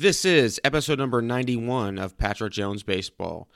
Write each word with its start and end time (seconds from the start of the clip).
This 0.00 0.24
is 0.24 0.58
episode 0.64 0.98
number 0.98 1.20
91 1.20 1.98
of 1.98 2.16
Patrick 2.16 2.54
Jones 2.54 2.82
Baseball. 2.82 3.50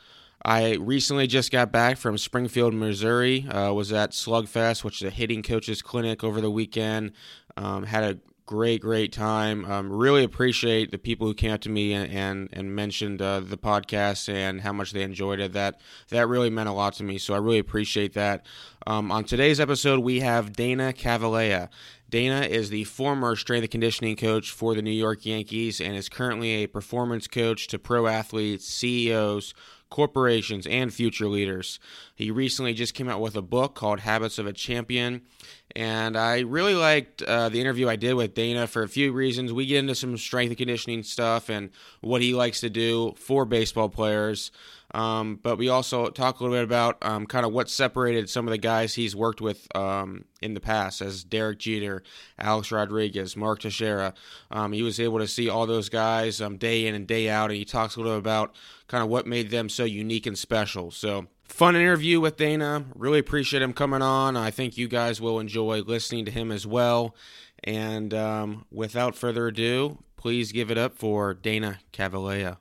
I 0.44 0.74
recently 0.74 1.26
just 1.26 1.50
got 1.50 1.72
back 1.72 1.96
from 1.96 2.18
Springfield, 2.18 2.74
Missouri. 2.74 3.48
Uh, 3.48 3.72
was 3.72 3.94
at 3.94 4.10
Slugfest, 4.10 4.84
which 4.84 5.00
is 5.00 5.08
a 5.08 5.10
hitting 5.10 5.42
coaches 5.42 5.80
clinic 5.80 6.22
over 6.22 6.42
the 6.42 6.50
weekend. 6.50 7.12
Um, 7.56 7.84
had 7.84 8.04
a 8.04 8.18
great, 8.44 8.82
great 8.82 9.10
time. 9.10 9.64
Um, 9.64 9.90
really 9.90 10.22
appreciate 10.22 10.90
the 10.90 10.98
people 10.98 11.26
who 11.26 11.32
came 11.32 11.50
up 11.50 11.62
to 11.62 11.70
me 11.70 11.94
and 11.94 12.12
and, 12.12 12.50
and 12.52 12.76
mentioned 12.76 13.22
uh, 13.22 13.40
the 13.40 13.56
podcast 13.56 14.28
and 14.28 14.60
how 14.60 14.74
much 14.74 14.92
they 14.92 15.02
enjoyed 15.02 15.40
it. 15.40 15.54
That 15.54 15.80
that 16.10 16.28
really 16.28 16.50
meant 16.50 16.68
a 16.68 16.72
lot 16.72 16.92
to 16.94 17.04
me. 17.04 17.16
So 17.16 17.32
I 17.32 17.38
really 17.38 17.58
appreciate 17.58 18.12
that. 18.12 18.44
Um, 18.86 19.10
on 19.10 19.24
today's 19.24 19.60
episode, 19.60 20.00
we 20.00 20.20
have 20.20 20.52
Dana 20.52 20.92
Cavalea. 20.92 21.70
Dana 22.14 22.42
is 22.42 22.70
the 22.70 22.84
former 22.84 23.34
strength 23.34 23.64
and 23.64 23.72
conditioning 23.72 24.14
coach 24.14 24.52
for 24.52 24.76
the 24.76 24.82
New 24.82 24.92
York 24.92 25.26
Yankees 25.26 25.80
and 25.80 25.96
is 25.96 26.08
currently 26.08 26.62
a 26.62 26.68
performance 26.68 27.26
coach 27.26 27.66
to 27.66 27.76
pro 27.76 28.06
athletes, 28.06 28.68
CEOs, 28.68 29.52
corporations, 29.90 30.64
and 30.68 30.94
future 30.94 31.26
leaders. 31.26 31.80
He 32.14 32.30
recently 32.30 32.72
just 32.72 32.94
came 32.94 33.08
out 33.08 33.20
with 33.20 33.34
a 33.34 33.42
book 33.42 33.74
called 33.74 33.98
Habits 33.98 34.38
of 34.38 34.46
a 34.46 34.52
Champion. 34.52 35.22
And 35.74 36.16
I 36.16 36.42
really 36.42 36.76
liked 36.76 37.20
uh, 37.22 37.48
the 37.48 37.60
interview 37.60 37.88
I 37.88 37.96
did 37.96 38.14
with 38.14 38.32
Dana 38.32 38.68
for 38.68 38.84
a 38.84 38.88
few 38.88 39.10
reasons. 39.10 39.52
We 39.52 39.66
get 39.66 39.78
into 39.78 39.96
some 39.96 40.16
strength 40.16 40.50
and 40.50 40.58
conditioning 40.58 41.02
stuff 41.02 41.48
and 41.48 41.70
what 42.00 42.22
he 42.22 42.32
likes 42.32 42.60
to 42.60 42.70
do 42.70 43.14
for 43.16 43.44
baseball 43.44 43.88
players. 43.88 44.52
Um, 44.94 45.40
but 45.42 45.58
we 45.58 45.68
also 45.68 46.08
talk 46.08 46.38
a 46.38 46.42
little 46.44 46.56
bit 46.56 46.62
about 46.62 46.98
um, 47.02 47.26
kind 47.26 47.44
of 47.44 47.52
what 47.52 47.68
separated 47.68 48.30
some 48.30 48.46
of 48.46 48.52
the 48.52 48.58
guys 48.58 48.94
he's 48.94 49.16
worked 49.16 49.40
with 49.40 49.66
um, 49.76 50.24
in 50.40 50.54
the 50.54 50.60
past, 50.60 51.02
as 51.02 51.24
Derek 51.24 51.58
Jeter, 51.58 52.04
Alex 52.38 52.70
Rodriguez, 52.70 53.36
Mark 53.36 53.58
Teixeira. 53.58 54.14
Um, 54.52 54.72
he 54.72 54.82
was 54.82 55.00
able 55.00 55.18
to 55.18 55.26
see 55.26 55.48
all 55.48 55.66
those 55.66 55.88
guys 55.88 56.40
um, 56.40 56.58
day 56.58 56.86
in 56.86 56.94
and 56.94 57.08
day 57.08 57.28
out, 57.28 57.50
and 57.50 57.58
he 57.58 57.64
talks 57.64 57.96
a 57.96 57.98
little 57.98 58.14
bit 58.14 58.20
about 58.20 58.54
kind 58.86 59.02
of 59.02 59.10
what 59.10 59.26
made 59.26 59.50
them 59.50 59.68
so 59.68 59.82
unique 59.82 60.26
and 60.26 60.38
special. 60.38 60.92
So, 60.92 61.26
fun 61.48 61.74
interview 61.74 62.20
with 62.20 62.36
Dana. 62.36 62.84
Really 62.94 63.18
appreciate 63.18 63.64
him 63.64 63.72
coming 63.72 64.00
on. 64.00 64.36
I 64.36 64.52
think 64.52 64.78
you 64.78 64.86
guys 64.86 65.20
will 65.20 65.40
enjoy 65.40 65.80
listening 65.80 66.24
to 66.26 66.30
him 66.30 66.52
as 66.52 66.68
well. 66.68 67.16
And 67.64 68.14
um, 68.14 68.66
without 68.70 69.16
further 69.16 69.48
ado, 69.48 69.98
please 70.16 70.52
give 70.52 70.70
it 70.70 70.78
up 70.78 70.96
for 70.96 71.34
Dana 71.34 71.80
Cavalea. 71.92 72.58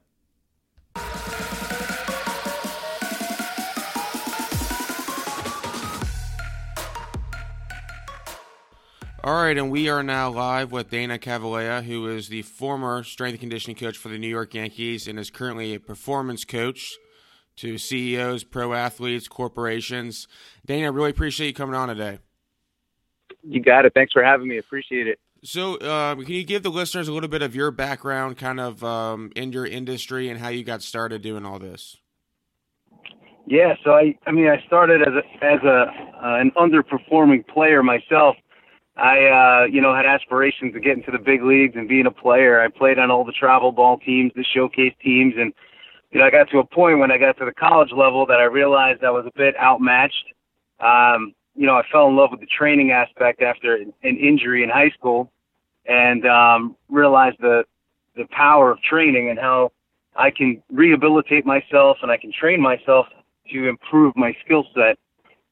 All 9.26 9.36
right, 9.36 9.58
and 9.58 9.72
we 9.72 9.88
are 9.88 10.04
now 10.04 10.30
live 10.30 10.74
with 10.74 10.90
Dana 10.90 11.18
Cavalea, 11.18 11.84
who 11.84 12.10
is 12.10 12.28
the 12.28 12.42
former 12.42 13.06
strength 13.06 13.36
and 13.36 13.40
conditioning 13.40 13.78
coach 13.78 13.98
for 13.98 14.10
the 14.10 14.18
New 14.18 14.28
York 14.28 14.54
Yankees 14.54 15.08
and 15.08 15.18
is 15.18 15.30
currently 15.30 15.74
a 15.74 15.80
performance 15.80 16.44
coach 16.44 16.98
to 17.56 17.78
CEOs, 17.78 18.44
pro 18.44 18.74
athletes, 18.74 19.30
corporations. 19.30 20.28
Dana, 20.66 20.88
I 20.88 20.90
really 20.90 21.12
appreciate 21.12 21.48
you 21.48 21.54
coming 21.54 21.74
on 21.74 21.88
today. 21.88 22.20
You 23.44 23.62
got 23.62 23.86
it. 23.86 23.94
Thanks 23.94 24.12
for 24.12 24.22
having 24.22 24.50
me. 24.50 24.58
Appreciate 24.58 25.08
it. 25.08 25.20
So, 25.42 25.78
uh, 25.78 26.16
can 26.16 26.34
you 26.34 26.44
give 26.44 26.64
the 26.64 26.70
listeners 26.70 27.08
a 27.08 27.14
little 27.14 27.30
bit 27.30 27.42
of 27.42 27.56
your 27.56 27.72
background, 27.72 28.36
kind 28.36 28.60
of 28.60 28.84
um, 28.84 29.32
in 29.38 29.54
your 29.54 29.66
industry, 29.66 30.28
and 30.28 30.38
how 30.38 30.50
you 30.50 30.66
got 30.66 30.82
started 30.82 31.22
doing 31.22 31.46
all 31.46 31.60
this? 31.60 31.96
Yeah, 33.46 33.76
so 33.84 33.92
I, 33.92 34.18
I 34.26 34.32
mean, 34.32 34.48
I 34.48 34.62
started 34.68 35.02
as 35.02 35.14
a 35.14 35.46
as 35.46 35.62
a 35.64 35.86
uh, 36.26 36.40
an 36.40 36.52
underperforming 36.58 37.48
player 37.48 37.84
myself 37.84 38.38
I, 38.96 39.26
uh, 39.26 39.66
you 39.66 39.82
know, 39.82 39.96
had 39.96 40.06
aspirations 40.06 40.76
of 40.76 40.84
getting 40.84 41.04
to 41.04 41.12
the 41.12 41.18
big 41.18 41.44
leagues 41.44 41.76
and 41.76 41.88
being 41.88 42.06
a 42.06 42.12
player. 42.12 42.62
I 42.62 42.68
played 42.68 43.00
on 43.00 43.10
all 43.10 43.24
the 43.24 43.32
travel 43.32 43.72
ball 43.72 43.98
teams, 43.98 44.32
the 44.36 44.44
showcase 44.44 44.94
teams, 45.04 45.34
and 45.38 45.54
you 46.12 46.20
know, 46.20 46.26
I 46.26 46.30
got 46.30 46.50
to 46.52 46.60
a 46.60 46.64
point 46.64 47.00
when 47.00 47.12
I 47.12 47.18
got 47.18 47.38
to 47.40 47.46
the 47.46 47.54
college 47.54 47.92
level 47.92 48.28
that 48.28 48.40
I 48.40 48.44
realized 48.44 49.04
I 49.04 49.10
was 49.10 49.26
a 49.26 49.36
bit 49.36 49.56
outmatched. 49.60 50.26
Um, 50.80 51.34
you 51.56 51.66
know, 51.66 51.76
I 51.76 51.84
fell 51.92 52.08
in 52.08 52.16
love 52.16 52.30
with 52.30 52.40
the 52.40 52.46
training 52.46 52.92
aspect 52.92 53.42
after 53.42 53.76
an 53.76 53.94
injury 54.04 54.64
in 54.64 54.70
high 54.70 54.92
school, 54.92 55.32
and 55.88 56.26
um, 56.28 56.76
realized 56.88 57.38
the 57.40 57.64
the 58.16 58.26
power 58.30 58.72
of 58.72 58.82
training 58.82 59.32
and 59.32 59.40
how 59.40 59.72
I 60.16 60.30
can 60.30 60.62
rehabilitate 60.72 61.48
myself 61.48 61.98
and 62.04 62.12
I 62.12 62.18
can 62.18 62.32
train 62.32 62.62
myself 62.62 63.08
to 63.52 63.68
improve 63.68 64.16
my 64.16 64.36
skill 64.46 64.66
set. 64.76 65.00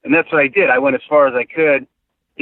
And 0.04 0.14
that's 0.14 0.30
what 0.30 0.40
I 0.40 0.46
did. 0.46 0.70
I 0.70 0.78
went 0.78 0.94
as 0.94 1.02
far 1.08 1.26
as 1.26 1.34
I 1.34 1.44
could 1.44 1.88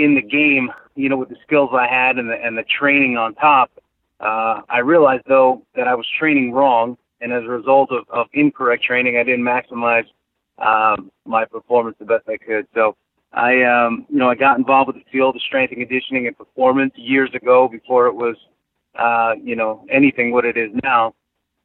in 0.03 0.15
the 0.15 0.23
game, 0.23 0.71
you 0.95 1.09
know, 1.09 1.17
with 1.17 1.29
the 1.29 1.37
skills 1.47 1.71
I 1.73 1.87
had 1.87 2.19
and 2.19 2.29
the 2.29 2.35
and 2.35 2.57
the 2.57 2.65
training 2.65 3.17
on 3.17 3.35
top, 3.35 3.71
uh, 4.21 4.61
I 4.69 4.79
realized 4.79 5.25
though 5.29 5.63
that 5.77 5.89
I 5.89 5.95
was 5.95 6.07
training 6.19 6.53
wrong, 6.53 6.97
and 7.21 7.33
as 7.33 7.45
a 7.45 7.49
result 7.49 7.91
of, 7.91 8.05
of 8.11 8.27
incorrect 8.33 8.85
training, 8.85 9.17
I 9.17 9.23
didn't 9.23 9.45
maximize 9.45 10.07
um, 10.59 11.11
my 11.25 11.45
performance 11.45 11.97
the 11.99 12.05
best 12.05 12.29
I 12.29 12.37
could. 12.37 12.67
So 12.75 12.97
I, 13.33 13.63
um, 13.63 14.07
you 14.09 14.19
know, 14.19 14.29
I 14.29 14.35
got 14.35 14.59
involved 14.59 14.89
with 14.89 14.97
the 14.97 15.11
field 15.11 15.37
of 15.37 15.43
strength 15.43 15.73
and 15.73 15.81
conditioning 15.81 16.27
and 16.27 16.37
performance 16.37 16.93
years 16.97 17.31
ago 17.35 17.69
before 17.69 18.07
it 18.07 18.15
was, 18.15 18.37
uh, 18.99 19.35
you 19.43 19.57
know, 19.57 19.87
anything 19.91 20.33
what 20.33 20.45
it 20.45 20.57
is 20.57 20.71
now. 20.83 21.15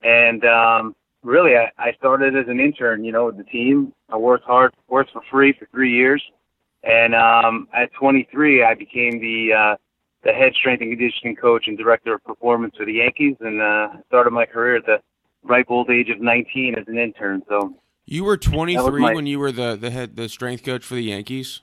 And 0.03 0.45
um, 0.45 0.95
really, 1.23 1.57
I, 1.57 1.71
I 1.77 1.93
started 1.97 2.35
as 2.35 2.47
an 2.47 2.59
intern, 2.59 3.03
you 3.03 3.11
know, 3.11 3.25
with 3.25 3.37
the 3.37 3.43
team. 3.43 3.93
I 4.09 4.17
worked 4.17 4.45
hard, 4.45 4.73
worked 4.87 5.11
for 5.11 5.21
free 5.31 5.53
for 5.57 5.67
three 5.71 5.91
years 5.91 6.21
and 6.85 7.15
um, 7.15 7.67
at 7.73 7.91
23, 7.93 8.63
I 8.63 8.75
became 8.75 9.19
the 9.19 9.53
uh, 9.53 9.75
the 10.23 10.31
head 10.31 10.53
strength 10.53 10.81
and 10.81 10.91
conditioning 10.91 11.35
coach 11.35 11.67
and 11.67 11.77
director 11.77 12.15
of 12.15 12.23
performance 12.23 12.75
for 12.77 12.85
the 12.85 12.93
Yankees, 12.93 13.35
and 13.39 13.61
uh, 13.61 13.89
started 14.07 14.31
my 14.31 14.45
career 14.45 14.77
at 14.77 14.85
the 14.85 14.97
ripe 15.43 15.67
old 15.69 15.89
age 15.89 16.09
of 16.09 16.19
19 16.19 16.75
as 16.75 16.87
an 16.87 16.97
intern. 16.97 17.43
So 17.47 17.75
you 18.05 18.23
were 18.23 18.37
23 18.37 19.01
my, 19.01 19.13
when 19.13 19.25
you 19.25 19.39
were 19.39 19.51
the 19.51 19.75
the 19.75 19.89
head 19.89 20.15
the 20.15 20.29
strength 20.29 20.63
coach 20.63 20.83
for 20.83 20.95
the 20.95 21.03
Yankees. 21.03 21.61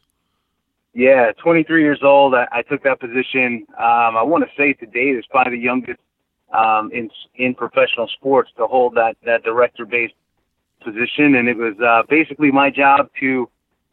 Yeah, 0.95 1.33
23 1.43 1.83
years 1.83 2.01
old. 2.03 2.35
I, 2.35 2.47
I 2.53 2.63
took 2.63 2.83
that 2.83 3.01
position. 3.01 3.65
Um, 3.79 4.17
I 4.17 4.23
want 4.23 4.45
to 4.45 4.51
say 4.57 4.75
today 4.75 5.17
is 5.17 5.25
probably 5.31 5.57
the 5.57 5.63
youngest 5.63 6.01
um, 6.53 6.91
in 6.93 7.11
in 7.37 7.55
professional 7.55 8.09
sports 8.09 8.51
to 8.57 8.67
hold 8.67 8.97
that 8.97 9.17
that 9.25 9.45
director 9.45 9.87
based 9.87 10.15
position, 10.85 11.37
and 11.37 11.49
it 11.49 11.57
was 11.57 11.75
uh, 11.81 12.03
basically 12.09 12.51
my 12.51 12.71
job 12.71 13.09
to 13.21 13.49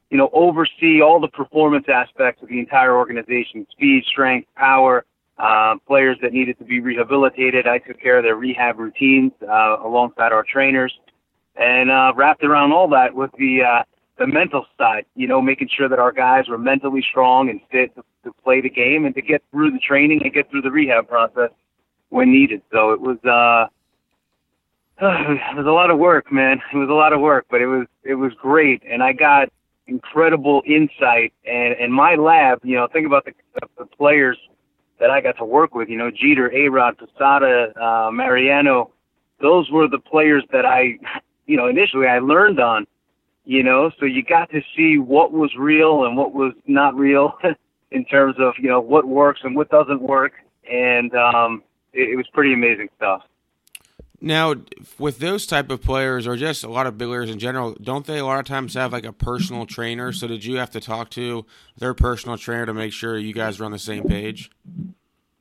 you 0.10 0.18
know, 0.18 0.30
oversee 0.34 1.02
all 1.02 1.20
the 1.20 1.28
performance 1.28 1.86
aspects 1.88 2.42
of 2.42 2.50
the 2.50 2.60
entire 2.60 2.96
organization, 2.98 3.68
speed, 3.72 4.04
strength, 4.06 4.48
power, 4.56 5.06
uh, 5.38 5.76
players 5.88 6.18
that 6.22 6.34
needed 6.34 6.58
to 6.58 6.66
be 6.66 6.80
rehabilitated. 6.80 7.68
I 7.68 7.78
took 7.78 8.02
care 8.02 8.18
of 8.18 8.24
their 8.24 8.36
rehab 8.36 8.80
routines 8.80 9.32
uh, 9.44 9.78
alongside 9.84 10.32
our 10.32 10.44
trainers, 10.44 10.94
and 11.56 11.92
uh, 11.92 12.14
wrapped 12.16 12.44
around 12.44 12.72
all 12.72 12.90
that 12.90 13.14
with 13.14 13.32
the 13.38 13.62
uh, 13.62 13.84
the 14.18 14.28
mental 14.28 14.66
side. 14.78 15.06
You 15.16 15.28
know, 15.28 15.42
making 15.42 15.70
sure 15.76 15.88
that 15.88 16.00
our 16.00 16.12
guys 16.12 16.50
were 16.50 16.58
mentally 16.58 17.06
strong 17.08 17.50
and 17.50 17.62
fit 17.72 17.96
to, 17.96 18.04
to 18.24 18.34
play 18.44 18.62
the 18.62 18.70
game 18.70 19.06
and 19.06 19.14
to 19.16 19.22
get 19.22 19.44
through 19.52 19.72
the 19.72 19.80
training 19.80 20.22
and 20.24 20.34
get 20.34 20.50
through 20.50 20.64
the 20.64 20.72
rehab 20.72 21.08
process 21.08 21.52
when 22.10 22.32
needed. 22.32 22.62
So 22.72 22.92
it 22.92 23.00
was. 23.00 23.18
Uh, 23.24 23.70
it 25.02 25.56
was 25.56 25.66
a 25.66 25.72
lot 25.72 25.90
of 25.90 25.98
work, 25.98 26.30
man. 26.30 26.60
It 26.74 26.78
was 26.78 26.90
a 26.90 26.94
lot 26.94 27.14
of 27.14 27.22
work, 27.22 27.46
but 27.50 27.62
it 27.62 27.68
was 27.68 27.86
it 28.04 28.16
was 28.16 28.34
great, 28.42 28.84
and 28.90 29.02
I 29.02 29.14
got 29.14 29.50
incredible 29.90 30.62
insight. 30.66 31.34
And 31.46 31.76
in 31.80 31.92
my 31.92 32.16
lab, 32.16 32.60
you 32.64 32.76
know, 32.76 32.88
think 32.92 33.06
about 33.06 33.26
the, 33.26 33.34
the 33.78 33.86
players 33.86 34.38
that 35.00 35.10
I 35.10 35.22
got 35.22 35.38
to 35.38 35.46
work 35.46 35.74
with. 35.74 35.90
You 35.90 35.98
know, 35.98 36.12
Jeter, 36.12 36.54
A. 36.54 36.70
Rod, 36.70 36.98
Posada, 36.98 37.74
uh, 37.82 38.12
Mariano. 38.12 38.92
Those 39.42 39.70
were 39.72 39.88
the 39.88 40.00
players 40.00 40.44
that 40.52 40.66
I, 40.66 41.00
you 41.46 41.58
know, 41.58 41.68
initially 41.68 42.08
I 42.08 42.20
learned 42.20 42.60
on. 42.60 42.86
You 43.46 43.64
know, 43.64 43.90
so 44.00 44.06
you 44.06 44.24
got 44.24 44.52
to 44.52 44.62
see 44.78 45.00
what 45.00 45.32
was 45.32 45.50
real 45.58 46.06
and 46.06 46.16
what 46.16 46.34
was 46.34 46.54
not 46.68 46.96
real 46.96 47.34
in 47.92 48.06
terms 48.06 48.36
of 48.38 48.54
you 48.60 48.70
know 48.70 48.80
what 48.80 49.08
works 49.08 49.40
and 49.44 49.56
what 49.56 49.70
doesn't 49.70 50.04
work, 50.04 50.34
and 50.70 51.16
um, 51.16 51.64
it, 51.94 52.10
it 52.10 52.16
was 52.16 52.28
pretty 52.32 52.54
amazing 52.54 52.90
stuff. 52.98 53.24
Now, 54.22 54.56
with 54.98 55.20
those 55.20 55.48
type 55.48 55.70
of 55.70 55.82
players, 55.82 56.28
or 56.28 56.36
just 56.36 56.64
a 56.64 56.70
lot 56.70 56.88
of 56.88 56.98
big 56.98 57.08
players 57.08 57.30
in 57.30 57.40
general, 57.40 57.76
don't 57.82 58.06
they 58.06 58.20
a 58.20 58.26
lot 58.26 58.40
of 58.40 58.46
times 58.46 58.74
have 58.74 58.92
like 58.92 59.06
a 59.06 59.14
personal 59.14 59.66
trainer? 59.66 60.12
So 60.12 60.28
did 60.28 60.44
you 60.44 60.58
have 60.58 60.72
to 60.72 60.82
talk 60.82 61.10
to 61.12 61.46
their 61.78 61.94
personal 61.94 62.38
trainer 62.38 62.66
to 62.66 62.74
make 62.74 62.92
sure 62.92 63.18
you 63.18 63.34
guys 63.34 63.60
were 63.60 63.66
on 63.66 63.72
the 63.72 63.80
same 63.80 64.04
page? 64.04 64.52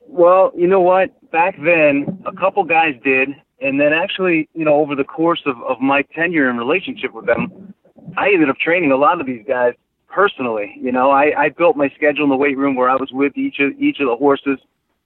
Well, 0.06 0.52
you 0.56 0.66
know 0.66 0.80
what? 0.80 1.30
Back 1.30 1.56
then, 1.62 2.22
a 2.26 2.32
couple 2.32 2.64
guys 2.64 2.94
did, 3.04 3.30
and 3.60 3.80
then 3.80 3.92
actually, 3.92 4.48
you 4.54 4.64
know, 4.64 4.74
over 4.74 4.94
the 4.94 5.04
course 5.04 5.42
of, 5.46 5.56
of 5.62 5.80
my 5.80 6.02
tenure 6.14 6.48
and 6.48 6.58
relationship 6.58 7.12
with 7.12 7.26
them, 7.26 7.74
I 8.16 8.28
ended 8.32 8.48
up 8.48 8.58
training 8.58 8.92
a 8.92 8.96
lot 8.96 9.20
of 9.20 9.26
these 9.26 9.44
guys 9.46 9.74
personally. 10.08 10.74
You 10.80 10.92
know, 10.92 11.10
I, 11.10 11.32
I 11.36 11.48
built 11.50 11.76
my 11.76 11.90
schedule 11.96 12.24
in 12.24 12.30
the 12.30 12.36
weight 12.36 12.56
room 12.56 12.74
where 12.74 12.88
I 12.88 12.96
was 12.96 13.10
with 13.12 13.36
each 13.36 13.60
of 13.60 13.72
each 13.78 14.00
of 14.00 14.08
the 14.08 14.16
horses 14.16 14.58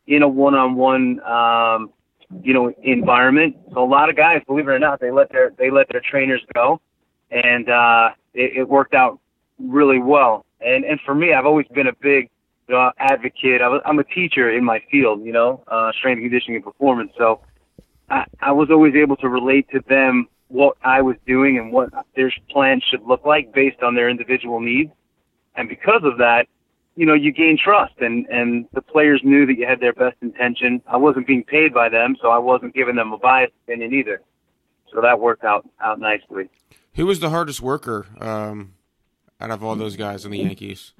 in 0.06 0.22
a 0.22 0.28
one-on-one 0.28 1.20
um, 1.20 1.90
you 2.42 2.54
know, 2.54 2.72
environment. 2.82 3.56
So 3.72 3.84
a 3.84 3.86
lot 3.86 4.08
of 4.08 4.16
guys, 4.16 4.42
believe 4.46 4.68
it 4.68 4.70
or 4.70 4.78
not, 4.78 5.00
they 5.00 5.10
let 5.10 5.30
their 5.30 5.52
they 5.58 5.70
let 5.70 5.88
their 5.90 6.02
trainers 6.08 6.42
go, 6.54 6.80
and 7.30 7.68
uh, 7.68 8.10
it, 8.34 8.58
it 8.58 8.68
worked 8.68 8.94
out 8.94 9.18
really 9.58 9.98
well. 9.98 10.44
And 10.60 10.84
and 10.84 11.00
for 11.04 11.14
me, 11.14 11.32
I've 11.32 11.46
always 11.46 11.66
been 11.68 11.86
a 11.86 11.94
big 12.00 12.30
you 12.68 12.74
know, 12.74 12.90
advocate. 12.98 13.60
I 13.60 13.68
was, 13.68 13.82
I'm 13.84 13.98
a 13.98 14.04
teacher 14.04 14.50
in 14.50 14.64
my 14.64 14.82
field, 14.90 15.24
you 15.24 15.32
know, 15.32 15.62
uh, 15.68 15.92
strength 15.92 16.20
conditioning 16.20 16.56
and 16.56 16.64
performance. 16.64 17.12
So 17.18 17.40
I, 18.08 18.24
I 18.40 18.52
was 18.52 18.68
always 18.70 18.94
able 18.94 19.16
to 19.16 19.28
relate 19.28 19.68
to 19.72 19.80
them 19.88 20.28
what 20.48 20.76
I 20.82 21.00
was 21.00 21.16
doing 21.26 21.58
and 21.58 21.72
what 21.72 21.90
their 22.14 22.30
plan 22.50 22.80
should 22.90 23.02
look 23.02 23.24
like 23.24 23.52
based 23.52 23.82
on 23.82 23.94
their 23.94 24.08
individual 24.08 24.60
needs. 24.60 24.92
And 25.56 25.68
because 25.68 26.02
of 26.04 26.18
that, 26.18 26.46
you 26.94 27.06
know, 27.06 27.14
you 27.14 27.32
gain 27.32 27.58
trust 27.62 27.94
and, 28.00 28.26
and 28.26 28.66
the 28.72 28.82
players 28.82 29.22
knew 29.24 29.46
that 29.46 29.56
you 29.56 29.66
had 29.66 29.80
their 29.80 29.92
best 29.92 30.16
intention. 30.20 30.82
I 30.86 30.96
wasn't 30.96 31.26
being 31.26 31.44
paid 31.44 31.72
by 31.72 31.88
them, 31.88 32.16
so 32.20 32.28
I 32.28 32.38
wasn't 32.38 32.74
giving 32.74 32.96
them 32.96 33.12
a 33.12 33.18
biased 33.18 33.54
opinion 33.64 33.94
either. 33.94 34.20
So 34.92 35.00
that 35.00 35.20
worked 35.20 35.44
out, 35.44 35.68
out 35.80 35.98
nicely. 35.98 36.50
Who 36.94 37.06
was 37.06 37.20
the 37.20 37.30
hardest 37.30 37.62
worker 37.62 38.06
um, 38.20 38.74
out 39.40 39.50
of 39.50 39.64
all 39.64 39.74
those 39.74 39.96
guys 39.96 40.24
in 40.26 40.30
the 40.30 40.38
Yankees? 40.38 40.92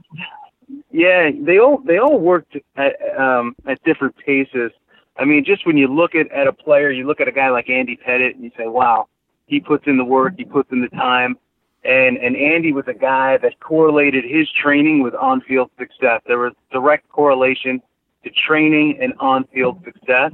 Yeah, 0.90 1.30
they 1.38 1.58
all 1.58 1.78
they 1.78 1.98
all 1.98 2.18
worked 2.18 2.56
at 2.76 2.92
um, 3.18 3.54
at 3.66 3.82
different 3.84 4.14
paces. 4.24 4.72
I 5.18 5.24
mean, 5.26 5.44
just 5.44 5.66
when 5.66 5.76
you 5.76 5.88
look 5.88 6.14
at, 6.14 6.30
at 6.32 6.46
a 6.46 6.52
player, 6.52 6.90
you 6.90 7.06
look 7.06 7.20
at 7.20 7.28
a 7.28 7.32
guy 7.32 7.50
like 7.50 7.68
Andy 7.68 7.98
Pettitte 7.98 8.34
and 8.34 8.42
you 8.42 8.50
say, 8.56 8.66
wow, 8.66 9.08
he 9.46 9.60
puts 9.60 9.84
in 9.86 9.98
the 9.98 10.04
work, 10.04 10.34
he 10.38 10.44
puts 10.44 10.70
in 10.72 10.80
the 10.80 10.88
time. 10.88 11.36
And, 11.84 12.16
and 12.18 12.36
Andy 12.36 12.72
was 12.72 12.84
a 12.86 12.94
guy 12.94 13.38
that 13.38 13.58
correlated 13.60 14.24
his 14.24 14.48
training 14.50 15.02
with 15.02 15.14
on-field 15.14 15.70
success. 15.78 16.20
There 16.26 16.38
was 16.38 16.52
direct 16.70 17.08
correlation 17.08 17.82
to 18.22 18.30
training 18.30 18.98
and 19.00 19.14
on-field 19.18 19.82
success. 19.84 20.32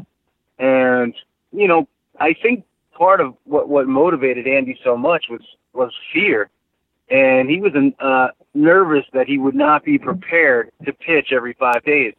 And, 0.58 1.14
you 1.52 1.66
know, 1.66 1.88
I 2.20 2.34
think 2.34 2.64
part 2.92 3.20
of 3.20 3.34
what, 3.44 3.68
what 3.68 3.86
motivated 3.86 4.46
Andy 4.46 4.78
so 4.84 4.96
much 4.96 5.26
was, 5.30 5.40
was 5.72 5.92
fear. 6.12 6.50
And 7.10 7.48
he 7.48 7.60
was 7.60 7.72
uh, 7.98 8.28
nervous 8.52 9.06
that 9.14 9.26
he 9.26 9.38
would 9.38 9.54
not 9.54 9.84
be 9.84 9.96
prepared 9.96 10.70
to 10.84 10.92
pitch 10.92 11.32
every 11.32 11.54
five 11.54 11.82
days. 11.84 12.12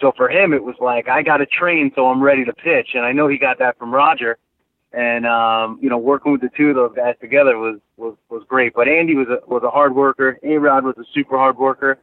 So 0.00 0.12
for 0.16 0.28
him, 0.28 0.52
it 0.52 0.64
was 0.64 0.74
like, 0.80 1.08
I 1.08 1.22
got 1.22 1.36
to 1.36 1.46
train 1.46 1.92
so 1.94 2.08
I'm 2.08 2.22
ready 2.22 2.44
to 2.44 2.52
pitch. 2.52 2.90
And 2.94 3.04
I 3.04 3.12
know 3.12 3.28
he 3.28 3.38
got 3.38 3.60
that 3.60 3.78
from 3.78 3.94
Roger 3.94 4.38
and 4.92 5.26
um, 5.26 5.78
you 5.82 5.90
know, 5.90 5.98
working 5.98 6.32
with 6.32 6.40
the 6.40 6.50
two 6.56 6.70
of 6.70 6.76
those 6.76 6.92
guys 6.96 7.14
together 7.20 7.58
was 7.58 7.78
was 7.96 8.16
was 8.30 8.42
great. 8.48 8.74
But 8.74 8.88
Andy 8.88 9.14
was 9.14 9.28
a 9.28 9.46
was 9.46 9.62
a 9.62 9.70
hard 9.70 9.94
worker. 9.94 10.38
A 10.42 10.56
Rod 10.56 10.84
was 10.84 10.96
a 10.98 11.04
super 11.12 11.36
hard 11.36 11.58
worker, 11.58 11.98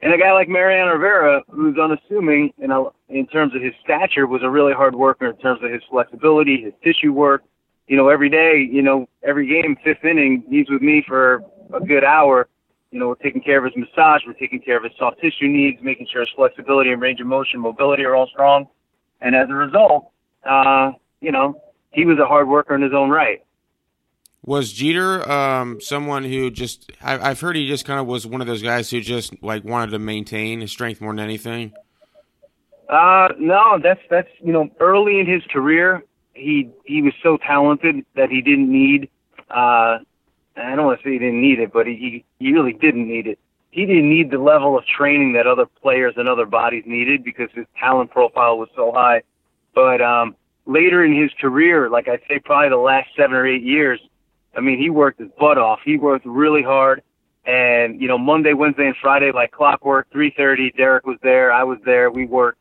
and 0.00 0.12
a 0.12 0.18
guy 0.18 0.32
like 0.32 0.48
Mariano 0.48 0.92
Rivera, 0.92 1.42
who's 1.50 1.76
unassuming 1.78 2.52
in 2.58 2.70
a, 2.70 2.84
in 3.08 3.26
terms 3.26 3.54
of 3.54 3.62
his 3.62 3.72
stature, 3.82 4.26
was 4.26 4.42
a 4.42 4.50
really 4.50 4.72
hard 4.72 4.94
worker 4.94 5.26
in 5.26 5.36
terms 5.38 5.60
of 5.62 5.70
his 5.70 5.82
flexibility, 5.90 6.62
his 6.62 6.74
tissue 6.84 7.12
work. 7.12 7.42
You 7.88 7.96
know, 7.96 8.08
every 8.08 8.28
day, 8.28 8.68
you 8.70 8.82
know, 8.82 9.08
every 9.22 9.48
game, 9.48 9.76
fifth 9.82 10.04
inning, 10.04 10.44
he's 10.50 10.68
with 10.68 10.82
me 10.82 11.02
for 11.06 11.42
a 11.72 11.80
good 11.80 12.04
hour. 12.04 12.48
You 12.90 13.00
know, 13.00 13.08
we're 13.08 13.14
taking 13.16 13.40
care 13.40 13.58
of 13.58 13.64
his 13.64 13.74
massage, 13.76 14.22
we're 14.26 14.34
taking 14.34 14.60
care 14.60 14.76
of 14.76 14.84
his 14.84 14.92
soft 14.98 15.20
tissue 15.20 15.48
needs, 15.48 15.82
making 15.82 16.06
sure 16.10 16.20
his 16.20 16.30
flexibility 16.36 16.90
and 16.92 17.00
range 17.02 17.20
of 17.20 17.26
motion, 17.26 17.60
mobility 17.60 18.04
are 18.04 18.14
all 18.14 18.26
strong. 18.26 18.68
And 19.20 19.34
as 19.34 19.48
a 19.50 19.54
result, 19.54 20.10
uh, 20.44 20.92
you 21.20 21.32
know, 21.32 21.60
he 21.98 22.04
was 22.04 22.18
a 22.20 22.26
hard 22.26 22.48
worker 22.48 22.76
in 22.76 22.82
his 22.82 22.92
own 22.94 23.10
right. 23.10 23.44
Was 24.46 24.72
Jeter 24.72 25.28
um, 25.28 25.80
someone 25.80 26.22
who 26.22 26.48
just? 26.48 26.92
I, 27.02 27.18
have 27.30 27.40
heard 27.40 27.56
he 27.56 27.66
just 27.66 27.84
kind 27.84 27.98
of 27.98 28.06
was 28.06 28.24
one 28.24 28.40
of 28.40 28.46
those 28.46 28.62
guys 28.62 28.88
who 28.88 29.00
just 29.00 29.42
like 29.42 29.64
wanted 29.64 29.90
to 29.90 29.98
maintain 29.98 30.60
his 30.60 30.70
strength 30.70 31.00
more 31.00 31.12
than 31.12 31.18
anything. 31.18 31.72
Uh, 32.88 33.28
no, 33.36 33.80
that's 33.82 34.00
that's 34.08 34.28
you 34.40 34.52
know 34.52 34.70
early 34.78 35.18
in 35.18 35.26
his 35.26 35.42
career, 35.52 36.04
he 36.34 36.70
he 36.84 37.02
was 37.02 37.12
so 37.20 37.36
talented 37.36 38.06
that 38.14 38.30
he 38.30 38.42
didn't 38.42 38.70
need. 38.70 39.10
Uh, 39.50 39.98
I 40.56 40.76
don't 40.76 40.86
want 40.86 41.00
to 41.00 41.04
say 41.04 41.14
he 41.14 41.18
didn't 41.18 41.42
need 41.42 41.58
it, 41.58 41.72
but 41.72 41.86
he 41.86 42.24
he 42.38 42.52
really 42.52 42.74
didn't 42.74 43.08
need 43.08 43.26
it. 43.26 43.40
He 43.70 43.86
didn't 43.86 44.08
need 44.08 44.30
the 44.30 44.38
level 44.38 44.78
of 44.78 44.86
training 44.86 45.32
that 45.32 45.48
other 45.48 45.66
players 45.66 46.14
and 46.16 46.28
other 46.28 46.46
bodies 46.46 46.84
needed 46.86 47.24
because 47.24 47.50
his 47.54 47.66
talent 47.78 48.12
profile 48.12 48.56
was 48.56 48.68
so 48.76 48.92
high. 48.92 49.22
But 49.74 50.00
um, 50.00 50.36
later 50.68 51.02
in 51.02 51.20
his 51.20 51.32
career, 51.40 51.88
like 51.88 52.06
I'd 52.06 52.20
say 52.28 52.38
probably 52.38 52.68
the 52.68 52.76
last 52.76 53.08
seven 53.16 53.34
or 53.34 53.46
eight 53.46 53.62
years, 53.62 53.98
I 54.54 54.60
mean, 54.60 54.78
he 54.78 54.90
worked 54.90 55.18
his 55.18 55.30
butt 55.38 55.58
off. 55.58 55.80
He 55.84 55.96
worked 55.96 56.26
really 56.26 56.62
hard. 56.62 57.02
And, 57.46 58.00
you 58.00 58.06
know, 58.06 58.18
Monday, 58.18 58.52
Wednesday, 58.52 58.86
and 58.86 58.96
Friday, 59.00 59.32
like 59.32 59.50
clockwork, 59.50 60.10
3.30, 60.10 60.76
Derek 60.76 61.06
was 61.06 61.16
there, 61.22 61.50
I 61.50 61.64
was 61.64 61.78
there, 61.84 62.10
we 62.10 62.26
worked. 62.26 62.58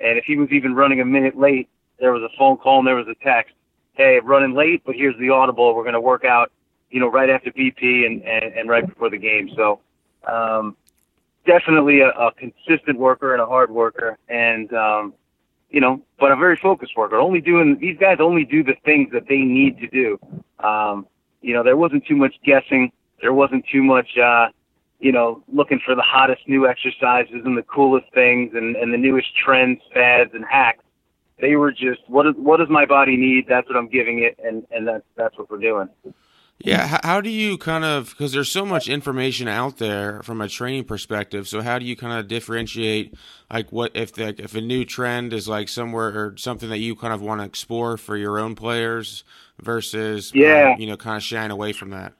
And 0.00 0.16
if 0.16 0.24
he 0.24 0.36
was 0.36 0.48
even 0.50 0.74
running 0.74 1.02
a 1.02 1.04
minute 1.04 1.38
late, 1.38 1.68
there 1.98 2.12
was 2.12 2.22
a 2.22 2.34
phone 2.38 2.56
call 2.56 2.78
and 2.78 2.88
there 2.88 2.96
was 2.96 3.08
a 3.08 3.22
text. 3.22 3.52
Hey, 3.92 4.18
running 4.22 4.54
late, 4.54 4.82
but 4.86 4.94
here's 4.94 5.18
the 5.18 5.28
audible. 5.28 5.74
We're 5.74 5.82
going 5.82 5.92
to 5.92 6.00
work 6.00 6.24
out, 6.24 6.50
you 6.90 7.00
know, 7.00 7.08
right 7.08 7.28
after 7.28 7.50
BP 7.50 8.06
and, 8.06 8.22
and, 8.22 8.54
and 8.54 8.68
right 8.70 8.86
before 8.86 9.10
the 9.10 9.18
game. 9.18 9.50
So, 9.54 9.80
um, 10.26 10.74
definitely 11.44 12.00
a, 12.00 12.08
a 12.08 12.32
consistent 12.32 12.98
worker 12.98 13.34
and 13.34 13.42
a 13.42 13.46
hard 13.46 13.70
worker. 13.70 14.16
And, 14.30 14.72
um, 14.72 15.12
you 15.70 15.80
know, 15.80 16.02
but 16.18 16.32
a 16.32 16.36
very 16.36 16.56
focused 16.56 16.96
worker. 16.96 17.16
Only 17.16 17.40
doing 17.40 17.78
these 17.80 17.96
guys 17.98 18.18
only 18.20 18.44
do 18.44 18.62
the 18.62 18.74
things 18.84 19.10
that 19.12 19.28
they 19.28 19.38
need 19.38 19.78
to 19.78 19.86
do. 19.88 20.18
Um, 20.58 21.06
you 21.40 21.54
know, 21.54 21.62
there 21.62 21.76
wasn't 21.76 22.04
too 22.06 22.16
much 22.16 22.34
guessing. 22.44 22.92
There 23.22 23.32
wasn't 23.32 23.64
too 23.70 23.82
much, 23.82 24.18
uh, 24.18 24.48
you 24.98 25.12
know, 25.12 25.42
looking 25.52 25.80
for 25.84 25.94
the 25.94 26.02
hottest 26.02 26.42
new 26.48 26.66
exercises 26.66 27.42
and 27.44 27.56
the 27.56 27.62
coolest 27.62 28.12
things 28.12 28.52
and, 28.54 28.76
and 28.76 28.92
the 28.92 28.98
newest 28.98 29.28
trends, 29.36 29.80
fads, 29.94 30.32
and 30.34 30.44
hacks. 30.44 30.84
They 31.40 31.56
were 31.56 31.72
just, 31.72 32.00
what, 32.06 32.26
is, 32.26 32.34
what 32.36 32.58
does 32.58 32.68
my 32.68 32.84
body 32.84 33.16
need? 33.16 33.46
That's 33.48 33.66
what 33.68 33.76
I'm 33.78 33.88
giving 33.88 34.22
it, 34.22 34.38
and, 34.44 34.66
and 34.70 34.86
that's, 34.86 35.04
that's 35.16 35.38
what 35.38 35.50
we're 35.50 35.58
doing. 35.58 35.88
Yeah, 36.62 36.98
how 37.02 37.22
do 37.22 37.30
you 37.30 37.56
kind 37.56 37.84
of 37.84 38.10
because 38.10 38.32
there's 38.32 38.50
so 38.50 38.66
much 38.66 38.86
information 38.86 39.48
out 39.48 39.78
there 39.78 40.22
from 40.22 40.42
a 40.42 40.48
training 40.48 40.84
perspective. 40.84 41.48
So 41.48 41.62
how 41.62 41.78
do 41.78 41.86
you 41.86 41.96
kind 41.96 42.18
of 42.18 42.28
differentiate 42.28 43.14
like 43.50 43.72
what 43.72 43.92
if 43.94 44.12
the, 44.12 44.34
if 44.38 44.54
a 44.54 44.60
new 44.60 44.84
trend 44.84 45.32
is 45.32 45.48
like 45.48 45.70
somewhere 45.70 46.08
or 46.08 46.36
something 46.36 46.68
that 46.68 46.78
you 46.78 46.94
kind 46.94 47.14
of 47.14 47.22
want 47.22 47.40
to 47.40 47.46
explore 47.46 47.96
for 47.96 48.14
your 48.14 48.38
own 48.38 48.54
players 48.54 49.24
versus 49.58 50.32
um, 50.32 50.40
yeah, 50.40 50.76
you 50.76 50.86
know, 50.86 50.98
kind 50.98 51.16
of 51.16 51.22
shying 51.22 51.50
away 51.50 51.72
from 51.72 51.90
that. 51.90 52.12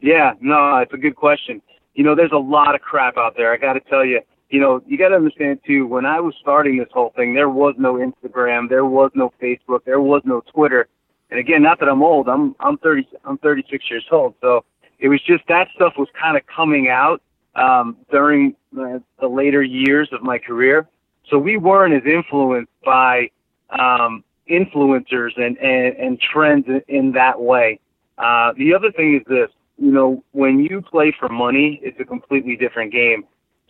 Yeah, 0.00 0.32
no, 0.40 0.78
it's 0.78 0.94
a 0.94 0.98
good 0.98 1.16
question. 1.16 1.60
You 1.94 2.04
know, 2.04 2.14
there's 2.14 2.32
a 2.32 2.38
lot 2.38 2.74
of 2.74 2.80
crap 2.80 3.18
out 3.18 3.34
there. 3.36 3.52
I 3.52 3.58
got 3.58 3.74
to 3.74 3.80
tell 3.80 4.04
you. 4.04 4.20
You 4.48 4.60
know, 4.60 4.82
you 4.86 4.96
got 4.96 5.08
to 5.08 5.16
understand 5.16 5.60
too. 5.66 5.86
When 5.86 6.06
I 6.06 6.20
was 6.20 6.34
starting 6.40 6.78
this 6.78 6.88
whole 6.90 7.12
thing, 7.14 7.34
there 7.34 7.50
was 7.50 7.74
no 7.76 7.96
Instagram, 7.96 8.70
there 8.70 8.86
was 8.86 9.10
no 9.14 9.30
Facebook, 9.42 9.84
there 9.84 10.00
was 10.00 10.22
no 10.24 10.42
Twitter 10.50 10.88
and 11.30 11.38
again, 11.38 11.62
not 11.62 11.80
that 11.80 11.88
I'm 11.88 12.02
old. 12.02 12.28
I'm 12.28 12.54
I'm 12.60 12.78
30. 12.78 13.08
I'm 13.24 13.38
36 13.38 13.90
years 13.90 14.06
old. 14.10 14.34
So 14.40 14.64
it 14.98 15.08
was 15.08 15.20
just 15.22 15.44
that 15.48 15.68
stuff 15.74 15.94
was 15.98 16.08
kind 16.20 16.36
of 16.36 16.42
coming 16.46 16.88
out 16.88 17.22
um, 17.54 17.96
during 18.10 18.54
the, 18.72 19.02
the 19.20 19.28
later 19.28 19.62
years 19.62 20.08
of 20.12 20.22
my 20.22 20.38
career. 20.38 20.88
So 21.28 21.38
we 21.38 21.56
weren't 21.56 21.94
as 21.94 22.10
influenced 22.10 22.72
by 22.84 23.30
um, 23.70 24.24
influencers 24.50 25.36
and, 25.36 25.58
and, 25.58 25.96
and 25.96 26.20
trends 26.20 26.66
in, 26.88 27.12
that 27.12 27.40
way. 27.40 27.80
Uh, 28.16 28.52
the 28.56 28.74
other 28.74 28.90
thing 28.90 29.16
is 29.16 29.22
this, 29.28 29.50
you 29.76 29.92
know, 29.92 30.24
when 30.32 30.58
you 30.58 30.80
play 30.80 31.14
for 31.18 31.28
money, 31.28 31.78
it's 31.82 32.00
a 32.00 32.04
completely 32.04 32.56
different 32.56 32.92
game. 32.92 33.24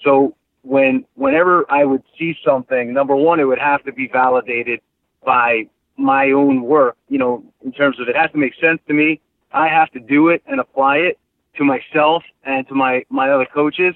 So 0.05 0.37
when, 0.63 1.05
whenever 1.15 1.71
I 1.71 1.85
would 1.85 2.03
see 2.19 2.37
something, 2.45 2.93
number 2.95 3.17
one, 3.17 3.41
it 3.41 3.45
would 3.45 3.59
have 3.59 3.85
to 3.85 3.93
be 3.93 4.09
validated 4.09 4.81
by 5.25 5.69
my 5.99 6.31
own 6.31 6.63
work, 6.63 6.97
you 7.09 7.19
know, 7.19 7.45
in 7.65 7.73
terms 7.73 8.01
of 8.01 8.09
it 8.09 8.17
has 8.17 8.31
to 8.31 8.39
make 8.39 8.55
sense 8.61 8.81
to 8.87 8.95
me. 8.95 9.21
I 9.53 9.69
have 9.69 9.91
to 9.93 10.01
do 10.01 10.29
it 10.29 10.43
and 10.47 10.61
apply 10.61 10.99
it 10.99 11.19
to 11.57 11.65
myself 11.65 12.23
and 12.45 12.67
to 12.69 12.75
my, 12.75 13.05
my 13.11 13.31
other 13.31 13.47
coaches. 13.53 13.95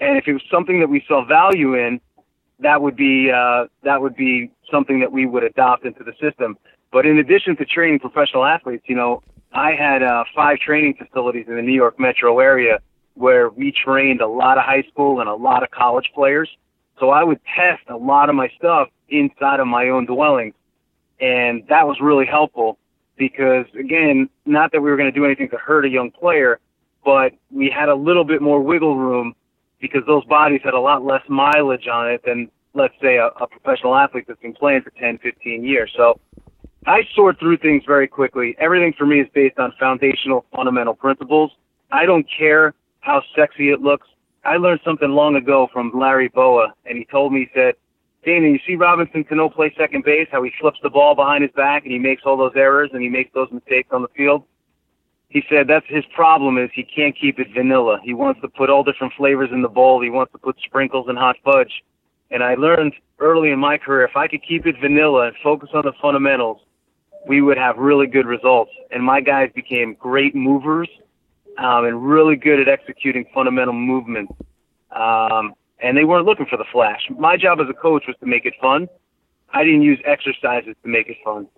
And 0.00 0.16
if 0.16 0.26
it 0.26 0.32
was 0.32 0.42
something 0.50 0.80
that 0.80 0.88
we 0.88 1.04
saw 1.06 1.24
value 1.24 1.74
in, 1.74 2.00
that 2.60 2.80
would 2.80 2.96
be, 2.96 3.30
uh, 3.30 3.66
that 3.84 4.00
would 4.00 4.16
be 4.16 4.50
something 4.70 5.00
that 5.00 5.12
we 5.12 5.26
would 5.26 5.44
adopt 5.44 5.84
into 5.84 6.02
the 6.02 6.12
system. 6.20 6.56
But 6.90 7.04
in 7.04 7.18
addition 7.18 7.56
to 7.56 7.66
training 7.66 8.00
professional 8.00 8.44
athletes, 8.44 8.84
you 8.86 8.96
know, 8.96 9.22
I 9.52 9.72
had, 9.72 10.02
uh, 10.02 10.24
five 10.34 10.58
training 10.58 10.94
facilities 10.94 11.46
in 11.48 11.56
the 11.56 11.62
New 11.62 11.74
York 11.74 12.00
metro 12.00 12.38
area 12.38 12.80
where 13.14 13.50
we 13.50 13.72
trained 13.72 14.20
a 14.22 14.26
lot 14.26 14.56
of 14.56 14.64
high 14.64 14.84
school 14.90 15.20
and 15.20 15.28
a 15.28 15.34
lot 15.34 15.62
of 15.62 15.70
college 15.70 16.10
players. 16.14 16.48
So 16.98 17.10
I 17.10 17.24
would 17.24 17.40
test 17.54 17.82
a 17.88 17.96
lot 17.96 18.30
of 18.30 18.34
my 18.34 18.48
stuff 18.56 18.88
inside 19.08 19.60
of 19.60 19.66
my 19.66 19.88
own 19.88 20.06
dwellings 20.06 20.54
and 21.20 21.62
that 21.68 21.86
was 21.86 21.98
really 22.00 22.26
helpful 22.26 22.78
because 23.16 23.66
again, 23.78 24.28
not 24.44 24.72
that 24.72 24.80
we 24.80 24.90
were 24.90 24.96
going 24.96 25.12
to 25.12 25.18
do 25.18 25.24
anything 25.24 25.48
to 25.50 25.56
hurt 25.56 25.84
a 25.84 25.88
young 25.88 26.10
player, 26.10 26.60
but 27.04 27.32
we 27.50 27.70
had 27.70 27.88
a 27.88 27.94
little 27.94 28.24
bit 28.24 28.42
more 28.42 28.60
wiggle 28.60 28.96
room 28.96 29.34
because 29.80 30.02
those 30.06 30.24
bodies 30.24 30.60
had 30.64 30.74
a 30.74 30.80
lot 30.80 31.04
less 31.04 31.22
mileage 31.28 31.86
on 31.86 32.10
it 32.10 32.22
than 32.24 32.50
let's 32.74 32.94
say 33.00 33.16
a, 33.16 33.28
a 33.40 33.46
professional 33.46 33.94
athlete 33.94 34.24
that's 34.28 34.40
been 34.40 34.52
playing 34.52 34.82
for 34.82 34.90
10, 34.90 35.18
15 35.18 35.64
years. 35.64 35.90
So 35.96 36.20
I 36.86 37.02
sort 37.14 37.38
through 37.38 37.58
things 37.58 37.82
very 37.86 38.06
quickly. 38.06 38.54
Everything 38.58 38.92
for 38.96 39.06
me 39.06 39.20
is 39.20 39.28
based 39.34 39.58
on 39.58 39.72
foundational 39.78 40.44
fundamental 40.54 40.94
principles. 40.94 41.50
I 41.90 42.04
don't 42.06 42.26
care 42.38 42.74
how 43.00 43.22
sexy 43.34 43.70
it 43.70 43.80
looks. 43.80 44.06
I 44.44 44.58
learned 44.58 44.80
something 44.84 45.10
long 45.10 45.36
ago 45.36 45.68
from 45.72 45.90
Larry 45.94 46.28
Bowa 46.28 46.74
and 46.84 46.98
he 46.98 47.04
told 47.06 47.32
me, 47.32 47.50
said, 47.54 47.74
Dana, 48.26 48.48
you 48.48 48.58
see 48.66 48.74
Robinson 48.74 49.22
Cano 49.22 49.48
play 49.48 49.72
second 49.78 50.02
base, 50.02 50.26
how 50.32 50.42
he 50.42 50.50
flips 50.60 50.80
the 50.82 50.90
ball 50.90 51.14
behind 51.14 51.42
his 51.42 51.52
back 51.52 51.84
and 51.84 51.92
he 51.92 51.98
makes 52.00 52.22
all 52.26 52.36
those 52.36 52.54
errors 52.56 52.90
and 52.92 53.00
he 53.00 53.08
makes 53.08 53.32
those 53.32 53.48
mistakes 53.52 53.88
on 53.92 54.02
the 54.02 54.08
field? 54.16 54.42
He 55.28 55.44
said 55.48 55.68
that's 55.68 55.86
his 55.88 56.04
problem 56.12 56.58
is 56.58 56.68
he 56.74 56.82
can't 56.82 57.16
keep 57.16 57.38
it 57.38 57.46
vanilla. 57.54 58.00
He 58.02 58.14
wants 58.14 58.40
to 58.40 58.48
put 58.48 58.68
all 58.68 58.82
different 58.82 59.12
flavors 59.16 59.50
in 59.52 59.62
the 59.62 59.68
bowl. 59.68 60.02
He 60.02 60.10
wants 60.10 60.32
to 60.32 60.38
put 60.38 60.56
sprinkles 60.64 61.06
and 61.08 61.16
hot 61.16 61.36
fudge. 61.44 61.84
And 62.32 62.42
I 62.42 62.56
learned 62.56 62.94
early 63.20 63.50
in 63.50 63.60
my 63.60 63.78
career 63.78 64.04
if 64.04 64.16
I 64.16 64.26
could 64.26 64.42
keep 64.42 64.66
it 64.66 64.74
vanilla 64.80 65.28
and 65.28 65.36
focus 65.40 65.70
on 65.72 65.84
the 65.84 65.92
fundamentals, 66.02 66.60
we 67.28 67.42
would 67.42 67.58
have 67.58 67.78
really 67.78 68.08
good 68.08 68.26
results. 68.26 68.72
And 68.90 69.04
my 69.04 69.20
guys 69.20 69.52
became 69.54 69.94
great 69.94 70.34
movers 70.34 70.88
um, 71.58 71.84
and 71.84 72.04
really 72.04 72.34
good 72.34 72.58
at 72.58 72.66
executing 72.66 73.24
fundamental 73.32 73.74
movements. 73.74 74.32
Um, 74.90 75.54
and 75.80 75.96
they 75.96 76.04
weren't 76.04 76.26
looking 76.26 76.46
for 76.46 76.56
the 76.56 76.64
flash. 76.72 77.02
My 77.10 77.36
job 77.36 77.60
as 77.60 77.68
a 77.68 77.74
coach 77.74 78.04
was 78.06 78.16
to 78.20 78.26
make 78.26 78.46
it 78.46 78.54
fun. 78.60 78.88
I 79.50 79.64
didn't 79.64 79.82
use 79.82 80.00
exercises 80.04 80.74
to 80.82 80.88
make 80.88 81.08
it 81.08 81.16
fun. 81.24 81.48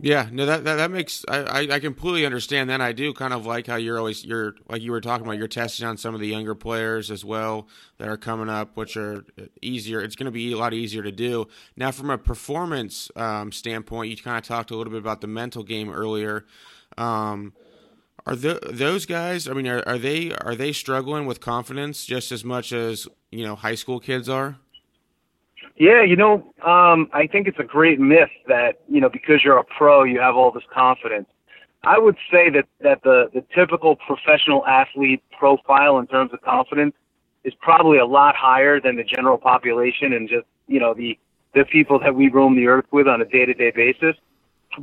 Yeah, 0.00 0.28
no, 0.30 0.46
that 0.46 0.62
that, 0.62 0.76
that 0.76 0.90
makes 0.92 1.24
I, 1.28 1.66
I 1.68 1.80
completely 1.80 2.24
understand 2.24 2.70
that. 2.70 2.80
I 2.80 2.92
do 2.92 3.12
kind 3.12 3.34
of 3.34 3.46
like 3.46 3.66
how 3.66 3.74
you're 3.74 3.98
always 3.98 4.24
you're 4.24 4.54
like 4.68 4.80
you 4.80 4.92
were 4.92 5.00
talking 5.00 5.26
about. 5.26 5.38
You're 5.38 5.48
testing 5.48 5.88
on 5.88 5.96
some 5.96 6.14
of 6.14 6.20
the 6.20 6.28
younger 6.28 6.54
players 6.54 7.10
as 7.10 7.24
well 7.24 7.66
that 7.98 8.08
are 8.08 8.16
coming 8.16 8.48
up, 8.48 8.76
which 8.76 8.96
are 8.96 9.24
easier. 9.60 10.00
It's 10.00 10.14
going 10.14 10.26
to 10.26 10.30
be 10.30 10.52
a 10.52 10.56
lot 10.56 10.72
easier 10.72 11.02
to 11.02 11.10
do 11.10 11.48
now 11.76 11.90
from 11.90 12.10
a 12.10 12.18
performance 12.18 13.10
um, 13.16 13.50
standpoint. 13.50 14.10
You 14.10 14.16
kind 14.16 14.38
of 14.38 14.44
talked 14.44 14.70
a 14.70 14.76
little 14.76 14.92
bit 14.92 15.00
about 15.00 15.20
the 15.20 15.26
mental 15.26 15.64
game 15.64 15.90
earlier. 15.90 16.46
Um, 16.96 17.52
are 18.24 18.36
the, 18.36 18.60
those 18.70 19.04
guys? 19.04 19.48
I 19.48 19.52
mean, 19.52 19.66
are, 19.66 19.82
are 19.84 19.98
they 19.98 20.32
are 20.32 20.54
they 20.54 20.72
struggling 20.72 21.26
with 21.26 21.40
confidence 21.40 22.04
just 22.04 22.30
as 22.30 22.44
much 22.44 22.72
as 22.72 23.08
you 23.30 23.44
know 23.44 23.54
high 23.54 23.74
school 23.74 24.00
kids 24.00 24.28
are? 24.28 24.56
Yeah, 25.76 26.02
you 26.02 26.16
know, 26.16 26.52
um, 26.66 27.08
I 27.12 27.28
think 27.30 27.46
it's 27.46 27.58
a 27.60 27.64
great 27.64 28.00
myth 28.00 28.30
that 28.48 28.80
you 28.88 29.00
know 29.00 29.08
because 29.08 29.44
you're 29.44 29.58
a 29.58 29.64
pro, 29.64 30.04
you 30.04 30.20
have 30.20 30.36
all 30.36 30.50
this 30.50 30.64
confidence. 30.72 31.28
I 31.84 31.98
would 31.98 32.16
say 32.30 32.50
that 32.50 32.66
that 32.80 33.02
the 33.02 33.30
the 33.32 33.44
typical 33.54 33.96
professional 33.96 34.66
athlete 34.66 35.22
profile 35.38 35.98
in 35.98 36.06
terms 36.06 36.32
of 36.32 36.40
confidence 36.42 36.94
is 37.44 37.54
probably 37.60 37.98
a 37.98 38.06
lot 38.06 38.34
higher 38.34 38.80
than 38.80 38.96
the 38.96 39.04
general 39.04 39.38
population 39.38 40.12
and 40.12 40.28
just 40.28 40.46
you 40.66 40.80
know 40.80 40.94
the 40.94 41.18
the 41.54 41.64
people 41.64 41.98
that 42.00 42.14
we 42.14 42.28
roam 42.28 42.56
the 42.56 42.66
earth 42.66 42.86
with 42.90 43.06
on 43.06 43.22
a 43.22 43.24
day 43.24 43.44
to 43.46 43.54
day 43.54 43.70
basis. 43.70 44.16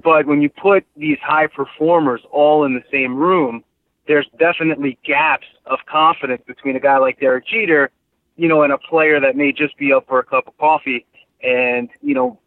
But 0.03 0.25
when 0.25 0.41
you 0.41 0.49
put 0.49 0.85
these 0.95 1.17
high 1.21 1.47
performers 1.47 2.21
all 2.31 2.65
in 2.65 2.73
the 2.73 2.83
same 2.91 3.15
room, 3.15 3.63
there's 4.07 4.27
definitely 4.39 4.97
gaps 5.05 5.45
of 5.65 5.79
confidence 5.89 6.41
between 6.47 6.75
a 6.75 6.79
guy 6.79 6.97
like 6.97 7.19
Derek 7.19 7.45
Jeter 7.47 7.91
you 8.35 8.47
know, 8.47 8.63
and 8.63 8.73
a 8.73 8.77
player 8.77 9.19
that 9.19 9.35
may 9.35 9.51
just 9.51 9.77
be 9.77 9.93
up 9.93 10.07
for 10.07 10.19
a 10.19 10.23
cup 10.23 10.47
of 10.47 10.57
coffee. 10.57 11.05
And, 11.43 11.89
you 12.01 12.13
know, 12.13 12.39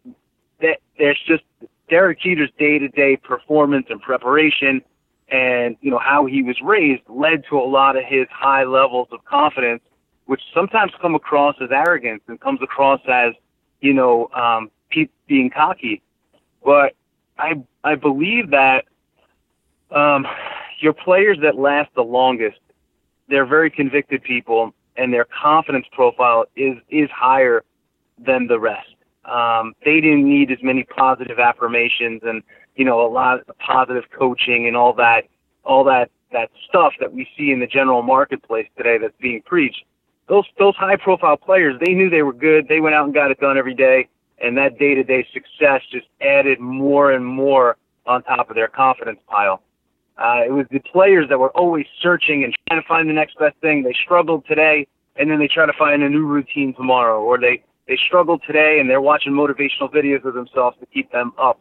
that 0.61 0.79
there's 0.97 1.19
just 1.25 1.43
Derek 1.89 2.19
Jeter's 2.19 2.51
day 2.59 2.79
to 2.79 2.87
day 2.89 3.17
performance 3.17 3.87
and 3.89 4.01
preparation 4.01 4.81
and, 5.29 5.75
you 5.81 5.91
know, 5.91 5.99
how 5.99 6.25
he 6.25 6.41
was 6.41 6.59
raised 6.61 7.03
led 7.07 7.43
to 7.49 7.57
a 7.59 7.63
lot 7.67 7.95
of 7.95 8.03
his 8.05 8.27
high 8.31 8.63
levels 8.63 9.07
of 9.11 9.23
confidence, 9.25 9.81
which 10.25 10.41
sometimes 10.53 10.91
come 11.01 11.15
across 11.15 11.55
as 11.61 11.69
arrogance 11.71 12.21
and 12.27 12.39
comes 12.39 12.59
across 12.61 12.99
as, 13.07 13.33
you 13.81 13.93
know, 13.93 14.29
um, 14.33 14.71
being 15.27 15.49
cocky. 15.49 16.01
But 16.63 16.95
I, 17.37 17.63
I 17.83 17.95
believe 17.95 18.51
that, 18.51 18.85
um, 19.91 20.27
your 20.81 20.93
players 20.93 21.37
that 21.41 21.57
last 21.57 21.89
the 21.95 22.01
longest, 22.03 22.59
they're 23.27 23.45
very 23.45 23.69
convicted 23.69 24.23
people 24.23 24.73
and 24.99 25.13
their 25.13 25.25
confidence 25.25 25.87
profile 25.91 26.45
is 26.55 26.75
is 26.89 27.09
higher 27.09 27.63
than 28.17 28.47
the 28.47 28.59
rest. 28.59 28.95
Um, 29.25 29.73
they 29.85 30.01
didn't 30.01 30.27
need 30.27 30.51
as 30.51 30.57
many 30.61 30.83
positive 30.83 31.39
affirmations 31.39 32.21
and 32.23 32.43
you 32.75 32.85
know 32.85 33.05
a 33.05 33.09
lot 33.09 33.39
of 33.47 33.57
positive 33.59 34.03
coaching 34.17 34.67
and 34.67 34.75
all 34.75 34.93
that 34.93 35.23
all 35.63 35.83
that 35.85 36.11
that 36.31 36.49
stuff 36.67 36.93
that 36.99 37.13
we 37.13 37.27
see 37.37 37.51
in 37.51 37.59
the 37.59 37.67
general 37.67 38.01
marketplace 38.01 38.67
today 38.77 38.97
that's 38.97 39.17
being 39.19 39.41
preached. 39.43 39.83
Those 40.27 40.45
those 40.59 40.75
high 40.75 40.97
profile 40.97 41.37
players, 41.37 41.75
they 41.83 41.93
knew 41.93 42.09
they 42.09 42.21
were 42.23 42.33
good. 42.33 42.67
They 42.67 42.81
went 42.81 42.93
out 42.93 43.05
and 43.05 43.13
got 43.13 43.31
it 43.31 43.39
done 43.39 43.57
every 43.57 43.73
day, 43.73 44.07
and 44.39 44.57
that 44.57 44.77
day 44.77 44.95
to 44.95 45.03
day 45.03 45.25
success 45.33 45.81
just 45.91 46.07
added 46.21 46.59
more 46.59 47.11
and 47.11 47.25
more 47.25 47.77
on 48.05 48.23
top 48.23 48.49
of 48.49 48.55
their 48.55 48.67
confidence 48.67 49.19
pile. 49.27 49.61
Uh, 50.19 50.41
it 50.45 50.51
was 50.51 50.65
the 50.69 50.79
players 50.79 51.29
that 51.29 51.39
were 51.39 51.51
always 51.51 51.85
searching 52.01 52.43
and 52.43 52.53
trying 52.67 52.81
to 52.81 52.87
find 52.87 53.09
the 53.09 53.13
next 53.13 53.39
best 53.39 53.55
thing. 53.61 53.83
They 53.83 53.95
struggled 54.03 54.45
today, 54.45 54.85
and 55.15 55.31
then 55.31 55.39
they 55.39 55.47
try 55.47 55.65
to 55.65 55.73
find 55.73 56.03
a 56.03 56.09
new 56.09 56.25
routine 56.25 56.73
tomorrow, 56.75 57.21
or 57.21 57.37
they 57.37 57.63
they 57.87 57.97
struggled 58.05 58.41
today 58.45 58.77
and 58.79 58.89
they're 58.89 59.01
watching 59.01 59.33
motivational 59.33 59.91
videos 59.91 60.23
of 60.23 60.35
themselves 60.35 60.77
to 60.79 60.85
keep 60.87 61.11
them 61.11 61.33
up. 61.39 61.59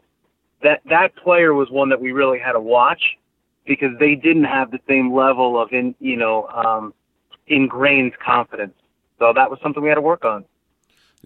That 0.63 0.81
that 0.91 1.17
player 1.17 1.55
was 1.55 1.71
one 1.71 1.89
that 1.91 2.01
we 2.01 2.13
really 2.13 2.39
had 2.39 2.53
to 2.53 2.61
watch 2.61 3.03
because 3.65 3.93
they 4.01 4.15
didn't 4.15 4.45
have 4.45 4.71
the 4.71 4.81
same 4.89 5.15
level 5.15 5.61
of 5.61 5.73
in 5.73 5.95
you 6.01 6.17
know 6.17 6.49
um, 6.49 6.93
ingrained 7.47 8.19
confidence. 8.19 8.75
So 9.19 9.33
that 9.35 9.51
was 9.51 9.59
something 9.63 9.83
we 9.83 9.89
had 9.89 9.97
to 9.97 10.01
work 10.01 10.25
on. 10.25 10.45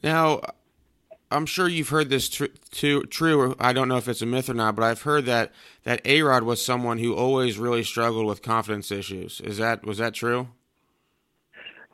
Now, 0.02 0.40
I'm 1.32 1.46
sure 1.46 1.68
you've 1.68 1.88
heard 1.88 2.10
this 2.10 2.28
tr- 2.28 2.46
too, 2.70 3.02
true. 3.04 3.56
I 3.58 3.72
don't 3.72 3.88
know 3.88 3.96
if 3.96 4.08
it's 4.08 4.22
a 4.22 4.26
myth 4.26 4.48
or 4.48 4.54
not, 4.54 4.76
but 4.76 4.84
I've 4.84 5.02
heard 5.02 5.26
that 5.26 5.52
that 5.84 6.00
A 6.04 6.22
Rod 6.22 6.44
was 6.44 6.64
someone 6.64 6.98
who 6.98 7.14
always 7.14 7.58
really 7.58 7.82
struggled 7.82 8.26
with 8.26 8.42
confidence 8.42 8.90
issues. 8.90 9.40
Is 9.40 9.58
that 9.58 9.84
was 9.84 9.98
that 9.98 10.14
true? 10.14 10.48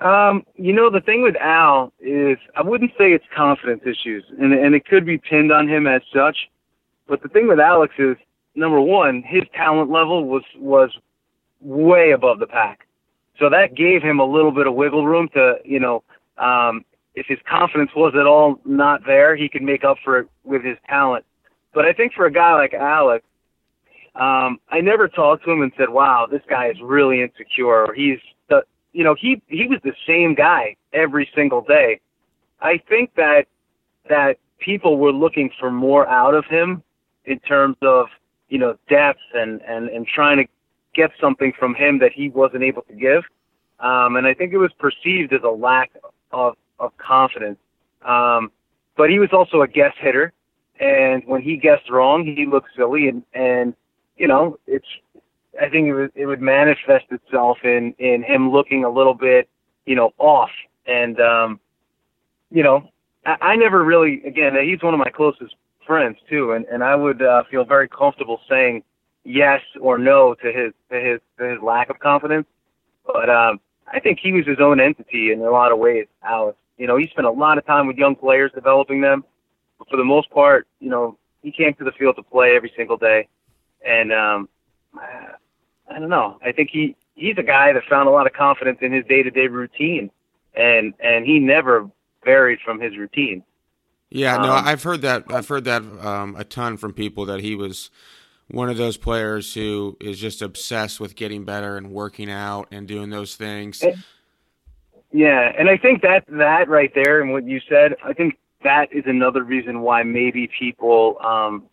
Um, 0.00 0.44
you 0.54 0.72
know, 0.72 0.90
the 0.90 1.00
thing 1.00 1.22
with 1.22 1.36
Al 1.36 1.92
is 2.00 2.38
I 2.56 2.62
wouldn't 2.62 2.92
say 2.92 3.12
it's 3.12 3.24
confidence 3.34 3.82
issues, 3.84 4.24
and 4.38 4.52
and 4.52 4.74
it 4.74 4.86
could 4.86 5.06
be 5.06 5.18
pinned 5.18 5.52
on 5.52 5.68
him 5.68 5.86
as 5.86 6.02
such. 6.14 6.36
But 7.08 7.22
the 7.22 7.28
thing 7.28 7.48
with 7.48 7.58
Alex 7.58 7.94
is 7.98 8.16
number 8.54 8.80
one, 8.80 9.22
his 9.26 9.42
talent 9.54 9.90
level 9.90 10.24
was 10.24 10.44
was 10.56 10.90
way 11.60 12.12
above 12.12 12.38
the 12.38 12.46
pack, 12.46 12.86
so 13.38 13.48
that 13.50 13.74
gave 13.74 14.02
him 14.02 14.20
a 14.20 14.24
little 14.24 14.52
bit 14.52 14.66
of 14.66 14.74
wiggle 14.74 15.06
room 15.06 15.28
to 15.34 15.56
you 15.64 15.80
know 15.80 16.02
um, 16.38 16.84
if 17.18 17.26
his 17.26 17.38
confidence 17.48 17.90
was 17.94 18.14
at 18.18 18.26
all 18.26 18.60
not 18.64 19.04
there, 19.06 19.36
he 19.36 19.48
could 19.48 19.62
make 19.62 19.84
up 19.84 19.96
for 20.04 20.18
it 20.20 20.28
with 20.44 20.64
his 20.64 20.76
talent. 20.88 21.24
But 21.74 21.84
I 21.84 21.92
think 21.92 22.12
for 22.14 22.26
a 22.26 22.32
guy 22.32 22.54
like 22.54 22.74
Alex, 22.74 23.24
um, 24.14 24.58
I 24.70 24.80
never 24.80 25.08
talked 25.08 25.44
to 25.44 25.50
him 25.50 25.62
and 25.62 25.72
said, 25.76 25.90
"Wow, 25.90 26.26
this 26.26 26.42
guy 26.48 26.68
is 26.68 26.80
really 26.80 27.22
insecure," 27.22 27.86
or 27.86 27.94
he's 27.94 28.18
the, 28.48 28.64
you 28.92 29.04
know, 29.04 29.14
he 29.14 29.42
he 29.48 29.66
was 29.66 29.80
the 29.84 29.94
same 30.06 30.34
guy 30.34 30.76
every 30.92 31.28
single 31.34 31.60
day. 31.62 32.00
I 32.60 32.78
think 32.88 33.14
that 33.14 33.46
that 34.08 34.38
people 34.58 34.98
were 34.98 35.12
looking 35.12 35.50
for 35.58 35.70
more 35.70 36.08
out 36.08 36.34
of 36.34 36.44
him 36.46 36.82
in 37.26 37.38
terms 37.40 37.76
of 37.82 38.06
you 38.48 38.58
know 38.58 38.76
depth 38.88 39.20
and 39.34 39.60
and 39.62 39.88
and 39.88 40.06
trying 40.06 40.38
to 40.38 40.44
get 40.94 41.10
something 41.20 41.52
from 41.58 41.74
him 41.74 41.98
that 41.98 42.12
he 42.12 42.28
wasn't 42.28 42.62
able 42.62 42.82
to 42.82 42.94
give. 42.94 43.22
Um, 43.78 44.16
and 44.16 44.26
I 44.26 44.34
think 44.34 44.52
it 44.52 44.58
was 44.58 44.72
perceived 44.80 45.32
as 45.32 45.42
a 45.44 45.50
lack 45.50 45.92
of 46.32 46.56
of 46.78 46.96
confidence. 46.98 47.58
Um, 48.04 48.50
but 48.96 49.10
he 49.10 49.18
was 49.18 49.30
also 49.32 49.62
a 49.62 49.68
guess 49.68 49.94
hitter, 49.98 50.32
and 50.80 51.22
when 51.26 51.42
he 51.42 51.56
guessed 51.56 51.90
wrong, 51.90 52.24
he 52.24 52.46
looked 52.46 52.68
silly, 52.76 53.08
and 53.08 53.22
and 53.34 53.74
you 54.16 54.28
know 54.28 54.58
it's. 54.66 54.86
I 55.60 55.68
think 55.68 55.88
it 55.88 55.94
would 55.94 56.12
it 56.14 56.26
would 56.26 56.40
manifest 56.40 57.06
itself 57.10 57.58
in 57.64 57.94
in 57.98 58.22
him 58.22 58.52
looking 58.52 58.84
a 58.84 58.90
little 58.90 59.14
bit, 59.14 59.48
you 59.86 59.96
know, 59.96 60.12
off, 60.18 60.50
and 60.86 61.20
um, 61.20 61.60
you 62.50 62.62
know, 62.62 62.88
I, 63.26 63.36
I 63.40 63.56
never 63.56 63.84
really. 63.84 64.22
Again, 64.24 64.54
he's 64.62 64.82
one 64.82 64.94
of 64.94 64.98
my 64.98 65.10
closest 65.10 65.54
friends 65.86 66.18
too, 66.28 66.52
and 66.52 66.64
and 66.66 66.84
I 66.84 66.94
would 66.94 67.22
uh, 67.22 67.42
feel 67.50 67.64
very 67.64 67.88
comfortable 67.88 68.40
saying 68.48 68.84
yes 69.24 69.60
or 69.80 69.98
no 69.98 70.34
to 70.34 70.52
his 70.52 70.72
to 70.90 71.00
his 71.00 71.20
to 71.38 71.44
his 71.44 71.62
lack 71.62 71.90
of 71.90 71.98
confidence. 71.98 72.46
But 73.06 73.30
um, 73.30 73.60
I 73.92 74.00
think 74.00 74.18
he 74.22 74.32
was 74.32 74.46
his 74.46 74.58
own 74.60 74.80
entity 74.80 75.32
in 75.32 75.40
a 75.40 75.50
lot 75.50 75.72
of 75.72 75.78
ways, 75.78 76.06
Alex. 76.22 76.56
You 76.78 76.86
know, 76.86 76.96
he 76.96 77.08
spent 77.08 77.26
a 77.26 77.30
lot 77.30 77.58
of 77.58 77.66
time 77.66 77.86
with 77.86 77.96
young 77.96 78.14
players 78.14 78.50
developing 78.54 79.00
them. 79.00 79.24
But 79.78 79.88
for 79.90 79.96
the 79.96 80.04
most 80.04 80.30
part, 80.30 80.66
you 80.80 80.88
know, 80.88 81.18
he 81.42 81.52
came 81.52 81.74
to 81.74 81.84
the 81.84 81.92
field 81.92 82.16
to 82.16 82.22
play 82.22 82.56
every 82.56 82.72
single 82.76 82.96
day. 82.96 83.28
And 83.86 84.12
um 84.12 84.48
I 84.94 85.98
don't 85.98 86.08
know. 86.08 86.38
I 86.44 86.52
think 86.52 86.70
he 86.72 86.96
he's 87.14 87.36
a 87.38 87.42
guy 87.42 87.72
that 87.72 87.82
found 87.88 88.08
a 88.08 88.12
lot 88.12 88.26
of 88.26 88.32
confidence 88.32 88.78
in 88.80 88.92
his 88.92 89.04
day-to-day 89.06 89.48
routine 89.48 90.10
and 90.54 90.94
and 91.00 91.26
he 91.26 91.38
never 91.38 91.90
varied 92.24 92.58
from 92.64 92.80
his 92.80 92.96
routine. 92.96 93.44
Yeah, 94.10 94.36
no, 94.38 94.52
um, 94.52 94.64
I've 94.66 94.82
heard 94.82 95.02
that 95.02 95.24
I've 95.28 95.48
heard 95.48 95.64
that 95.64 95.82
um 95.82 96.36
a 96.36 96.44
ton 96.44 96.76
from 96.76 96.92
people 96.92 97.26
that 97.26 97.40
he 97.40 97.54
was 97.54 97.90
one 98.48 98.70
of 98.70 98.76
those 98.76 98.96
players 98.96 99.52
who 99.54 99.96
is 100.00 100.18
just 100.18 100.40
obsessed 100.40 101.00
with 101.00 101.14
getting 101.14 101.44
better 101.44 101.76
and 101.76 101.90
working 101.90 102.30
out 102.30 102.68
and 102.70 102.88
doing 102.88 103.10
those 103.10 103.36
things. 103.36 103.82
And, 103.82 104.02
yeah, 105.12 105.52
and 105.58 105.68
I 105.68 105.76
think 105.76 106.02
that 106.02 106.24
that 106.28 106.68
right 106.68 106.92
there 106.94 107.20
and 107.20 107.32
what 107.32 107.44
you 107.44 107.60
said, 107.68 107.94
I 108.04 108.12
think 108.12 108.38
that 108.62 108.92
is 108.92 109.04
another 109.06 109.42
reason 109.42 109.80
why 109.80 110.02
maybe 110.02 110.50
people 110.58 111.16
um 111.24 111.64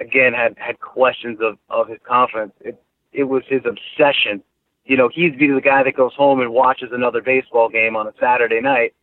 again 0.00 0.32
had 0.32 0.56
had 0.58 0.80
questions 0.80 1.38
of 1.42 1.58
of 1.68 1.88
his 1.88 1.98
confidence. 2.04 2.52
It 2.60 2.82
it 3.12 3.24
was 3.24 3.42
his 3.48 3.62
obsession. 3.66 4.42
You 4.84 4.96
know, 4.96 5.08
he'd 5.12 5.38
be 5.38 5.48
the 5.48 5.60
guy 5.60 5.82
that 5.82 5.96
goes 5.96 6.14
home 6.14 6.40
and 6.40 6.52
watches 6.52 6.90
another 6.92 7.20
baseball 7.20 7.68
game 7.68 7.94
on 7.94 8.06
a 8.06 8.12
Saturday 8.18 8.60
night 8.60 8.94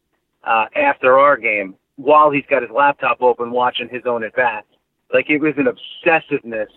uh 0.44 0.66
after 0.76 1.20
our 1.20 1.38
game 1.38 1.76
while 1.98 2.32
he's 2.32 2.46
got 2.50 2.62
his 2.62 2.72
laptop 2.72 3.22
open 3.22 3.52
watching 3.52 3.90
his 3.90 4.04
own 4.06 4.24
at 4.24 4.34
bats. 4.36 4.68
Like 5.14 5.30
it 5.30 5.40
was 5.40 5.54
an 5.58 5.68
obsessiveness 5.68 6.70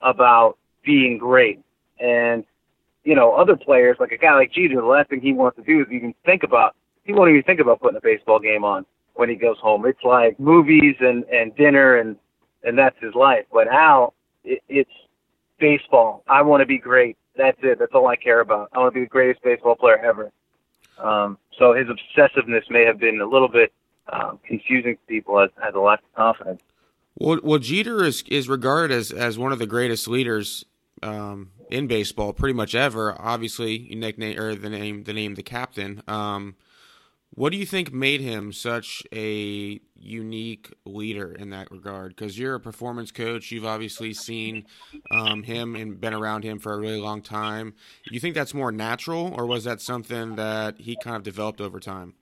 about 0.00 0.56
being 0.84 1.18
great. 1.18 1.60
And 2.00 2.44
you 3.04 3.14
know, 3.14 3.32
other 3.32 3.56
players, 3.56 3.96
like 3.98 4.12
a 4.12 4.16
guy 4.16 4.34
like 4.34 4.52
Jeter, 4.52 4.76
the 4.80 4.86
last 4.86 5.10
thing 5.10 5.20
he 5.20 5.32
wants 5.32 5.56
to 5.56 5.62
do 5.62 5.80
is 5.80 5.86
even 5.90 6.14
think 6.24 6.42
about, 6.42 6.76
he 7.04 7.12
won't 7.12 7.30
even 7.30 7.42
think 7.42 7.60
about 7.60 7.80
putting 7.80 7.96
a 7.96 8.00
baseball 8.00 8.38
game 8.38 8.64
on. 8.64 8.86
when 9.14 9.28
he 9.28 9.34
goes 9.34 9.58
home. 9.58 9.84
It's 9.86 10.02
like 10.04 10.38
movies 10.40 10.96
and 11.00 11.24
and 11.24 11.54
dinner 11.56 11.96
and 11.96 12.16
and 12.64 12.78
that's 12.78 12.96
his 13.00 13.14
life. 13.14 13.44
But 13.52 13.68
Al, 13.68 14.14
it, 14.44 14.62
it's 14.68 14.90
baseball. 15.58 16.22
I 16.28 16.42
want 16.42 16.60
to 16.60 16.66
be 16.66 16.78
great. 16.78 17.16
That's 17.36 17.58
it. 17.62 17.78
That's 17.78 17.92
all 17.94 18.06
I 18.06 18.16
care 18.16 18.40
about. 18.40 18.70
I 18.72 18.78
want 18.78 18.94
to 18.94 19.00
be 19.00 19.04
the 19.04 19.10
greatest 19.10 19.42
baseball 19.42 19.74
player 19.74 19.98
ever. 19.98 20.30
Um, 20.98 21.38
so 21.58 21.72
his 21.74 21.86
obsessiveness 21.88 22.70
may 22.70 22.84
have 22.84 22.98
been 22.98 23.20
a 23.20 23.26
little 23.26 23.48
bit 23.48 23.72
um, 24.12 24.38
confusing 24.46 24.96
to 24.96 25.02
people 25.08 25.40
as, 25.40 25.50
as 25.66 25.74
a 25.74 25.78
lack 25.80 26.00
of 26.00 26.14
confidence. 26.14 26.62
Well, 27.18 27.40
well, 27.42 27.58
Jeter 27.58 28.04
is 28.04 28.22
is 28.28 28.48
regarded 28.48 28.94
as 28.94 29.10
as 29.12 29.38
one 29.38 29.52
of 29.52 29.58
the 29.58 29.66
greatest 29.66 30.08
leaders 30.08 30.64
um, 31.02 31.50
in 31.72 31.86
baseball, 31.86 32.32
pretty 32.32 32.54
much 32.54 32.74
ever. 32.74 33.16
Obviously, 33.18 33.76
you 33.76 33.96
nickname 33.96 34.38
or 34.38 34.54
the 34.54 34.70
name 34.70 35.04
the 35.04 35.12
name 35.12 35.34
the 35.34 35.42
captain. 35.42 36.02
Um, 36.06 36.56
what 37.34 37.50
do 37.50 37.56
you 37.56 37.64
think 37.64 37.92
made 37.94 38.20
him 38.20 38.52
such 38.52 39.02
a 39.10 39.80
unique 39.96 40.70
leader 40.84 41.32
in 41.32 41.48
that 41.48 41.70
regard? 41.70 42.14
Because 42.14 42.38
you're 42.38 42.56
a 42.56 42.60
performance 42.60 43.10
coach, 43.10 43.50
you've 43.50 43.64
obviously 43.64 44.12
seen 44.12 44.66
um, 45.10 45.42
him 45.42 45.74
and 45.74 45.98
been 45.98 46.12
around 46.12 46.44
him 46.44 46.58
for 46.58 46.74
a 46.74 46.78
really 46.78 47.00
long 47.00 47.22
time. 47.22 47.72
You 48.10 48.20
think 48.20 48.34
that's 48.34 48.52
more 48.52 48.70
natural, 48.70 49.32
or 49.34 49.46
was 49.46 49.64
that 49.64 49.80
something 49.80 50.36
that 50.36 50.78
he 50.78 50.94
kind 51.02 51.16
of 51.16 51.22
developed 51.22 51.62
over 51.62 51.80
time? 51.80 52.14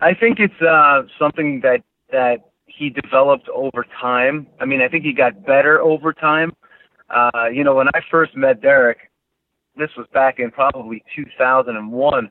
I 0.00 0.14
think 0.14 0.38
it's 0.38 0.62
uh, 0.62 1.02
something 1.18 1.60
that 1.62 1.82
that 2.12 2.52
he 2.66 2.88
developed 2.88 3.48
over 3.48 3.84
time. 4.00 4.46
I 4.60 4.64
mean, 4.64 4.80
I 4.80 4.88
think 4.88 5.04
he 5.04 5.12
got 5.12 5.44
better 5.44 5.80
over 5.80 6.12
time. 6.12 6.52
Uh, 7.12 7.48
you 7.52 7.62
know, 7.62 7.74
when 7.74 7.88
I 7.88 8.00
first 8.10 8.34
met 8.34 8.62
Derek, 8.62 9.10
this 9.76 9.90
was 9.96 10.06
back 10.12 10.38
in 10.38 10.50
probably 10.50 11.04
2001. 11.14 12.30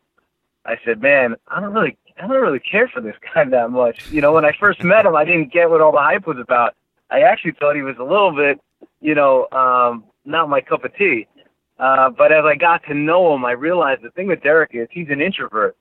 I 0.65 0.75
said, 0.83 1.01
man, 1.01 1.35
I 1.47 1.59
don't 1.59 1.73
really, 1.73 1.97
I 2.17 2.27
don't 2.27 2.41
really 2.41 2.59
care 2.59 2.87
for 2.87 2.99
this 2.99 3.15
guy 3.33 3.45
that 3.45 3.69
much. 3.69 4.09
You 4.11 4.21
know, 4.21 4.33
when 4.33 4.45
I 4.45 4.51
first 4.59 4.83
met 4.83 5.05
him, 5.05 5.15
I 5.15 5.23
didn't 5.23 5.53
get 5.53 5.69
what 5.69 5.81
all 5.81 5.91
the 5.91 5.99
hype 5.99 6.25
was 6.25 6.37
about. 6.39 6.75
I 7.09 7.21
actually 7.21 7.51
thought 7.53 7.75
he 7.75 7.81
was 7.81 7.97
a 7.99 8.03
little 8.03 8.35
bit, 8.35 8.59
you 9.01 9.15
know, 9.15 9.47
um, 9.51 10.05
not 10.25 10.49
my 10.49 10.61
cup 10.61 10.83
of 10.83 10.95
tea. 10.95 11.27
Uh, 11.77 12.09
but 12.09 12.31
as 12.31 12.45
I 12.45 12.55
got 12.55 12.83
to 12.85 12.93
know 12.93 13.33
him, 13.33 13.43
I 13.43 13.51
realized 13.51 14.03
the 14.03 14.11
thing 14.11 14.27
with 14.27 14.43
Derek 14.43 14.71
is 14.73 14.87
he's 14.91 15.09
an 15.09 15.19
introvert, 15.19 15.75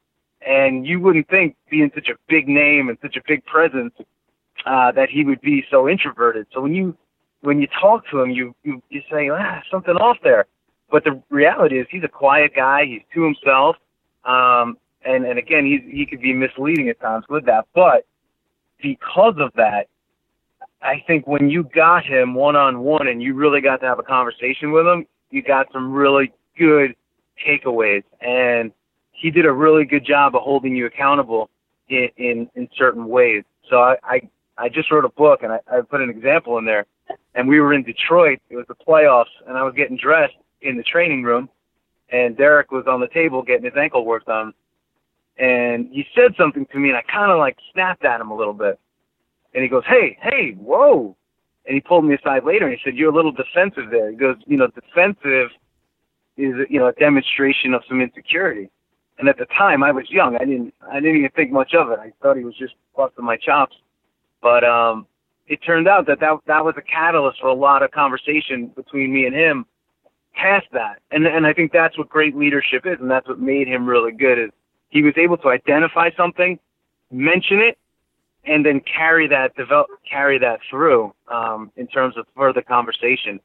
and 0.46 0.86
you 0.86 0.98
wouldn't 0.98 1.28
think 1.28 1.56
being 1.70 1.90
such 1.94 2.08
a 2.08 2.14
big 2.26 2.48
name 2.48 2.88
and 2.88 2.96
such 3.02 3.16
a 3.16 3.20
big 3.26 3.44
presence 3.44 3.92
uh, 4.64 4.92
that 4.92 5.10
he 5.10 5.24
would 5.24 5.42
be 5.42 5.64
so 5.70 5.88
introverted. 5.88 6.46
So 6.52 6.62
when 6.62 6.74
you 6.74 6.96
when 7.42 7.60
you 7.60 7.68
talk 7.80 8.04
to 8.10 8.20
him, 8.20 8.30
you 8.30 8.54
you 8.62 8.82
you 8.90 9.02
say 9.10 9.28
ah 9.30 9.60
something 9.70 9.94
off 9.96 10.18
there, 10.22 10.46
but 10.90 11.04
the 11.04 11.22
reality 11.30 11.78
is 11.78 11.86
he's 11.90 12.04
a 12.04 12.08
quiet 12.08 12.52
guy. 12.54 12.84
He's 12.84 13.02
to 13.14 13.22
himself. 13.22 13.76
Um, 14.24 14.76
and, 15.04 15.24
and 15.24 15.38
again, 15.38 15.64
he, 15.64 15.80
he 15.90 16.06
could 16.06 16.20
be 16.20 16.32
misleading 16.32 16.88
at 16.88 17.00
times 17.00 17.24
with 17.28 17.46
that. 17.46 17.66
But 17.74 18.04
because 18.82 19.34
of 19.38 19.52
that, 19.56 19.88
I 20.82 21.02
think 21.06 21.26
when 21.26 21.50
you 21.50 21.64
got 21.74 22.04
him 22.04 22.34
one 22.34 22.56
on 22.56 22.80
one 22.80 23.06
and 23.06 23.22
you 23.22 23.34
really 23.34 23.60
got 23.60 23.80
to 23.80 23.86
have 23.86 23.98
a 23.98 24.02
conversation 24.02 24.72
with 24.72 24.86
him, 24.86 25.06
you 25.30 25.42
got 25.42 25.66
some 25.72 25.92
really 25.92 26.32
good 26.58 26.94
takeaways. 27.46 28.02
And 28.20 28.72
he 29.12 29.30
did 29.30 29.46
a 29.46 29.52
really 29.52 29.84
good 29.84 30.04
job 30.04 30.34
of 30.34 30.42
holding 30.42 30.74
you 30.76 30.86
accountable 30.86 31.50
in, 31.88 32.08
in, 32.16 32.50
in 32.54 32.68
certain 32.76 33.08
ways. 33.08 33.44
So 33.68 33.80
I, 33.80 33.96
I, 34.02 34.28
I 34.58 34.68
just 34.68 34.90
wrote 34.90 35.04
a 35.04 35.10
book 35.10 35.42
and 35.42 35.52
I, 35.52 35.60
I 35.70 35.80
put 35.82 36.00
an 36.00 36.10
example 36.10 36.58
in 36.58 36.64
there. 36.64 36.86
And 37.34 37.48
we 37.48 37.60
were 37.60 37.72
in 37.72 37.82
Detroit. 37.82 38.40
It 38.50 38.56
was 38.56 38.66
the 38.66 38.74
playoffs, 38.74 39.32
and 39.46 39.56
I 39.56 39.62
was 39.62 39.74
getting 39.74 39.96
dressed 39.96 40.34
in 40.62 40.76
the 40.76 40.82
training 40.82 41.22
room 41.22 41.48
and 42.12 42.36
Derek 42.36 42.70
was 42.70 42.84
on 42.86 43.00
the 43.00 43.08
table 43.08 43.42
getting 43.42 43.64
his 43.64 43.76
ankle 43.76 44.04
worked 44.04 44.28
on. 44.28 44.52
And 45.38 45.88
he 45.90 46.04
said 46.14 46.34
something 46.36 46.66
to 46.66 46.78
me, 46.78 46.90
and 46.90 46.98
I 46.98 47.02
kind 47.02 47.32
of 47.32 47.38
like 47.38 47.56
snapped 47.72 48.04
at 48.04 48.20
him 48.20 48.30
a 48.30 48.36
little 48.36 48.52
bit. 48.52 48.78
And 49.54 49.62
he 49.62 49.68
goes, 49.68 49.84
"Hey, 49.86 50.18
hey, 50.20 50.52
whoa!" 50.52 51.16
And 51.66 51.74
he 51.74 51.80
pulled 51.80 52.04
me 52.04 52.14
aside 52.14 52.44
later, 52.44 52.66
and 52.66 52.76
he 52.76 52.80
said, 52.84 52.96
"You're 52.96 53.10
a 53.10 53.14
little 53.14 53.32
defensive 53.32 53.90
there." 53.90 54.10
He 54.10 54.16
goes, 54.16 54.36
"You 54.46 54.56
know, 54.56 54.66
defensive 54.68 55.50
is 56.36 56.54
you 56.68 56.78
know 56.78 56.88
a 56.88 56.92
demonstration 56.92 57.74
of 57.74 57.82
some 57.88 58.00
insecurity." 58.00 58.68
And 59.18 59.28
at 59.28 59.38
the 59.38 59.46
time, 59.46 59.82
I 59.82 59.92
was 59.92 60.10
young. 60.10 60.36
I 60.36 60.40
didn't 60.40 60.74
I 60.82 61.00
didn't 61.00 61.16
even 61.16 61.30
think 61.30 61.52
much 61.52 61.74
of 61.74 61.90
it. 61.90 61.98
I 61.98 62.12
thought 62.22 62.36
he 62.36 62.44
was 62.44 62.56
just 62.56 62.74
busting 62.96 63.24
my 63.24 63.36
chops. 63.36 63.76
But 64.42 64.64
um, 64.64 65.06
it 65.50 65.58
turned 65.66 65.88
out 65.88 66.06
that, 66.06 66.20
that 66.20 66.38
that 66.46 66.64
was 66.64 66.76
a 66.78 66.82
catalyst 66.82 67.40
for 67.40 67.48
a 67.48 67.54
lot 67.54 67.82
of 67.82 67.90
conversation 67.90 68.68
between 68.76 69.12
me 69.12 69.26
and 69.26 69.34
him 69.34 69.66
past 70.32 70.66
that. 70.72 71.00
And 71.10 71.26
and 71.26 71.44
I 71.44 71.52
think 71.52 71.72
that's 71.72 71.98
what 71.98 72.08
great 72.08 72.36
leadership 72.36 72.86
is, 72.86 72.98
and 73.00 73.10
that's 73.10 73.28
what 73.28 73.40
made 73.40 73.66
him 73.66 73.84
really 73.84 74.12
good. 74.12 74.38
Is 74.38 74.50
he 74.90 75.02
was 75.02 75.14
able 75.16 75.36
to 75.38 75.48
identify 75.48 76.10
something, 76.16 76.58
mention 77.10 77.58
it, 77.58 77.76
and 78.44 78.64
then 78.64 78.80
carry 78.80 79.26
that 79.26 79.56
develop 79.56 79.88
carry 80.08 80.38
that 80.38 80.60
through 80.70 81.12
um, 81.28 81.72
in 81.76 81.88
terms 81.88 82.16
of 82.16 82.26
further 82.36 82.62
conversation. 82.62 83.40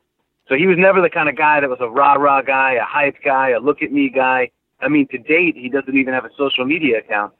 So 0.47 0.53
he 0.53 0.67
was 0.67 0.77
never 0.77 1.01
the 1.01 1.09
kind 1.09 1.27
of 1.27 1.35
guy 1.35 1.59
that 1.59 1.69
was 1.69 1.79
a 1.81 1.89
rah 1.89 2.13
rah 2.13 2.43
guy, 2.43 2.73
a 2.73 2.85
hype 2.85 3.17
guy, 3.25 3.49
a 3.49 3.59
look 3.59 3.81
at 3.81 3.91
me 3.91 4.09
guy. 4.09 4.51
I 4.79 4.89
mean, 4.89 5.07
to 5.07 5.17
date, 5.17 5.55
he 5.57 5.69
doesn't 5.69 5.97
even 5.97 6.13
have 6.13 6.25
a 6.25 6.29
social 6.37 6.65
media 6.65 6.99
account. 6.99 7.33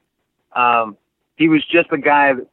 Um, 0.55 0.97
he 1.35 1.49
was 1.49 1.63
just 1.65 1.91
a 1.91 1.99
guy 1.99 2.33
that 2.33 2.47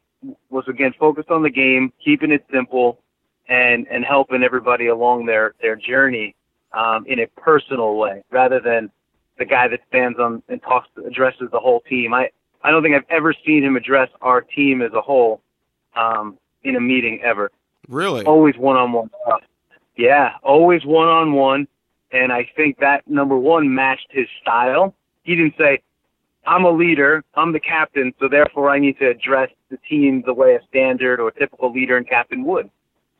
was 0.50 0.64
again 0.68 0.94
focused 0.98 1.30
on 1.30 1.42
the 1.42 1.50
game, 1.50 1.92
keeping 2.04 2.30
it 2.30 2.44
simple, 2.52 3.00
and 3.48 3.86
and 3.88 4.04
helping 4.04 4.42
everybody 4.42 4.86
along 4.86 5.26
their 5.26 5.54
their 5.60 5.76
journey 5.76 6.34
um, 6.72 7.04
in 7.06 7.20
a 7.20 7.26
personal 7.26 7.96
way 7.96 8.22
rather 8.30 8.60
than 8.60 8.90
the 9.38 9.44
guy 9.44 9.68
that 9.68 9.80
stands 9.88 10.18
on 10.18 10.42
and 10.48 10.62
talks 10.62 10.88
addresses 11.06 11.48
the 11.50 11.58
whole 11.58 11.80
team. 11.80 12.14
I 12.14 12.30
I 12.62 12.70
don't 12.70 12.82
think 12.82 12.94
I've 12.94 13.10
ever 13.10 13.34
seen 13.44 13.64
him 13.64 13.76
address 13.76 14.08
our 14.20 14.40
team 14.40 14.82
as 14.82 14.92
a 14.92 15.00
whole 15.00 15.40
um, 15.96 16.38
in 16.62 16.76
a 16.76 16.80
meeting 16.80 17.20
ever. 17.22 17.50
Really? 17.88 18.24
Always 18.24 18.56
one 18.56 18.76
on 18.76 18.92
one 18.92 19.10
stuff. 19.26 19.42
Yeah, 19.96 20.34
always 20.42 20.84
one 20.84 21.08
on 21.08 21.32
one. 21.32 21.66
And 22.12 22.32
I 22.32 22.48
think 22.56 22.78
that 22.78 23.08
number 23.08 23.36
one 23.36 23.74
matched 23.74 24.08
his 24.10 24.26
style. 24.40 24.94
He 25.22 25.34
didn't 25.34 25.54
say, 25.58 25.82
I'm 26.46 26.64
a 26.64 26.70
leader, 26.70 27.22
I'm 27.34 27.52
the 27.52 27.60
captain, 27.60 28.12
so 28.18 28.28
therefore 28.28 28.70
I 28.70 28.78
need 28.78 28.98
to 28.98 29.08
address 29.08 29.50
the 29.70 29.78
team 29.88 30.22
the 30.26 30.34
way 30.34 30.54
a 30.56 30.66
standard 30.68 31.20
or 31.20 31.30
typical 31.30 31.72
leader 31.72 31.96
and 31.96 32.08
captain 32.08 32.44
would. 32.44 32.68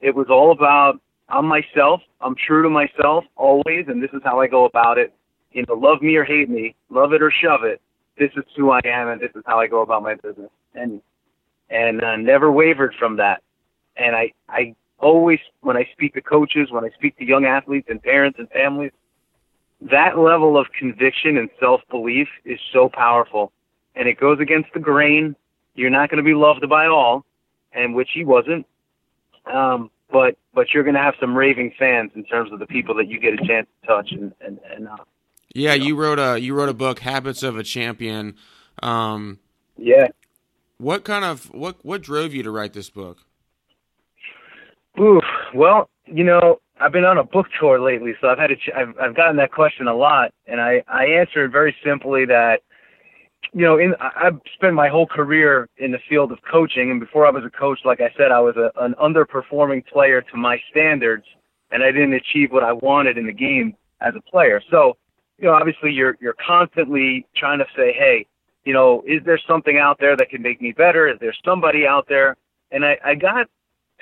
It 0.01 0.15
was 0.15 0.27
all 0.29 0.51
about 0.51 1.01
I'm 1.29 1.47
myself. 1.47 2.03
I'm 2.21 2.35
true 2.35 2.63
to 2.63 2.69
myself 2.69 3.25
always, 3.37 3.87
and 3.89 4.03
this 4.03 4.11
is 4.13 4.21
how 4.25 4.41
I 4.41 4.49
go 4.49 4.65
about 4.67 4.99
it. 4.99 5.15
You 5.53 5.65
know, 5.67 5.75
love 5.75 6.03
me 6.03 6.17
or 6.17 6.25
hate 6.25 6.51
me, 6.51 6.75
love 6.91 7.13
it 7.13 7.23
or 7.23 7.31
shove 7.31 7.65
it. 7.65 7.81
This 8.19 8.31
is 8.37 8.45
who 8.57 8.71
I 8.71 8.81
am, 8.85 9.09
and 9.09 9.21
this 9.21 9.31
is 9.35 9.43
how 9.47 9.59
I 9.59 9.67
go 9.67 9.83
about 9.83 10.03
my 10.03 10.15
business. 10.15 10.51
And 10.75 11.01
and 11.71 12.03
uh, 12.03 12.17
never 12.17 12.53
wavered 12.53 12.95
from 12.99 13.17
that. 13.17 13.43
And 13.97 14.15
I 14.15 14.33
I 14.49 14.75
always 14.99 15.39
when 15.61 15.77
I 15.77 15.89
speak 15.93 16.15
to 16.15 16.21
coaches, 16.21 16.71
when 16.71 16.85
I 16.85 16.91
speak 16.91 17.17
to 17.19 17.25
young 17.25 17.47
athletes 17.47 17.89
and 17.89 18.03
parents 18.03 18.39
and 18.39 18.49
families, 18.51 18.93
that 19.91 20.19
level 20.19 20.57
of 20.57 20.67
conviction 20.79 21.37
and 21.37 21.51
self 21.59 21.81
belief 21.91 22.29
is 22.45 22.59
so 22.73 22.89
powerful, 22.89 23.53
and 23.95 24.09
it 24.09 24.19
goes 24.19 24.39
against 24.41 24.73
the 24.75 24.81
grain. 24.81 25.35
You're 25.75 25.91
not 25.91 26.11
going 26.11 26.19
to 26.19 26.25
be 26.25 26.35
loved 26.35 26.69
by 26.69 26.87
all, 26.87 27.25
and 27.73 27.95
which 27.95 28.11
he 28.15 28.25
wasn't. 28.25 28.67
Um, 29.47 29.91
but 30.11 30.37
but 30.55 30.69
you're 30.73 30.85
going 30.85 30.95
to 30.95 31.01
have 31.01 31.15
some 31.19 31.37
raving 31.37 31.73
fans 31.79 32.13
in 32.15 32.25
terms 32.25 32.53
of 32.53 32.59
the 32.59 32.67
people 32.67 32.95
that 32.97 33.09
you 33.09 33.19
get 33.19 33.35
a 33.35 33.47
chance 33.47 33.67
to 33.81 33.87
touch 33.87 34.13
and 34.13 34.33
and, 34.41 34.61
and 34.71 34.89
uh, 34.89 34.97
yeah, 35.55 35.75
you, 35.75 35.81
know. 35.81 35.87
you 35.87 35.97
wrote 35.97 36.19
a 36.19 36.39
you 36.39 36.55
wrote 36.55 36.69
a 36.69 36.75
book, 36.75 37.01
Habits 37.01 37.43
of 37.43 37.57
a 37.57 37.63
Champion. 37.63 38.37
Um, 38.83 39.39
yeah. 39.77 40.09
What 40.79 41.05
kind 41.05 41.25
of 41.25 41.47
what 41.53 41.85
what 41.85 42.03
drove 42.03 42.35
you 42.35 42.43
to 42.43 42.51
write 42.51 42.73
this 42.73 42.91
book? 42.91 43.25
Ooh, 45.01 45.21
well, 45.55 45.89
you 46.07 46.25
know, 46.25 46.61
I've 46.81 46.93
been 46.93 47.05
on 47.05 47.19
a 47.19 47.25
book 47.25 47.47
tour 47.59 47.81
lately, 47.81 48.15
so 48.21 48.29
I've 48.29 48.39
had 48.39 48.51
a 48.51 48.57
ch- 48.57 48.71
I've 48.77 48.95
I've 49.01 49.17
gotten 49.17 49.37
that 49.37 49.53
question 49.53 49.87
a 49.89 49.95
lot, 49.95 50.33
and 50.47 50.61
I 50.61 50.83
I 50.89 51.05
answered 51.07 51.53
very 51.53 51.75
simply 51.85 52.27
that 52.27 52.61
you 53.53 53.63
know, 53.63 53.79
in 53.79 53.95
I've 54.01 54.41
spent 54.55 54.75
my 54.75 54.89
whole 54.89 55.07
career 55.07 55.69
in 55.77 55.93
the 55.93 55.99
field 56.09 56.33
of 56.33 56.39
coaching, 56.51 56.91
and 56.91 57.01
before 57.01 57.27
I 57.27 57.31
was 57.31 57.45
a 57.45 57.51
coach, 57.51 57.81
like 57.85 58.01
I 58.01 58.11
said, 58.17 58.33
I 58.33 58.41
was 58.41 58.57
a, 58.57 58.71
an 58.83 58.95
underperforming 59.03 59.87
player 59.87 60.23
to 60.23 60.37
my 60.37 60.59
standards, 60.71 61.25
and 61.71 61.83
I 61.83 61.93
didn't 61.93 62.15
achieve 62.15 62.51
what 62.51 62.65
I 62.65 62.73
wanted 62.73 63.19
in 63.19 63.27
the 63.27 63.33
game 63.33 63.75
as 64.01 64.15
a 64.17 64.23
player. 64.31 64.61
So, 64.71 64.97
you 65.39 65.47
know, 65.47 65.55
obviously, 65.55 65.93
you're 65.93 66.17
you're 66.21 66.37
constantly 66.45 67.27
trying 67.37 67.59
to 67.59 67.67
say, 67.77 67.93
hey, 67.93 68.27
you 68.65 68.73
know, 68.73 69.03
is 69.07 69.23
there 69.25 69.41
something 69.47 69.79
out 69.79 69.99
there 70.01 70.17
that 70.17 70.31
can 70.31 70.43
make 70.43 70.61
me 70.63 70.73
better? 70.73 71.09
Is 71.09 71.19
there 71.21 71.35
somebody 71.45 71.87
out 71.87 72.07
there? 72.09 72.37
And 72.71 72.85
I, 72.85 72.97
I 73.05 73.15
got 73.15 73.49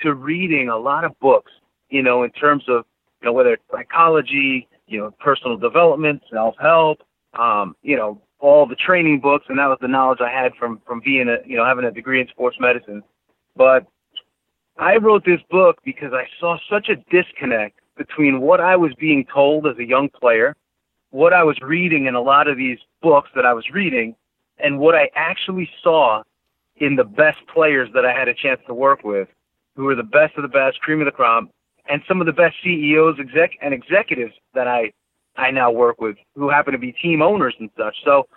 to 0.01 0.13
reading 0.13 0.69
a 0.69 0.77
lot 0.77 1.03
of 1.03 1.17
books, 1.19 1.51
you 1.89 2.01
know, 2.01 2.23
in 2.23 2.31
terms 2.31 2.63
of, 2.67 2.85
you 3.21 3.27
know, 3.27 3.33
whether 3.33 3.53
it's 3.53 3.63
psychology, 3.71 4.67
you 4.87 4.99
know, 4.99 5.11
personal 5.19 5.57
development, 5.57 6.21
self 6.31 6.55
help, 6.59 6.99
um, 7.33 7.75
you 7.81 7.95
know, 7.95 8.21
all 8.39 8.65
the 8.65 8.75
training 8.75 9.19
books, 9.19 9.45
and 9.47 9.59
that 9.59 9.67
was 9.67 9.77
the 9.81 9.87
knowledge 9.87 10.19
I 10.19 10.29
had 10.29 10.53
from 10.55 10.81
from 10.85 11.01
being 11.03 11.29
a 11.29 11.37
you 11.47 11.55
know 11.55 11.65
having 11.65 11.85
a 11.85 11.91
degree 11.91 12.19
in 12.19 12.27
sports 12.27 12.57
medicine. 12.59 13.03
But 13.55 13.85
I 14.77 14.97
wrote 14.97 15.23
this 15.25 15.41
book 15.49 15.77
because 15.85 16.11
I 16.13 16.25
saw 16.39 16.57
such 16.69 16.89
a 16.89 16.95
disconnect 17.11 17.79
between 17.97 18.41
what 18.41 18.59
I 18.59 18.75
was 18.75 18.93
being 18.95 19.25
told 19.31 19.67
as 19.67 19.77
a 19.77 19.85
young 19.85 20.09
player, 20.09 20.55
what 21.11 21.33
I 21.33 21.43
was 21.43 21.57
reading 21.61 22.05
in 22.05 22.15
a 22.15 22.21
lot 22.21 22.47
of 22.47 22.57
these 22.57 22.79
books 23.01 23.29
that 23.35 23.45
I 23.45 23.53
was 23.53 23.69
reading, 23.71 24.15
and 24.57 24.79
what 24.79 24.95
I 24.95 25.09
actually 25.15 25.69
saw 25.83 26.23
in 26.77 26.95
the 26.95 27.03
best 27.03 27.37
players 27.53 27.89
that 27.93 28.05
I 28.05 28.11
had 28.11 28.27
a 28.27 28.33
chance 28.33 28.59
to 28.65 28.73
work 28.73 29.03
with, 29.03 29.27
who 29.75 29.87
are 29.87 29.95
the 29.95 30.03
best 30.03 30.35
of 30.37 30.43
the 30.43 30.49
best, 30.49 30.79
cream 30.81 30.99
of 31.01 31.05
the 31.05 31.11
crop, 31.11 31.45
and 31.89 32.01
some 32.07 32.19
of 32.21 32.27
the 32.27 32.33
best 32.33 32.55
CEOs, 32.63 33.17
exec 33.19 33.51
and 33.61 33.73
executives 33.73 34.33
that 34.53 34.67
I 34.67 34.91
I 35.37 35.49
now 35.49 35.71
work 35.71 36.01
with, 36.01 36.17
who 36.35 36.49
happen 36.49 36.73
to 36.73 36.79
be 36.79 36.91
team 36.91 37.21
owners 37.21 37.55
and 37.59 37.69
such. 37.77 37.95
So 38.03 38.27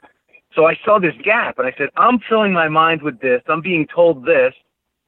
so 0.55 0.67
I 0.67 0.79
saw 0.85 0.99
this 1.01 1.15
gap, 1.25 1.59
and 1.59 1.67
I 1.67 1.75
said, 1.77 1.89
I'm 1.97 2.21
filling 2.29 2.53
my 2.53 2.69
mind 2.69 3.03
with 3.03 3.21
this. 3.21 3.43
I'm 3.49 3.61
being 3.61 3.87
told 3.93 4.25
this, 4.25 4.55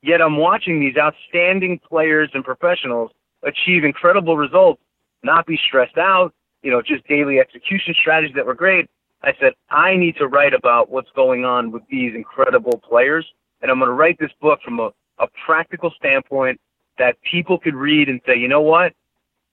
yet 0.03 0.21
I'm 0.21 0.37
watching 0.37 0.81
these 0.81 0.97
outstanding 0.97 1.79
players 1.89 2.31
and 2.35 2.45
professionals 2.45 3.13
achieve 3.45 3.85
incredible 3.85 4.37
results, 4.37 4.83
not 5.23 5.47
be 5.47 5.59
stressed 5.69 5.99
out, 5.99 6.35
you 6.63 6.71
know, 6.71 6.83
just 6.83 7.07
daily 7.07 7.39
execution 7.39 7.95
strategies 8.01 8.35
that 8.35 8.45
were 8.45 8.55
great. 8.55 8.91
I 9.23 9.33
said, 9.41 9.53
I 9.71 9.97
need 9.97 10.17
to 10.17 10.27
write 10.27 10.53
about 10.53 10.91
what's 10.91 11.11
going 11.15 11.45
on 11.45 11.71
with 11.71 11.83
these 11.89 12.15
incredible 12.15 12.81
players. 12.89 13.27
And 13.63 13.71
I'm 13.71 13.79
going 13.79 13.89
to 13.89 13.95
write 13.95 14.19
this 14.19 14.33
book 14.41 14.61
from 14.65 14.81
a, 14.81 14.91
a 15.19 15.27
practical 15.47 15.91
standpoint 15.97 16.61
that 16.99 17.17
people 17.23 17.59
could 17.59 17.75
read 17.75 18.09
and 18.09 18.21
say, 18.27 18.37
you 18.37 18.49
know 18.49 18.61
what? 18.61 18.93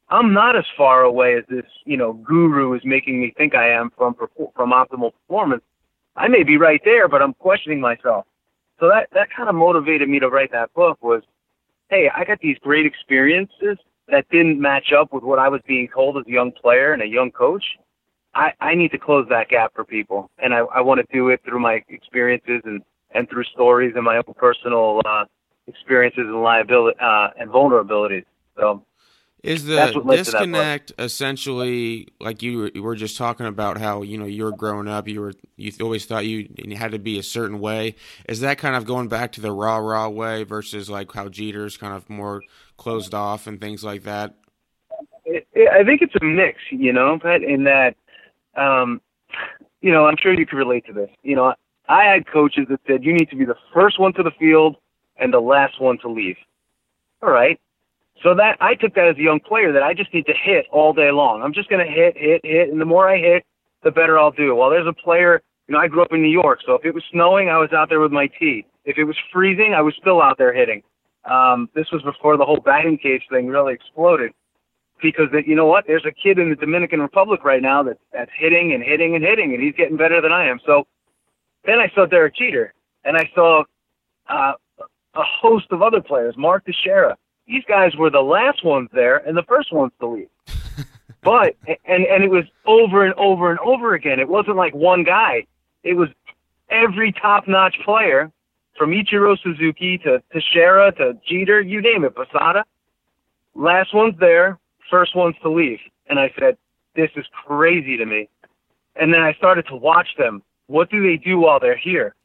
I'm 0.09 0.33
not 0.33 0.55
as 0.55 0.65
far 0.77 1.01
away 1.01 1.35
as 1.37 1.43
this, 1.49 1.65
you 1.85 1.97
know, 1.97 2.13
guru 2.13 2.73
is 2.73 2.81
making 2.83 3.19
me 3.19 3.33
think 3.35 3.55
I 3.55 3.69
am 3.69 3.91
from 3.97 4.15
from 4.55 4.71
optimal 4.71 5.13
performance. 5.13 5.63
I 6.15 6.27
may 6.27 6.43
be 6.43 6.57
right 6.57 6.81
there, 6.85 7.07
but 7.07 7.21
I'm 7.21 7.33
questioning 7.33 7.81
myself. 7.81 8.25
So 8.79 8.89
that 8.89 9.07
that 9.13 9.29
kind 9.35 9.49
of 9.49 9.55
motivated 9.55 10.09
me 10.09 10.19
to 10.19 10.29
write 10.29 10.51
that 10.51 10.73
book 10.73 11.01
was, 11.01 11.23
hey, 11.89 12.09
I 12.13 12.25
got 12.25 12.39
these 12.39 12.57
great 12.59 12.85
experiences 12.85 13.77
that 14.09 14.29
didn't 14.29 14.59
match 14.59 14.91
up 14.91 15.13
with 15.13 15.23
what 15.23 15.39
I 15.39 15.47
was 15.49 15.61
being 15.67 15.87
told 15.87 16.17
as 16.17 16.25
a 16.27 16.31
young 16.31 16.51
player 16.51 16.93
and 16.93 17.01
a 17.01 17.07
young 17.07 17.31
coach. 17.31 17.63
I, 18.35 18.51
I 18.59 18.75
need 18.75 18.91
to 18.91 18.97
close 18.97 19.27
that 19.29 19.49
gap 19.49 19.73
for 19.75 19.85
people, 19.85 20.29
and 20.39 20.53
I, 20.53 20.59
I 20.59 20.81
want 20.81 20.99
to 20.99 21.13
do 21.13 21.29
it 21.29 21.41
through 21.45 21.59
my 21.59 21.83
experiences 21.87 22.61
and, 22.65 22.81
and 23.11 23.29
through 23.29 23.43
stories 23.45 23.93
and 23.95 24.03
my 24.03 24.17
own 24.17 24.33
personal 24.35 25.01
uh, 25.05 25.25
experiences 25.67 26.25
and 26.25 26.41
liability 26.41 26.97
uh, 26.99 27.29
and 27.39 27.49
vulnerabilities. 27.49 28.25
So 28.57 28.85
is 29.43 29.65
the 29.65 30.01
disconnect 30.09 30.93
essentially 30.97 32.07
like 32.21 32.41
you 32.41 32.71
were 32.75 32.95
just 32.95 33.17
talking 33.17 33.45
about 33.45 33.77
how 33.77 34.01
you 34.01 34.17
know 34.17 34.25
you 34.25 34.45
were 34.45 34.53
growing 34.53 34.87
up, 34.87 35.05
you 35.07 35.19
were 35.19 35.33
you 35.57 35.71
always 35.81 36.05
thought 36.05 36.25
you, 36.25 36.47
you 36.57 36.77
had 36.77 36.93
to 36.93 36.99
be 36.99 37.19
a 37.19 37.23
certain 37.23 37.59
way. 37.59 37.95
Is 38.29 38.39
that 38.39 38.57
kind 38.57 38.75
of 38.75 38.85
going 38.85 39.09
back 39.09 39.33
to 39.33 39.41
the 39.41 39.51
raw 39.51 39.77
raw 39.77 40.07
way 40.07 40.43
versus 40.43 40.89
like 40.89 41.11
how 41.11 41.27
Jeter's 41.27 41.75
kind 41.75 41.93
of 41.93 42.09
more 42.09 42.41
closed 42.77 43.13
off 43.13 43.45
and 43.45 43.59
things 43.59 43.83
like 43.83 44.03
that? 44.03 44.35
It, 45.25 45.45
it, 45.51 45.69
I 45.69 45.83
think 45.83 46.01
it's 46.01 46.15
a 46.21 46.23
mix, 46.23 46.59
you 46.71 46.93
know, 46.93 47.19
Pat, 47.19 47.43
in 47.43 47.65
that, 47.65 47.95
um, 48.55 49.01
you 49.81 49.91
know, 49.91 50.05
I'm 50.05 50.15
sure 50.21 50.33
you 50.33 50.45
can 50.45 50.57
relate 50.57 50.85
to 50.87 50.93
this. 50.93 51.09
You 51.21 51.35
know, 51.35 51.53
I 51.89 52.03
had 52.05 52.27
coaches 52.27 52.67
that 52.69 52.79
said 52.87 53.03
you 53.03 53.13
need 53.13 53.29
to 53.29 53.35
be 53.35 53.45
the 53.45 53.57
first 53.73 53.99
one 53.99 54.13
to 54.13 54.23
the 54.23 54.31
field 54.39 54.77
and 55.17 55.33
the 55.33 55.39
last 55.39 55.79
one 55.79 55.97
to 55.99 56.09
leave. 56.09 56.37
All 57.21 57.29
right, 57.29 57.59
so 58.21 58.33
that 58.35 58.57
I 58.61 58.75
took 58.75 58.95
that 58.95 59.07
as 59.07 59.17
a 59.17 59.21
young 59.21 59.39
player 59.39 59.71
that 59.73 59.83
I 59.83 59.93
just 59.93 60.13
need 60.13 60.25
to 60.27 60.33
hit 60.33 60.65
all 60.71 60.93
day 60.93 61.11
long. 61.11 61.41
I'm 61.41 61.53
just 61.53 61.69
going 61.69 61.85
to 61.85 61.91
hit, 61.91 62.15
hit, 62.17 62.41
hit, 62.43 62.69
and 62.69 62.79
the 62.79 62.85
more 62.85 63.09
I 63.09 63.17
hit, 63.17 63.45
the 63.83 63.91
better 63.91 64.17
I'll 64.17 64.31
do. 64.31 64.55
Well, 64.55 64.69
there's 64.69 64.87
a 64.87 64.93
player. 64.93 65.41
You 65.67 65.73
know, 65.73 65.79
I 65.79 65.87
grew 65.87 66.01
up 66.01 66.11
in 66.11 66.21
New 66.21 66.31
York, 66.31 66.59
so 66.65 66.73
if 66.73 66.85
it 66.85 66.93
was 66.93 67.03
snowing, 67.11 67.49
I 67.49 67.57
was 67.57 67.71
out 67.73 67.89
there 67.89 67.99
with 67.99 68.11
my 68.11 68.27
tee. 68.27 68.65
If 68.85 68.97
it 68.97 69.05
was 69.05 69.17
freezing, 69.31 69.73
I 69.73 69.81
was 69.81 69.95
still 69.99 70.21
out 70.21 70.37
there 70.37 70.53
hitting. 70.53 70.83
Um, 71.25 71.69
this 71.73 71.89
was 71.91 72.01
before 72.01 72.37
the 72.37 72.45
whole 72.45 72.59
batting 72.59 72.97
cage 72.97 73.23
thing 73.29 73.47
really 73.47 73.73
exploded. 73.73 74.31
Because 75.01 75.27
that, 75.33 75.47
you 75.47 75.55
know 75.55 75.65
what? 75.65 75.85
There's 75.87 76.05
a 76.05 76.11
kid 76.11 76.39
in 76.39 76.49
the 76.49 76.55
Dominican 76.55 77.01
Republic 77.01 77.43
right 77.43 77.61
now 77.61 77.83
that, 77.83 77.97
that's 78.13 78.31
hitting 78.37 78.73
and 78.73 78.83
hitting 78.83 79.15
and 79.15 79.23
hitting, 79.23 79.53
and 79.53 79.61
he's 79.61 79.75
getting 79.75 79.97
better 79.97 80.21
than 80.21 80.31
I 80.31 80.47
am. 80.47 80.59
So 80.65 80.85
then 81.65 81.79
I 81.79 81.91
saw 81.93 82.05
Derek 82.05 82.35
Jeter, 82.35 82.73
and 83.03 83.17
I 83.17 83.29
saw 83.33 83.63
uh, 84.29 84.53
a 85.15 85.23
host 85.23 85.67
of 85.71 85.81
other 85.81 86.01
players, 86.01 86.35
Mark 86.37 86.65
Teixeira, 86.65 87.17
these 87.47 87.63
guys 87.67 87.95
were 87.95 88.09
the 88.09 88.21
last 88.21 88.63
ones 88.63 88.89
there 88.93 89.17
and 89.17 89.37
the 89.37 89.43
first 89.43 89.73
ones 89.73 89.91
to 89.99 90.07
leave. 90.07 90.29
but 91.21 91.55
and 91.65 92.05
and 92.05 92.23
it 92.23 92.29
was 92.29 92.45
over 92.65 93.05
and 93.05 93.13
over 93.15 93.51
and 93.51 93.59
over 93.59 93.93
again. 93.93 94.19
It 94.19 94.29
wasn't 94.29 94.57
like 94.57 94.73
one 94.73 95.03
guy. 95.03 95.45
It 95.83 95.93
was 95.93 96.09
every 96.69 97.11
top-notch 97.11 97.77
player, 97.83 98.31
from 98.77 98.91
Ichiro 98.91 99.37
Suzuki 99.41 99.97
to 99.99 100.21
Teixeira 100.31 100.91
to 100.93 101.17
Jeter, 101.27 101.61
you 101.61 101.81
name 101.81 102.03
it, 102.03 102.15
Posada. 102.15 102.65
Last 103.55 103.93
one's 103.93 104.19
there, 104.19 104.57
first 104.89 105.15
one's 105.15 105.35
to 105.43 105.49
leave. 105.49 105.79
And 106.07 106.19
I 106.19 106.33
said, 106.39 106.57
this 106.95 107.11
is 107.15 107.25
crazy 107.45 107.97
to 107.97 108.05
me. 108.05 108.29
And 108.95 109.13
then 109.13 109.21
I 109.21 109.33
started 109.33 109.67
to 109.67 109.75
watch 109.75 110.09
them. 110.17 110.43
What 110.67 110.89
do 110.89 111.03
they 111.03 111.17
do 111.17 111.39
while 111.39 111.59
they're 111.59 111.77
here? 111.77 112.15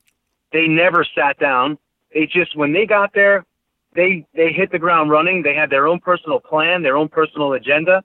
They 0.52 0.66
never 0.66 1.04
sat 1.14 1.38
down. 1.38 1.78
They 2.12 2.26
just, 2.26 2.56
when 2.56 2.72
they 2.72 2.86
got 2.86 3.12
there, 3.14 3.44
they 3.94 4.26
they 4.34 4.52
hit 4.52 4.70
the 4.70 4.78
ground 4.78 5.10
running. 5.10 5.42
They 5.42 5.54
had 5.54 5.70
their 5.70 5.86
own 5.86 6.00
personal 6.00 6.40
plan, 6.40 6.82
their 6.82 6.96
own 6.96 7.08
personal 7.08 7.54
agenda, 7.54 8.04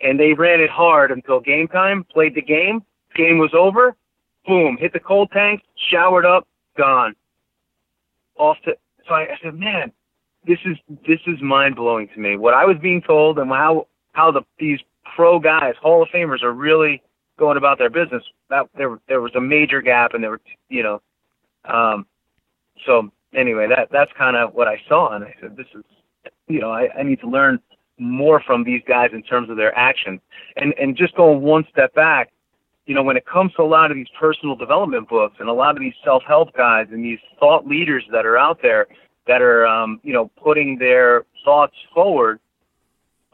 and 0.00 0.18
they 0.18 0.32
ran 0.32 0.60
it 0.60 0.70
hard 0.70 1.10
until 1.10 1.40
game 1.40 1.68
time. 1.68 2.04
Played 2.04 2.34
the 2.34 2.42
game. 2.42 2.82
Game 3.14 3.38
was 3.38 3.52
over. 3.54 3.96
Boom! 4.46 4.76
Hit 4.78 4.92
the 4.92 5.00
cold 5.00 5.30
tank. 5.32 5.62
Showered 5.90 6.26
up. 6.26 6.46
Gone. 6.76 7.14
Off 8.36 8.56
to. 8.64 8.76
So 9.06 9.14
I, 9.14 9.22
I 9.22 9.38
said, 9.42 9.54
man, 9.54 9.92
this 10.46 10.58
is 10.64 10.76
this 11.06 11.20
is 11.26 11.40
mind 11.40 11.76
blowing 11.76 12.08
to 12.14 12.20
me. 12.20 12.36
What 12.36 12.54
I 12.54 12.64
was 12.64 12.76
being 12.80 13.02
told 13.02 13.38
and 13.38 13.50
how 13.50 13.86
how 14.12 14.30
the 14.30 14.42
these 14.58 14.80
pro 15.14 15.38
guys, 15.38 15.74
Hall 15.80 16.02
of 16.02 16.08
Famers, 16.08 16.42
are 16.42 16.52
really 16.52 17.02
going 17.38 17.56
about 17.56 17.78
their 17.78 17.90
business. 17.90 18.22
That 18.50 18.66
there 18.76 18.98
there 19.08 19.20
was 19.20 19.34
a 19.34 19.40
major 19.40 19.82
gap, 19.82 20.14
and 20.14 20.22
there 20.22 20.30
were 20.30 20.40
you 20.68 20.82
know, 20.82 21.02
um, 21.64 22.06
so 22.86 23.10
anyway, 23.36 23.66
that 23.68 23.88
that's 23.90 24.10
kind 24.16 24.36
of 24.36 24.54
what 24.54 24.68
I 24.68 24.80
saw, 24.88 25.14
and 25.14 25.24
I 25.24 25.34
said, 25.40 25.56
this 25.56 25.66
is, 25.74 25.84
you 26.48 26.60
know, 26.60 26.70
I, 26.70 26.88
I 26.98 27.02
need 27.02 27.20
to 27.20 27.28
learn 27.28 27.58
more 27.98 28.40
from 28.40 28.64
these 28.64 28.82
guys 28.86 29.10
in 29.12 29.22
terms 29.22 29.50
of 29.50 29.56
their 29.56 29.76
actions, 29.76 30.20
and 30.56 30.74
and 30.80 30.96
just 30.96 31.14
going 31.16 31.42
one 31.42 31.64
step 31.70 31.94
back, 31.94 32.32
you 32.86 32.94
know, 32.94 33.02
when 33.02 33.16
it 33.16 33.26
comes 33.26 33.52
to 33.54 33.62
a 33.62 33.64
lot 33.64 33.90
of 33.90 33.96
these 33.96 34.08
personal 34.18 34.56
development 34.56 35.08
books 35.08 35.36
and 35.38 35.48
a 35.48 35.52
lot 35.52 35.76
of 35.76 35.80
these 35.80 35.94
self-help 36.04 36.54
guys 36.54 36.86
and 36.90 37.04
these 37.04 37.18
thought 37.38 37.66
leaders 37.66 38.04
that 38.12 38.26
are 38.26 38.36
out 38.36 38.58
there 38.62 38.86
that 39.26 39.40
are, 39.40 39.66
um, 39.66 40.00
you 40.02 40.12
know, 40.12 40.30
putting 40.42 40.78
their 40.78 41.24
thoughts 41.44 41.74
forward, 41.94 42.40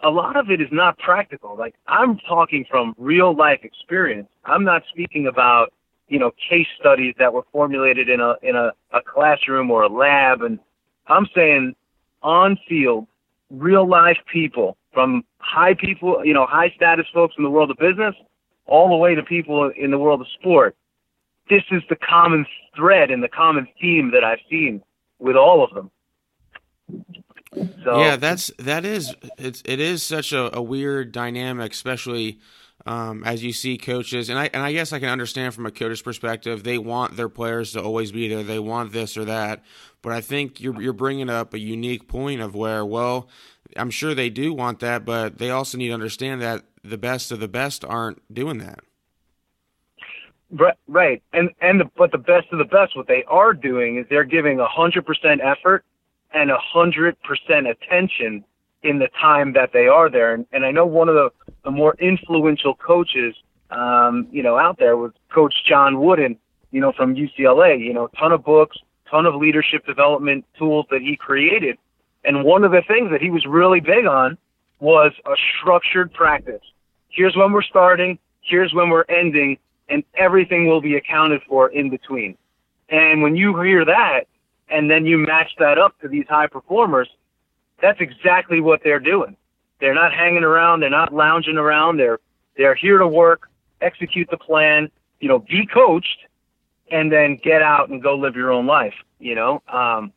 a 0.04 0.10
lot 0.10 0.36
of 0.36 0.50
it 0.50 0.60
is 0.60 0.68
not 0.70 0.96
practical. 0.98 1.56
Like 1.56 1.74
I'm 1.88 2.18
talking 2.18 2.64
from 2.70 2.94
real 2.96 3.36
life 3.36 3.60
experience. 3.64 4.28
I'm 4.44 4.64
not 4.64 4.82
speaking 4.90 5.26
about 5.26 5.72
you 6.10 6.18
know 6.18 6.32
case 6.50 6.66
studies 6.78 7.14
that 7.18 7.32
were 7.32 7.44
formulated 7.52 8.10
in 8.10 8.20
a 8.20 8.34
in 8.42 8.56
a, 8.56 8.72
a 8.92 9.00
classroom 9.00 9.70
or 9.70 9.84
a 9.84 9.88
lab. 9.88 10.42
And 10.42 10.58
i'm 11.06 11.26
saying 11.34 11.74
on 12.22 12.58
field 12.68 13.06
real 13.50 13.88
life 13.88 14.18
people 14.30 14.76
from 14.92 15.24
high 15.38 15.74
people 15.74 16.22
you 16.24 16.34
know 16.34 16.44
high 16.44 16.70
status 16.76 17.06
folks 17.14 17.34
in 17.38 17.44
the 17.44 17.50
world 17.50 17.70
of 17.70 17.78
business 17.78 18.14
all 18.66 18.88
the 18.88 18.96
way 18.96 19.14
to 19.14 19.22
people 19.22 19.70
in 19.76 19.90
the 19.90 19.98
world 19.98 20.20
of 20.20 20.28
sport. 20.38 20.76
This 21.48 21.64
is 21.72 21.82
the 21.88 21.96
common 21.96 22.46
thread 22.76 23.10
and 23.10 23.22
the 23.22 23.28
common 23.28 23.66
theme 23.80 24.12
that 24.12 24.22
i've 24.24 24.38
seen 24.48 24.82
with 25.18 25.36
all 25.36 25.64
of 25.64 25.74
them. 25.74 25.90
So 27.84 28.00
yeah 28.00 28.16
that's 28.16 28.50
that 28.58 28.84
is 28.84 29.14
it's 29.38 29.62
it 29.64 29.80
is 29.80 30.02
such 30.02 30.32
a, 30.32 30.56
a 30.56 30.62
weird 30.62 31.12
dynamic 31.12 31.72
especially 31.72 32.38
um, 32.86 33.24
as 33.24 33.42
you 33.42 33.52
see 33.52 33.76
coaches, 33.76 34.28
and 34.28 34.38
I 34.38 34.50
and 34.52 34.62
I 34.62 34.72
guess 34.72 34.92
I 34.92 34.98
can 34.98 35.08
understand 35.08 35.54
from 35.54 35.66
a 35.66 35.70
coach's 35.70 36.02
perspective, 36.02 36.62
they 36.62 36.78
want 36.78 37.16
their 37.16 37.28
players 37.28 37.72
to 37.72 37.82
always 37.82 38.12
be 38.12 38.28
there. 38.28 38.42
They 38.42 38.58
want 38.58 38.92
this 38.92 39.16
or 39.16 39.24
that, 39.26 39.62
but 40.02 40.12
I 40.12 40.20
think 40.20 40.60
you're 40.60 40.80
you're 40.80 40.92
bringing 40.92 41.28
up 41.28 41.54
a 41.54 41.58
unique 41.58 42.08
point 42.08 42.40
of 42.40 42.54
where, 42.54 42.84
well, 42.84 43.28
I'm 43.76 43.90
sure 43.90 44.14
they 44.14 44.30
do 44.30 44.52
want 44.54 44.80
that, 44.80 45.04
but 45.04 45.38
they 45.38 45.50
also 45.50 45.78
need 45.78 45.88
to 45.88 45.94
understand 45.94 46.40
that 46.42 46.64
the 46.82 46.98
best 46.98 47.30
of 47.30 47.40
the 47.40 47.48
best 47.48 47.84
aren't 47.84 48.22
doing 48.32 48.58
that. 48.58 48.80
Right, 50.88 51.22
and 51.32 51.50
and 51.60 51.80
the, 51.80 51.90
but 51.96 52.10
the 52.10 52.18
best 52.18 52.48
of 52.50 52.58
the 52.58 52.64
best, 52.64 52.96
what 52.96 53.06
they 53.06 53.24
are 53.28 53.52
doing 53.52 53.98
is 53.98 54.06
they're 54.08 54.24
giving 54.24 54.58
hundred 54.58 55.06
percent 55.06 55.40
effort 55.42 55.84
and 56.32 56.50
hundred 56.50 57.16
percent 57.22 57.68
attention 57.68 58.44
in 58.82 58.98
the 58.98 59.08
time 59.20 59.52
that 59.52 59.72
they 59.72 59.86
are 59.86 60.10
there. 60.10 60.34
And, 60.34 60.46
and 60.52 60.64
I 60.64 60.70
know 60.70 60.86
one 60.86 61.08
of 61.08 61.14
the, 61.14 61.30
the 61.64 61.70
more 61.70 61.94
influential 61.98 62.74
coaches, 62.74 63.34
um, 63.70 64.26
you 64.30 64.42
know, 64.42 64.58
out 64.58 64.78
there 64.78 64.96
was 64.96 65.12
Coach 65.32 65.54
John 65.68 66.00
Wooden, 66.00 66.36
you 66.70 66.80
know, 66.80 66.92
from 66.92 67.14
UCLA. 67.14 67.78
You 67.78 67.92
know, 67.92 68.08
ton 68.18 68.32
of 68.32 68.44
books, 68.44 68.78
ton 69.10 69.26
of 69.26 69.34
leadership 69.34 69.86
development 69.86 70.44
tools 70.58 70.86
that 70.90 71.02
he 71.02 71.16
created. 71.16 71.76
And 72.24 72.44
one 72.44 72.64
of 72.64 72.72
the 72.72 72.82
things 72.86 73.10
that 73.10 73.20
he 73.20 73.30
was 73.30 73.46
really 73.46 73.80
big 73.80 74.06
on 74.06 74.36
was 74.78 75.12
a 75.26 75.34
structured 75.58 76.12
practice. 76.12 76.62
Here's 77.08 77.36
when 77.36 77.52
we're 77.52 77.62
starting, 77.62 78.18
here's 78.40 78.72
when 78.72 78.88
we're 78.88 79.04
ending, 79.08 79.58
and 79.88 80.04
everything 80.16 80.66
will 80.66 80.80
be 80.80 80.96
accounted 80.96 81.42
for 81.48 81.68
in 81.68 81.90
between. 81.90 82.36
And 82.88 83.22
when 83.22 83.36
you 83.36 83.60
hear 83.60 83.84
that, 83.84 84.24
and 84.68 84.90
then 84.90 85.04
you 85.04 85.18
match 85.18 85.50
that 85.58 85.78
up 85.78 85.98
to 86.00 86.08
these 86.08 86.26
high 86.28 86.46
performers, 86.46 87.08
that's 87.82 88.00
exactly 88.00 88.60
what 88.60 88.80
they're 88.84 89.00
doing. 89.00 89.36
They're 89.80 89.94
not 89.94 90.12
hanging 90.12 90.44
around. 90.44 90.80
They're 90.80 90.90
not 90.90 91.12
lounging 91.12 91.56
around. 91.56 91.96
They're 91.96 92.18
they're 92.56 92.74
here 92.74 92.98
to 92.98 93.08
work, 93.08 93.48
execute 93.80 94.28
the 94.30 94.36
plan. 94.36 94.90
You 95.20 95.28
know, 95.28 95.38
be 95.38 95.66
coached, 95.66 96.26
and 96.90 97.12
then 97.12 97.38
get 97.42 97.62
out 97.62 97.88
and 97.88 98.02
go 98.02 98.16
live 98.16 98.34
your 98.34 98.50
own 98.50 98.66
life, 98.66 98.94
you 99.18 99.34
know? 99.34 99.62
Um, 99.68 100.12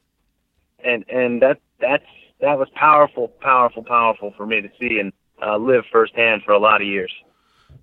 and, 0.83 1.05
and 1.09 1.41
that, 1.41 1.59
that's, 1.79 2.05
that 2.41 2.57
was 2.57 2.67
powerful, 2.75 3.27
powerful, 3.27 3.83
powerful 3.83 4.33
for 4.35 4.45
me 4.45 4.61
to 4.61 4.69
see 4.79 4.99
and 4.99 5.13
uh, 5.41 5.57
live 5.57 5.83
firsthand 5.91 6.43
for 6.43 6.53
a 6.53 6.59
lot 6.59 6.81
of 6.81 6.87
years. 6.87 7.11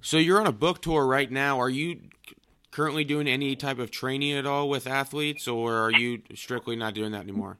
So 0.00 0.16
you're 0.16 0.40
on 0.40 0.46
a 0.46 0.52
book 0.52 0.82
tour 0.82 1.06
right 1.06 1.30
now. 1.30 1.58
Are 1.58 1.70
you 1.70 2.00
currently 2.70 3.04
doing 3.04 3.26
any 3.28 3.54
type 3.56 3.78
of 3.78 3.90
training 3.90 4.32
at 4.32 4.46
all 4.46 4.68
with 4.68 4.86
athletes, 4.86 5.46
or 5.46 5.76
are 5.76 5.92
you 5.92 6.22
strictly 6.34 6.76
not 6.76 6.94
doing 6.94 7.12
that 7.12 7.22
anymore? 7.22 7.58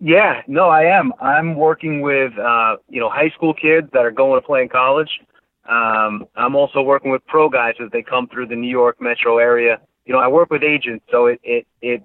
Yeah, 0.00 0.40
no, 0.48 0.68
I 0.68 0.84
am. 0.84 1.12
I'm 1.20 1.54
working 1.56 2.00
with 2.00 2.32
uh, 2.38 2.76
you 2.88 3.00
know 3.00 3.10
high 3.10 3.28
school 3.30 3.52
kids 3.52 3.88
that 3.92 4.00
are 4.04 4.10
going 4.10 4.40
to 4.40 4.46
play 4.46 4.62
in 4.62 4.68
college. 4.68 5.10
Um, 5.68 6.26
I'm 6.36 6.56
also 6.56 6.80
working 6.80 7.10
with 7.10 7.24
pro 7.26 7.50
guys 7.50 7.74
as 7.84 7.90
they 7.92 8.02
come 8.02 8.26
through 8.26 8.46
the 8.46 8.56
New 8.56 8.70
York 8.70 8.96
metro 9.00 9.36
area. 9.38 9.78
You 10.06 10.14
know, 10.14 10.18
I 10.18 10.26
work 10.26 10.50
with 10.50 10.62
agents, 10.62 11.04
so 11.10 11.26
it 11.26 11.38
it, 11.44 11.66
it 11.82 12.02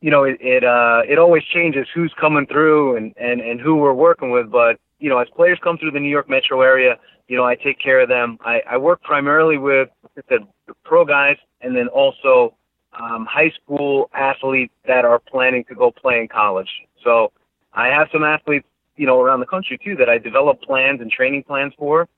you 0.00 0.12
know 0.12 0.22
it 0.22 0.36
it 0.40 0.62
uh, 0.62 1.02
it 1.08 1.18
always 1.18 1.42
changes 1.52 1.88
who's 1.92 2.14
coming 2.20 2.46
through 2.46 2.96
and 2.96 3.12
and 3.16 3.40
and 3.40 3.60
who 3.60 3.76
we're 3.76 3.92
working 3.92 4.30
with. 4.30 4.48
But 4.50 4.78
you 5.00 5.10
know, 5.10 5.18
as 5.18 5.28
players 5.34 5.58
come 5.62 5.78
through 5.78 5.90
the 5.90 6.00
New 6.00 6.08
York 6.08 6.30
metro 6.30 6.60
area, 6.60 6.98
you 7.26 7.36
know, 7.36 7.44
I 7.44 7.56
take 7.56 7.80
care 7.80 8.00
of 8.00 8.08
them. 8.08 8.38
I, 8.44 8.62
I 8.70 8.76
work 8.76 9.02
primarily 9.02 9.58
with 9.58 9.88
said, 10.28 10.46
pro 10.84 11.04
guys, 11.04 11.36
and 11.62 11.74
then 11.74 11.88
also 11.88 12.54
um, 12.98 13.26
high 13.26 13.50
school 13.50 14.10
athletes 14.14 14.74
that 14.86 15.04
are 15.04 15.18
planning 15.18 15.64
to 15.64 15.74
go 15.74 15.90
play 15.90 16.20
in 16.20 16.28
college. 16.28 16.68
So 17.02 17.32
I 17.72 17.88
have 17.88 18.08
some 18.12 18.24
athletes, 18.24 18.66
you 18.96 19.06
know, 19.06 19.20
around 19.20 19.40
the 19.40 19.46
country 19.46 19.78
too 19.82 19.96
that 19.96 20.08
I 20.08 20.18
develop 20.18 20.60
plans 20.62 21.00
and 21.00 21.10
training 21.10 21.44
plans 21.44 21.72
for, 21.78 22.08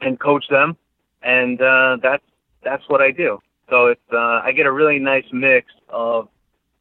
and 0.00 0.20
coach 0.20 0.44
them, 0.48 0.76
and 1.22 1.60
uh, 1.60 1.96
that's 2.02 2.24
that's 2.62 2.82
what 2.88 3.00
I 3.00 3.10
do. 3.10 3.38
So 3.70 3.86
it's 3.86 4.00
uh, 4.12 4.40
I 4.44 4.52
get 4.52 4.66
a 4.66 4.72
really 4.72 4.98
nice 4.98 5.24
mix 5.32 5.72
of 5.88 6.28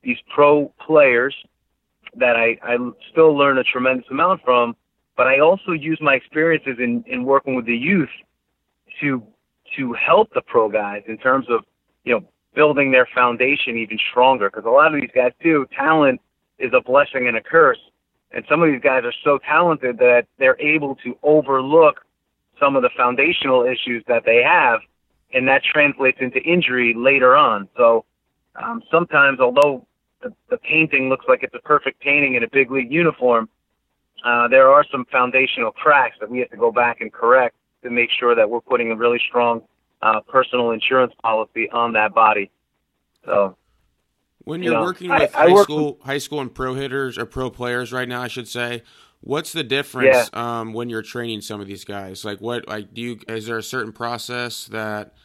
these 0.03 0.17
pro 0.33 0.71
players 0.85 1.35
that 2.17 2.35
I, 2.35 2.57
I 2.63 2.77
still 3.11 3.35
learn 3.37 3.57
a 3.57 3.63
tremendous 3.63 4.05
amount 4.09 4.41
from, 4.43 4.75
but 5.17 5.27
I 5.27 5.39
also 5.39 5.71
use 5.71 5.99
my 6.01 6.13
experiences 6.13 6.77
in, 6.79 7.03
in 7.07 7.25
working 7.25 7.55
with 7.55 7.65
the 7.65 7.75
youth 7.75 8.09
to 9.01 9.23
to 9.75 9.93
help 9.93 10.33
the 10.33 10.41
pro 10.41 10.69
guys 10.69 11.03
in 11.07 11.17
terms 11.17 11.47
of 11.49 11.65
you 12.03 12.13
know 12.13 12.25
building 12.55 12.91
their 12.91 13.07
foundation 13.13 13.77
even 13.77 13.97
stronger 14.11 14.49
because 14.49 14.65
a 14.65 14.69
lot 14.69 14.93
of 14.93 15.01
these 15.01 15.11
guys 15.13 15.31
too 15.41 15.67
talent 15.77 16.21
is 16.57 16.71
a 16.73 16.81
blessing 16.81 17.27
and 17.27 17.37
a 17.37 17.41
curse. 17.41 17.79
And 18.31 18.43
some 18.49 18.61
of 18.61 18.71
these 18.71 18.81
guys 18.81 19.03
are 19.03 19.13
so 19.23 19.37
talented 19.37 19.97
that 19.99 20.25
they're 20.39 20.59
able 20.59 20.95
to 21.03 21.17
overlook 21.23 22.05
some 22.59 22.75
of 22.75 22.81
the 22.81 22.89
foundational 22.95 23.63
issues 23.63 24.03
that 24.07 24.23
they 24.25 24.41
have 24.41 24.79
and 25.33 25.47
that 25.47 25.63
translates 25.63 26.17
into 26.21 26.41
injury 26.41 26.93
later 26.95 27.35
on. 27.35 27.67
So 27.77 28.05
um, 28.55 28.81
sometimes 28.89 29.39
although 29.39 29.85
the, 30.21 30.33
the 30.49 30.57
painting 30.57 31.09
looks 31.09 31.25
like 31.27 31.43
it's 31.43 31.55
a 31.55 31.59
perfect 31.59 31.99
painting 31.99 32.35
in 32.35 32.43
a 32.43 32.49
big 32.49 32.71
league 32.71 32.91
uniform 32.91 33.49
uh, 34.25 34.47
there 34.47 34.69
are 34.69 34.83
some 34.91 35.05
foundational 35.11 35.71
cracks 35.71 36.15
that 36.19 36.29
we 36.29 36.39
have 36.39 36.49
to 36.49 36.57
go 36.57 36.71
back 36.71 36.99
and 36.99 37.13
correct 37.13 37.55
to 37.83 37.91
make 37.91 38.09
sure 38.09 38.33
that 38.33 38.49
we're 38.49 38.61
putting 38.61 38.91
a 38.91 38.95
really 38.95 39.21
strong 39.27 39.61
uh, 40.05 40.21
personal 40.21 40.71
insurance 40.71 41.13
policy 41.21 41.69
on 41.71 41.93
that 41.93 42.13
body. 42.13 42.51
So 43.25 43.57
when 44.43 44.61
you're 44.61 44.73
you 44.73 44.79
know, 44.79 44.85
working 44.85 45.09
with 45.09 45.35
I, 45.35 45.49
high 45.49 45.53
I 45.53 45.63
school, 45.63 45.93
with, 45.93 46.05
high 46.05 46.17
school 46.19 46.41
and 46.41 46.53
pro 46.53 46.75
hitters 46.75 47.17
or 47.17 47.25
pro 47.25 47.49
players 47.49 47.91
right 47.91 48.07
now, 48.07 48.21
I 48.21 48.27
should 48.27 48.47
say, 48.47 48.83
what's 49.21 49.51
the 49.51 49.63
difference 49.63 50.29
yeah. 50.31 50.59
um, 50.59 50.73
when 50.73 50.89
you're 50.89 51.01
training 51.01 51.41
some 51.41 51.59
of 51.59 51.65
these 51.65 51.83
guys? 51.83 52.23
Like, 52.23 52.39
what 52.39 52.67
like 52.67 52.93
do 52.93 53.01
you? 53.01 53.19
Is 53.27 53.47
there 53.47 53.57
a 53.57 53.63
certain 53.63 53.91
process 53.91 54.65
that 54.65 55.15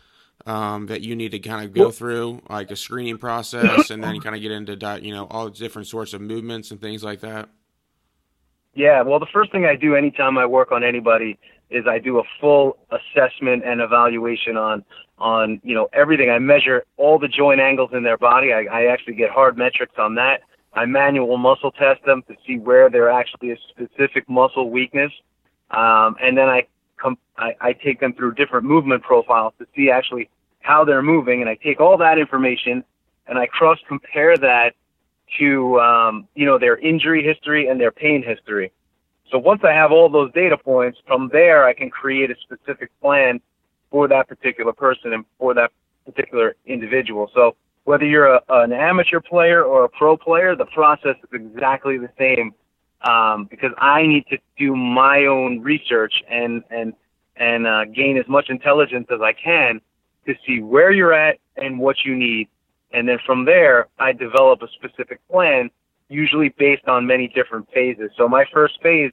um, 0.46 0.86
that 0.86 1.02
you 1.02 1.14
need 1.14 1.32
to 1.32 1.38
kind 1.38 1.62
of 1.62 1.74
go 1.74 1.90
through, 1.90 2.40
like 2.48 2.70
a 2.70 2.76
screening 2.76 3.18
process, 3.18 3.90
and 3.90 4.02
then 4.02 4.18
kind 4.20 4.34
of 4.34 4.40
get 4.40 4.50
into 4.50 4.72
you 5.02 5.12
know 5.12 5.26
all 5.30 5.44
the 5.44 5.50
different 5.50 5.88
sorts 5.88 6.14
of 6.14 6.22
movements 6.22 6.70
and 6.70 6.80
things 6.80 7.04
like 7.04 7.20
that? 7.20 7.50
Yeah, 8.72 9.02
well, 9.02 9.18
the 9.18 9.26
first 9.30 9.52
thing 9.52 9.66
I 9.66 9.76
do 9.76 9.94
anytime 9.94 10.38
I 10.38 10.46
work 10.46 10.72
on 10.72 10.84
anybody 10.84 11.38
is 11.70 11.86
I 11.86 11.98
do 11.98 12.18
a 12.18 12.22
full 12.40 12.76
assessment 12.90 13.64
and 13.64 13.80
evaluation 13.80 14.56
on 14.56 14.84
on 15.18 15.60
you 15.62 15.74
know 15.74 15.88
everything. 15.92 16.30
I 16.30 16.38
measure 16.38 16.84
all 16.96 17.18
the 17.18 17.28
joint 17.28 17.60
angles 17.60 17.90
in 17.92 18.02
their 18.02 18.18
body. 18.18 18.52
I, 18.52 18.64
I 18.64 18.86
actually 18.86 19.14
get 19.14 19.30
hard 19.30 19.56
metrics 19.56 19.94
on 19.98 20.14
that. 20.16 20.42
I 20.72 20.86
manual 20.86 21.36
muscle 21.36 21.72
test 21.72 22.04
them 22.04 22.22
to 22.28 22.36
see 22.46 22.58
where 22.58 22.88
there 22.88 23.10
actually 23.10 23.50
is 23.50 23.58
specific 23.68 24.28
muscle 24.28 24.70
weakness, 24.70 25.12
um, 25.70 26.16
and 26.22 26.38
then 26.38 26.48
I, 26.48 26.66
com- 26.96 27.18
I 27.36 27.54
I 27.60 27.72
take 27.72 28.00
them 28.00 28.12
through 28.12 28.34
different 28.34 28.66
movement 28.66 29.02
profiles 29.02 29.54
to 29.58 29.66
see 29.74 29.90
actually 29.90 30.30
how 30.60 30.84
they're 30.84 31.02
moving, 31.02 31.40
and 31.40 31.50
I 31.50 31.56
take 31.56 31.80
all 31.80 31.96
that 31.98 32.18
information 32.18 32.84
and 33.26 33.38
I 33.38 33.46
cross 33.46 33.78
compare 33.88 34.36
that 34.36 34.74
to 35.38 35.80
um, 35.80 36.28
you 36.34 36.44
know 36.44 36.58
their 36.58 36.76
injury 36.76 37.22
history 37.22 37.68
and 37.68 37.80
their 37.80 37.92
pain 37.92 38.22
history. 38.22 38.72
So 39.30 39.38
once 39.38 39.62
I 39.64 39.72
have 39.72 39.92
all 39.92 40.08
those 40.08 40.32
data 40.32 40.56
points, 40.56 40.98
from 41.06 41.28
there 41.32 41.64
I 41.64 41.72
can 41.72 41.90
create 41.90 42.30
a 42.30 42.34
specific 42.42 42.90
plan 43.00 43.40
for 43.90 44.08
that 44.08 44.28
particular 44.28 44.72
person 44.72 45.12
and 45.12 45.24
for 45.38 45.54
that 45.54 45.72
particular 46.04 46.54
individual. 46.66 47.30
So 47.34 47.56
whether 47.84 48.04
you're 48.04 48.34
a, 48.34 48.40
an 48.48 48.72
amateur 48.72 49.20
player 49.20 49.62
or 49.62 49.84
a 49.84 49.88
pro 49.88 50.16
player, 50.16 50.54
the 50.56 50.66
process 50.66 51.16
is 51.22 51.30
exactly 51.32 51.98
the 51.98 52.10
same 52.18 52.54
um, 53.02 53.46
because 53.50 53.72
I 53.78 54.06
need 54.06 54.26
to 54.30 54.38
do 54.58 54.76
my 54.76 55.24
own 55.26 55.60
research 55.60 56.14
and 56.28 56.62
and 56.70 56.92
and 57.36 57.66
uh, 57.66 57.86
gain 57.86 58.18
as 58.18 58.28
much 58.28 58.50
intelligence 58.50 59.06
as 59.10 59.20
I 59.22 59.32
can 59.32 59.80
to 60.26 60.34
see 60.46 60.60
where 60.60 60.92
you're 60.92 61.14
at 61.14 61.38
and 61.56 61.78
what 61.78 61.96
you 62.04 62.14
need 62.14 62.48
and 62.92 63.08
then 63.08 63.18
from 63.24 63.44
there, 63.44 63.88
I 63.98 64.12
develop 64.12 64.62
a 64.62 64.68
specific 64.68 65.20
plan, 65.30 65.70
usually 66.08 66.48
based 66.50 66.86
on 66.88 67.06
many 67.06 67.28
different 67.28 67.68
phases. 67.72 68.10
So 68.16 68.28
my 68.28 68.44
first 68.52 68.80
phase, 68.82 69.12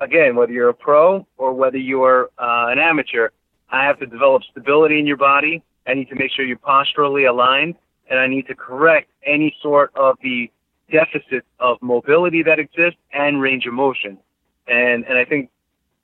again, 0.00 0.36
whether 0.36 0.52
you're 0.52 0.68
a 0.68 0.74
pro 0.74 1.26
or 1.36 1.52
whether 1.52 1.78
you're 1.78 2.30
uh, 2.38 2.68
an 2.68 2.78
amateur, 2.78 3.30
I 3.70 3.84
have 3.84 3.98
to 4.00 4.06
develop 4.06 4.42
stability 4.50 4.98
in 4.98 5.06
your 5.06 5.16
body. 5.16 5.62
I 5.86 5.94
need 5.94 6.08
to 6.08 6.14
make 6.14 6.30
sure 6.32 6.44
you're 6.44 6.58
posturally 6.58 7.24
aligned, 7.24 7.76
and 8.08 8.18
I 8.18 8.26
need 8.26 8.46
to 8.48 8.54
correct 8.54 9.10
any 9.24 9.56
sort 9.62 9.92
of 9.94 10.16
the 10.22 10.50
deficit 10.90 11.44
of 11.58 11.78
mobility 11.80 12.42
that 12.42 12.58
exists 12.58 12.98
and 13.12 13.40
range 13.40 13.66
of 13.66 13.72
motion. 13.72 14.18
And 14.66 15.04
and 15.06 15.16
I 15.16 15.24
think 15.24 15.50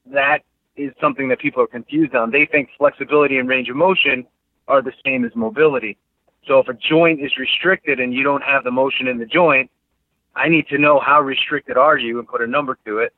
that 0.07 0.43
is 0.77 0.93
something 1.01 1.29
that 1.29 1.39
people 1.41 1.63
are 1.63 1.67
confused 1.67 2.15
on. 2.15 2.31
They 2.31 2.47
think 2.47 2.69
flexibility 2.79 3.39
and 3.39 3.49
range 3.49 3.69
of 3.69 3.77
motion 3.77 4.27
are 4.69 4.83
the 4.83 4.93
same 5.05 5.25
as 5.25 5.33
mobility. 5.35 5.97
So 6.47 6.59
if 6.61 6.69
a 6.69 6.75
joint 6.75 7.21
is 7.21 7.37
restricted 7.39 7.99
and 7.99 8.15
you 8.15 8.23
don't 8.23 8.43
have 8.43 8.63
the 8.63 8.71
motion 8.71 9.09
in 9.09 9.19
the 9.19 9.27
joint, 9.27 9.71
I 10.35 10.49
need 10.49 10.69
to 10.69 10.79
know 10.79 11.01
how 11.01 11.21
restricted 11.21 11.77
are 11.77 11.97
you 11.97 12.19
and 12.19 12.29
put 12.29 12.43
a 12.43 12.47
number 12.47 12.79
to 12.85 12.99
it. 12.99 13.13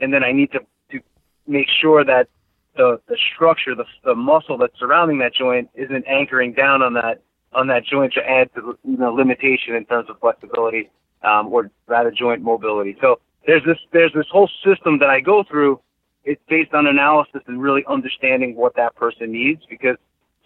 And 0.00 0.12
then 0.12 0.24
I 0.24 0.32
need 0.32 0.52
to, 0.52 0.60
to 0.92 1.00
make 1.46 1.68
sure 1.68 2.04
that 2.04 2.28
the, 2.76 3.00
the 3.08 3.16
structure, 3.34 3.74
the, 3.74 3.84
the 4.04 4.14
muscle 4.14 4.56
that's 4.58 4.78
surrounding 4.78 5.18
that 5.18 5.34
joint 5.34 5.68
isn't 5.74 6.04
anchoring 6.06 6.52
down 6.52 6.82
on 6.82 6.94
that, 6.94 7.22
on 7.52 7.66
that 7.66 7.84
joint 7.84 8.12
to 8.14 8.20
add 8.28 8.52
to 8.54 8.78
you 8.84 8.96
know, 8.96 9.12
limitation 9.12 9.74
in 9.74 9.84
terms 9.84 10.08
of 10.08 10.18
flexibility, 10.20 10.90
um, 11.22 11.52
or 11.52 11.70
rather 11.86 12.10
joint 12.10 12.42
mobility. 12.42 12.96
So 13.00 13.20
there's 13.46 13.64
this, 13.64 13.78
there's 13.92 14.12
this 14.14 14.26
whole 14.30 14.48
system 14.64 14.98
that 15.00 15.10
I 15.10 15.20
go 15.20 15.42
through. 15.42 15.80
It's 16.24 16.40
based 16.48 16.74
on 16.74 16.86
analysis 16.86 17.42
and 17.46 17.60
really 17.60 17.84
understanding 17.88 18.54
what 18.54 18.76
that 18.76 18.94
person 18.94 19.32
needs 19.32 19.62
because 19.68 19.96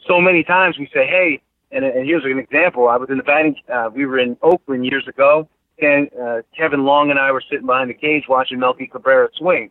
so 0.07 0.21
many 0.21 0.45
times 0.45 0.79
we 0.79 0.87
say, 0.95 1.07
Hey, 1.07 1.43
and, 1.71 1.85
and 1.85 2.07
here's 2.07 2.25
an 2.25 2.39
example. 2.39 2.89
I 2.89 2.97
was 2.97 3.11
in 3.11 3.17
the 3.17 3.23
batting. 3.23 3.57
Uh, 3.73 3.91
we 3.93 4.07
were 4.07 4.19
in 4.19 4.37
Oakland 4.43 4.87
years 4.87 5.07
ago, 5.09 5.49
and 5.81 6.09
uh, 6.21 6.43
Kevin 6.57 6.85
Long 6.85 7.11
and 7.11 7.19
I 7.19 7.33
were 7.33 7.43
sitting 7.51 7.67
behind 7.67 7.91
the 7.91 7.95
cage 7.95 8.25
watching 8.29 8.59
Melky 8.59 8.87
Cabrera 8.87 9.29
swing. 9.37 9.71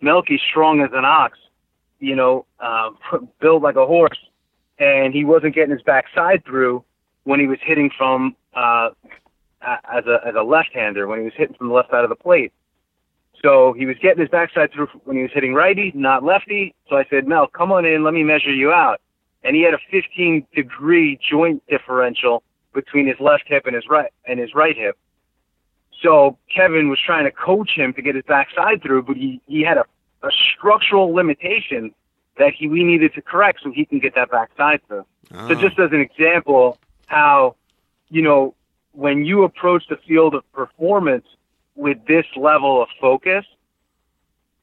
Melky's 0.00 0.40
strong 0.48 0.80
as 0.80 0.90
an 0.92 1.04
ox, 1.04 1.38
you 1.98 2.14
know, 2.14 2.46
uh, 2.60 2.90
built 3.40 3.62
like 3.62 3.76
a 3.76 3.86
horse, 3.86 4.18
and 4.78 5.12
he 5.12 5.24
wasn't 5.24 5.54
getting 5.54 5.72
his 5.72 5.82
backside 5.82 6.44
through 6.44 6.84
when 7.24 7.40
he 7.40 7.46
was 7.46 7.58
hitting 7.62 7.90
from 7.96 8.36
uh, 8.54 8.90
as 9.62 10.04
a 10.06 10.20
as 10.24 10.34
a 10.38 10.42
left-hander 10.42 11.06
when 11.06 11.18
he 11.18 11.24
was 11.24 11.34
hitting 11.36 11.56
from 11.56 11.68
the 11.68 11.74
left 11.74 11.90
side 11.90 12.04
of 12.04 12.10
the 12.10 12.16
plate. 12.16 12.52
So 13.42 13.74
he 13.74 13.84
was 13.84 13.96
getting 14.00 14.20
his 14.20 14.30
backside 14.30 14.72
through 14.72 14.88
when 15.04 15.16
he 15.16 15.22
was 15.22 15.30
hitting 15.32 15.54
righty, 15.54 15.92
not 15.94 16.24
lefty. 16.24 16.74
So 16.88 16.96
I 16.96 17.04
said, 17.10 17.26
Mel, 17.26 17.46
come 17.46 17.70
on 17.70 17.84
in, 17.84 18.02
let 18.02 18.14
me 18.14 18.22
measure 18.22 18.52
you 18.52 18.72
out 18.72 19.00
and 19.46 19.54
he 19.54 19.62
had 19.62 19.74
a 19.74 19.78
15 19.90 20.46
degree 20.54 21.18
joint 21.30 21.62
differential 21.68 22.42
between 22.76 23.08
his 23.08 23.18
left 23.18 23.44
hip 23.46 23.66
and 23.66 23.74
his 23.74 23.88
right 23.88 24.12
and 24.24 24.38
his 24.38 24.54
right 24.54 24.76
hip. 24.76 24.96
So 26.00 26.38
Kevin 26.54 26.88
was 26.88 27.00
trying 27.04 27.24
to 27.24 27.32
coach 27.32 27.70
him 27.74 27.92
to 27.94 28.02
get 28.02 28.14
his 28.14 28.24
backside 28.24 28.82
through, 28.82 29.02
but 29.02 29.16
he, 29.16 29.40
he 29.46 29.62
had 29.62 29.78
a, 29.78 29.84
a 30.22 30.30
structural 30.30 31.12
limitation 31.12 31.92
that 32.38 32.52
he 32.52 32.68
we 32.68 32.84
needed 32.84 33.14
to 33.14 33.22
correct 33.22 33.60
so 33.64 33.72
he 33.72 33.84
can 33.84 33.98
get 33.98 34.14
that 34.14 34.30
backside 34.30 34.86
through. 34.86 35.06
Oh. 35.34 35.48
So 35.48 35.54
just 35.54 35.78
as 35.80 35.90
an 35.90 36.00
example, 36.00 36.78
how 37.06 37.56
you 38.10 38.22
know 38.22 38.54
when 38.92 39.24
you 39.24 39.42
approach 39.42 39.84
the 39.88 39.96
field 40.06 40.34
of 40.34 40.50
performance 40.52 41.26
with 41.74 41.98
this 42.06 42.26
level 42.36 42.80
of 42.82 42.88
focus, 43.00 43.44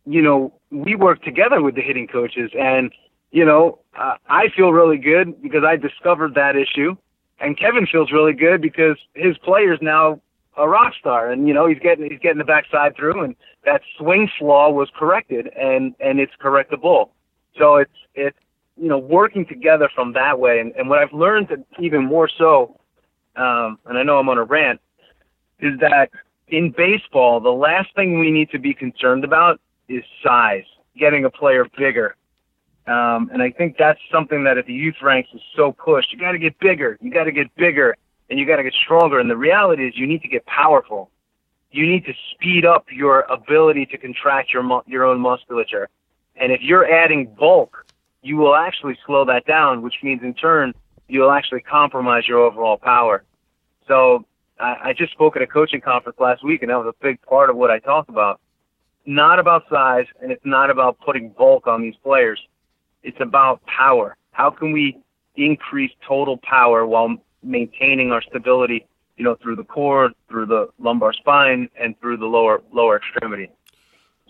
you 0.05 0.21
know 0.21 0.53
we 0.69 0.95
work 0.95 1.21
together 1.23 1.61
with 1.61 1.75
the 1.75 1.81
hitting 1.81 2.07
coaches 2.07 2.51
and 2.57 2.93
you 3.33 3.45
know, 3.45 3.79
uh, 3.99 4.13
I 4.29 4.49
feel 4.55 4.71
really 4.71 4.97
good 4.97 5.41
because 5.41 5.63
I 5.65 5.75
discovered 5.75 6.35
that 6.35 6.55
issue, 6.55 6.95
and 7.39 7.57
Kevin 7.57 7.87
feels 7.87 8.11
really 8.11 8.33
good 8.33 8.61
because 8.61 8.97
his 9.13 9.37
player's 9.39 9.79
now 9.81 10.21
a 10.57 10.67
rock 10.67 10.93
star, 10.99 11.31
and 11.31 11.47
you 11.47 11.53
know 11.53 11.67
he's 11.67 11.79
getting 11.79 12.09
he's 12.09 12.19
getting 12.19 12.37
the 12.37 12.43
backside 12.43 12.95
through, 12.95 13.23
and 13.23 13.35
that 13.65 13.81
swing 13.97 14.29
flaw 14.37 14.69
was 14.69 14.89
corrected, 14.95 15.47
and 15.59 15.95
and 15.99 16.19
it's 16.19 16.33
correctable. 16.41 17.09
So 17.57 17.77
it's 17.77 17.91
it's 18.13 18.37
you 18.77 18.87
know 18.87 18.97
working 18.97 19.45
together 19.45 19.89
from 19.93 20.13
that 20.13 20.39
way, 20.39 20.59
and 20.59 20.71
and 20.73 20.89
what 20.89 20.99
I've 20.99 21.13
learned 21.13 21.49
even 21.79 22.05
more 22.05 22.29
so, 22.29 22.79
um, 23.35 23.79
and 23.85 23.97
I 23.97 24.03
know 24.03 24.19
I'm 24.19 24.29
on 24.29 24.37
a 24.37 24.43
rant, 24.43 24.79
is 25.59 25.79
that 25.79 26.09
in 26.47 26.71
baseball 26.75 27.39
the 27.39 27.49
last 27.49 27.89
thing 27.95 28.19
we 28.19 28.31
need 28.31 28.51
to 28.51 28.59
be 28.59 28.73
concerned 28.73 29.23
about 29.23 29.59
is 29.89 30.03
size, 30.23 30.65
getting 30.97 31.25
a 31.25 31.29
player 31.29 31.65
bigger. 31.77 32.15
Um, 32.85 33.29
and 33.31 33.41
I 33.41 33.49
think 33.51 33.77
that's 33.77 33.99
something 34.11 34.43
that 34.43 34.57
at 34.57 34.65
the 34.65 34.73
youth 34.73 34.95
ranks 35.01 35.29
is 35.33 35.41
so 35.55 35.71
pushed. 35.71 36.11
You 36.11 36.19
got 36.19 36.33
to 36.33 36.39
get 36.39 36.59
bigger. 36.59 36.97
You 37.01 37.11
got 37.11 37.23
to 37.25 37.31
get 37.31 37.53
bigger 37.55 37.95
and 38.29 38.39
you 38.39 38.45
got 38.45 38.57
to 38.57 38.63
get 38.63 38.73
stronger. 38.73 39.19
And 39.19 39.29
the 39.29 39.37
reality 39.37 39.87
is 39.87 39.93
you 39.95 40.07
need 40.07 40.21
to 40.21 40.27
get 40.27 40.45
powerful. 40.45 41.09
You 41.71 41.87
need 41.87 42.05
to 42.05 42.13
speed 42.31 42.65
up 42.65 42.85
your 42.91 43.21
ability 43.21 43.85
to 43.87 43.97
contract 43.97 44.53
your 44.53 44.63
mu- 44.63 44.81
your 44.85 45.05
own 45.05 45.19
musculature. 45.19 45.89
And 46.35 46.51
if 46.51 46.61
you're 46.61 46.91
adding 46.91 47.33
bulk, 47.39 47.85
you 48.21 48.37
will 48.37 48.55
actually 48.55 48.97
slow 49.05 49.25
that 49.25 49.45
down, 49.45 49.81
which 49.81 49.95
means 50.03 50.21
in 50.23 50.33
turn 50.33 50.73
you'll 51.07 51.31
actually 51.31 51.61
compromise 51.61 52.27
your 52.27 52.39
overall 52.39 52.77
power. 52.77 53.23
So 53.87 54.25
I, 54.59 54.89
I 54.89 54.93
just 54.93 55.11
spoke 55.13 55.35
at 55.35 55.41
a 55.41 55.47
coaching 55.47 55.81
conference 55.81 56.17
last 56.19 56.43
week, 56.43 56.61
and 56.61 56.71
that 56.71 56.77
was 56.77 56.87
a 56.87 57.03
big 57.03 57.21
part 57.21 57.49
of 57.49 57.55
what 57.55 57.69
I 57.69 57.79
talked 57.79 58.09
about. 58.09 58.39
Not 59.05 59.39
about 59.39 59.63
size, 59.69 60.05
and 60.21 60.31
it's 60.31 60.45
not 60.45 60.69
about 60.69 60.97
putting 60.99 61.29
bulk 61.29 61.67
on 61.67 61.81
these 61.81 61.95
players. 62.03 62.39
It's 63.03 63.19
about 63.19 63.61
power. 63.65 64.15
How 64.31 64.49
can 64.49 64.71
we 64.71 64.97
increase 65.35 65.91
total 66.07 66.37
power 66.37 66.85
while 66.85 67.15
maintaining 67.41 68.11
our 68.11 68.21
stability, 68.21 68.85
you 69.17 69.23
know, 69.23 69.35
through 69.41 69.55
the 69.55 69.63
core, 69.63 70.11
through 70.29 70.45
the 70.47 70.69
lumbar 70.79 71.13
spine, 71.13 71.69
and 71.79 71.99
through 71.99 72.17
the 72.17 72.25
lower 72.25 72.61
lower 72.71 72.97
extremity. 72.97 73.51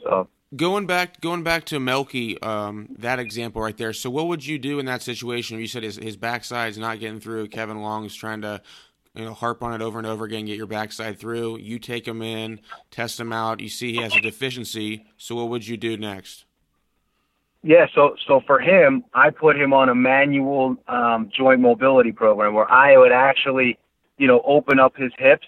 So 0.04 0.28
going 0.56 0.86
back 0.86 1.22
going 1.22 1.44
back 1.44 1.66
to 1.66 1.80
Melky, 1.80 2.42
um, 2.42 2.90
that 2.98 3.20
example 3.20 3.62
right 3.62 3.78
there. 3.78 3.94
So 3.94 4.10
what 4.10 4.28
would 4.28 4.46
you 4.46 4.60
do 4.60 4.80
in 4.80 4.86
that 4.86 5.02
situation? 5.02 5.60
You 5.60 5.68
said 5.68 5.84
his 5.84 5.98
his 5.98 6.18
backside's 6.18 6.78
not 6.78 7.00
getting 7.00 7.20
through. 7.20 7.48
Kevin 7.50 7.82
Long's 7.82 8.16
trying 8.16 8.42
to 8.42 8.62
you 9.14 9.26
know 9.26 9.34
harp 9.34 9.64
on 9.64 9.74
it 9.74 9.82
over 9.82 10.00
and 10.00 10.08
over 10.08 10.26
again, 10.26 10.46
get 10.46 10.58
your 10.58 10.68
backside 10.68 11.20
through. 11.20 11.60
You 11.60 11.80
take 11.80 12.08
him 12.08 12.22
in, 12.22 12.60
test 12.92 13.20
him 13.20 13.32
out. 13.32 13.60
You 13.60 13.70
see 13.70 13.94
he 13.94 14.02
has 14.02 14.16
a 14.16 14.22
deficiency. 14.22 15.06
So 15.18 15.36
what 15.36 15.50
would 15.50 15.68
you 15.68 15.78
do 15.78 15.98
next? 15.98 16.46
Yeah, 17.64 17.86
so 17.96 18.16
so 18.28 18.42
for 18.46 18.60
him, 18.60 19.06
I 19.14 19.30
put 19.30 19.56
him 19.56 19.72
on 19.72 19.88
a 19.88 19.96
manual 19.96 20.76
um, 20.90 21.30
joint 21.36 21.62
mobility 21.62 22.12
program 22.12 22.54
where 22.54 22.70
I 22.70 22.98
would 22.98 23.14
actually, 23.14 23.80
you 24.18 24.28
know, 24.28 24.42
open 24.46 24.80
up 24.80 24.98
his 24.98 25.14
hips 25.18 25.48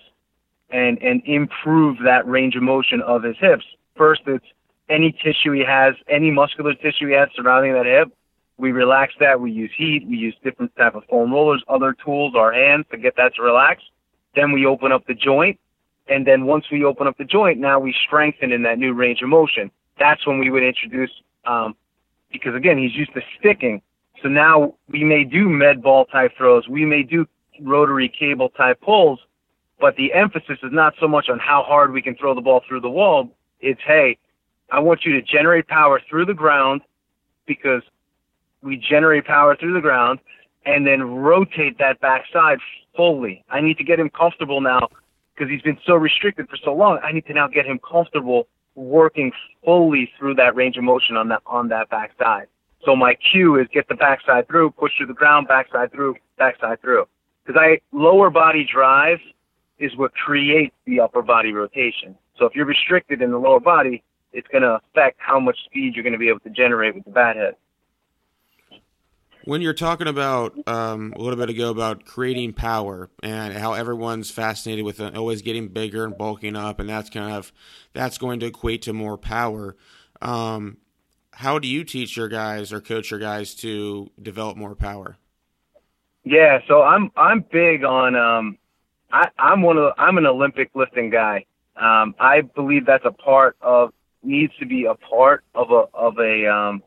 and 0.69 0.97
and 1.01 1.21
improve 1.25 1.97
that 2.06 2.25
range 2.25 2.56
of 2.56 2.63
motion 2.63 3.01
of 3.01 3.23
his 3.23 3.36
hips. 3.38 3.65
First, 3.97 4.21
it's 4.28 4.45
any 4.89 5.12
tissue 5.12 5.51
he 5.51 5.63
has, 5.67 5.95
any 6.08 6.32
muscular 6.32 6.73
tissue 6.73 7.08
he 7.08 7.13
has 7.13 7.28
surrounding 7.36 7.73
that 7.73 7.86
hip. 7.86 8.13
We 8.58 8.71
relax 8.71 9.13
that. 9.19 9.41
We 9.41 9.51
use 9.51 9.71
heat. 9.75 10.08
We 10.08 10.15
use 10.15 10.36
different 10.41 10.73
type 10.78 10.95
of 10.95 11.04
foam 11.10 11.34
rollers, 11.34 11.63
other 11.67 11.93
tools, 11.93 12.34
our 12.38 12.54
hands 12.54 12.86
to 12.91 12.97
get 12.97 13.17
that 13.17 13.36
to 13.36 13.41
relax. 13.41 13.84
Then 14.36 14.54
we 14.54 14.65
open 14.65 14.93
up 14.93 15.06
the 15.06 15.15
joint, 15.15 15.60
and 16.08 16.25
then 16.25 16.45
once 16.45 16.65
we 16.71 16.86
open 16.86 17.08
up 17.08 17.17
the 17.17 17.25
joint, 17.25 17.60
now 17.60 17.80
we 17.80 17.93
strengthen 18.08 18.54
in 18.54 18.63
that 18.63 18.80
new 18.80 18.93
range 18.93 19.21
of 19.21 19.28
motion. 19.28 19.69
That's 19.99 20.25
when 20.25 20.39
we 20.39 20.49
would 20.49 20.63
introduce 20.63 21.12
um, 21.45 21.75
because 22.41 22.56
again, 22.56 22.78
he's 22.78 22.95
used 22.95 23.13
to 23.13 23.21
sticking. 23.39 23.82
So 24.21 24.30
now 24.30 24.76
we 24.89 25.04
may 25.04 25.24
do 25.24 25.50
med 25.50 25.82
ball 25.82 26.06
type 26.06 26.32
throws, 26.38 26.67
we 26.67 26.86
may 26.86 27.04
do 27.04 27.28
rotary 27.62 28.10
cable 28.10 28.50
type 28.50 28.82
pulls, 28.82 29.19
but 29.80 29.95
the 29.98 30.13
emphasis 30.13 30.58
is 30.63 30.71
not 30.71 30.93
so 31.00 31.08
much 31.08 31.30
on 31.30 31.39
how 31.39 31.63
hard 31.63 31.91
we 31.91 32.02
can 32.02 32.15
throw 32.15 32.34
the 32.34 32.41
ball 32.41 32.62
through 32.67 32.82
the 32.82 32.89
wall. 32.89 33.30
It's, 33.60 33.82
hey, 33.86 34.17
I 34.71 34.80
want 34.80 35.06
you 35.06 35.13
to 35.13 35.21
generate 35.21 35.67
power 35.67 36.02
through 36.10 36.26
the 36.26 36.34
ground 36.34 36.82
because 37.45 37.84
we 38.62 38.78
generate 38.78 39.26
power 39.26 39.56
through 39.56 39.74
the 39.74 39.82
ground 39.82 40.19
and 40.65 40.88
then 40.88 41.04
rotate 41.04 41.78
that 41.78 42.00
backside 42.00 42.58
fully. 42.95 43.43
I 43.50 43.62
need 43.62 43.78
to 43.78 43.84
get 43.84 44.00
him 44.00 44.10
comfortable 44.10 44.62
now 44.62 44.88
because 45.36 45.52
he's 45.52 45.62
been 45.62 45.78
so 45.86 45.95
restricted 45.95 46.50
for 46.50 46.58
so 46.58 46.74
long. 46.74 47.00
I 47.04 47.12
need 47.12 47.26
to 47.28 47.34
now 47.34 47.48
get 47.48 47.65
him 47.65 47.80
comfortable 47.80 48.48
working 48.75 49.31
fully 49.63 50.11
through 50.17 50.35
that 50.35 50.55
range 50.55 50.77
of 50.77 50.83
motion 50.83 51.15
on 51.15 51.29
that 51.29 51.41
on 51.45 51.69
that 51.69 51.89
backside. 51.89 52.47
So 52.83 52.95
my 52.95 53.15
cue 53.15 53.59
is 53.59 53.67
get 53.73 53.88
the 53.88 53.95
backside 53.95 54.47
through, 54.47 54.71
push 54.71 54.91
through 54.97 55.07
the 55.07 55.13
ground, 55.13 55.47
backside 55.47 55.91
through, 55.91 56.15
backside 56.38 56.81
through. 56.81 57.05
Because 57.45 57.59
I 57.59 57.79
lower 57.91 58.29
body 58.29 58.67
drive 58.71 59.19
is 59.79 59.95
what 59.97 60.13
creates 60.13 60.75
the 60.85 60.99
upper 60.99 61.21
body 61.21 61.51
rotation. 61.51 62.15
So 62.38 62.45
if 62.45 62.55
you're 62.55 62.65
restricted 62.65 63.21
in 63.21 63.31
the 63.31 63.38
lower 63.38 63.59
body, 63.59 64.03
it's 64.33 64.47
going 64.49 64.61
to 64.63 64.75
affect 64.75 65.17
how 65.19 65.39
much 65.39 65.57
speed 65.65 65.95
you're 65.95 66.03
going 66.03 66.13
to 66.13 66.19
be 66.19 66.29
able 66.29 66.41
to 66.41 66.49
generate 66.49 66.95
with 66.95 67.05
the 67.05 67.11
bat 67.11 67.35
head. 67.35 67.55
When 69.45 69.62
you're 69.62 69.73
talking 69.73 70.08
about 70.08 70.58
um, 70.67 71.13
a 71.15 71.21
little 71.21 71.38
bit 71.38 71.51
ago 71.51 71.69
about 71.69 72.03
creating 72.03 72.53
power 72.53 73.12
and 73.21 73.53
how 73.53 73.73
everyone's 73.73 74.31
fascinated 74.31 74.84
with 74.84 74.99
uh, 74.99 75.12
always 75.15 75.43
getting 75.43 75.67
bigger 75.67 76.03
and 76.03 76.17
bulking 76.17 76.55
up, 76.55 76.79
and 76.79 76.89
that's 76.89 77.12
kind 77.12 77.31
of 77.31 77.53
that's 77.93 78.17
going 78.17 78.39
to 78.39 78.47
equate 78.47 78.81
to 78.84 78.93
more 78.93 79.19
power. 79.19 79.75
Um, 80.19 80.77
how 81.31 81.60
do 81.60 81.67
you 81.67 81.84
teach 81.84 82.17
your 82.17 82.27
guys 82.27 82.73
or 82.73 82.81
coach 82.81 83.12
your 83.12 83.19
guys 83.19 83.53
to 83.55 84.10
develop 84.19 84.58
more 84.58 84.73
power? 84.73 85.17
Yeah, 86.23 86.60
so 86.67 86.81
I'm 86.81 87.12
I'm 87.15 87.45
big 87.51 87.84
on 87.84 88.15
um, 88.15 88.58
I, 89.12 89.29
I'm 89.38 89.62
one 89.62 89.77
of 89.77 89.84
the, 89.84 90.01
I'm 90.01 90.17
an 90.17 90.25
Olympic 90.25 90.71
lifting 90.73 91.12
guy. 91.12 91.45
Um, 91.75 92.15
I 92.19 92.41
believe 92.41 92.88
that's 92.88 93.05
a 93.05 93.12
part 93.12 93.58
of 93.62 93.93
needs 94.23 94.53
to 94.60 94.65
be 94.65 94.86
a 94.86 94.95
part 94.95 95.43
of 95.53 95.69
a 95.69 95.86
of 95.93 96.17
a 96.17 96.51
um, 96.51 96.81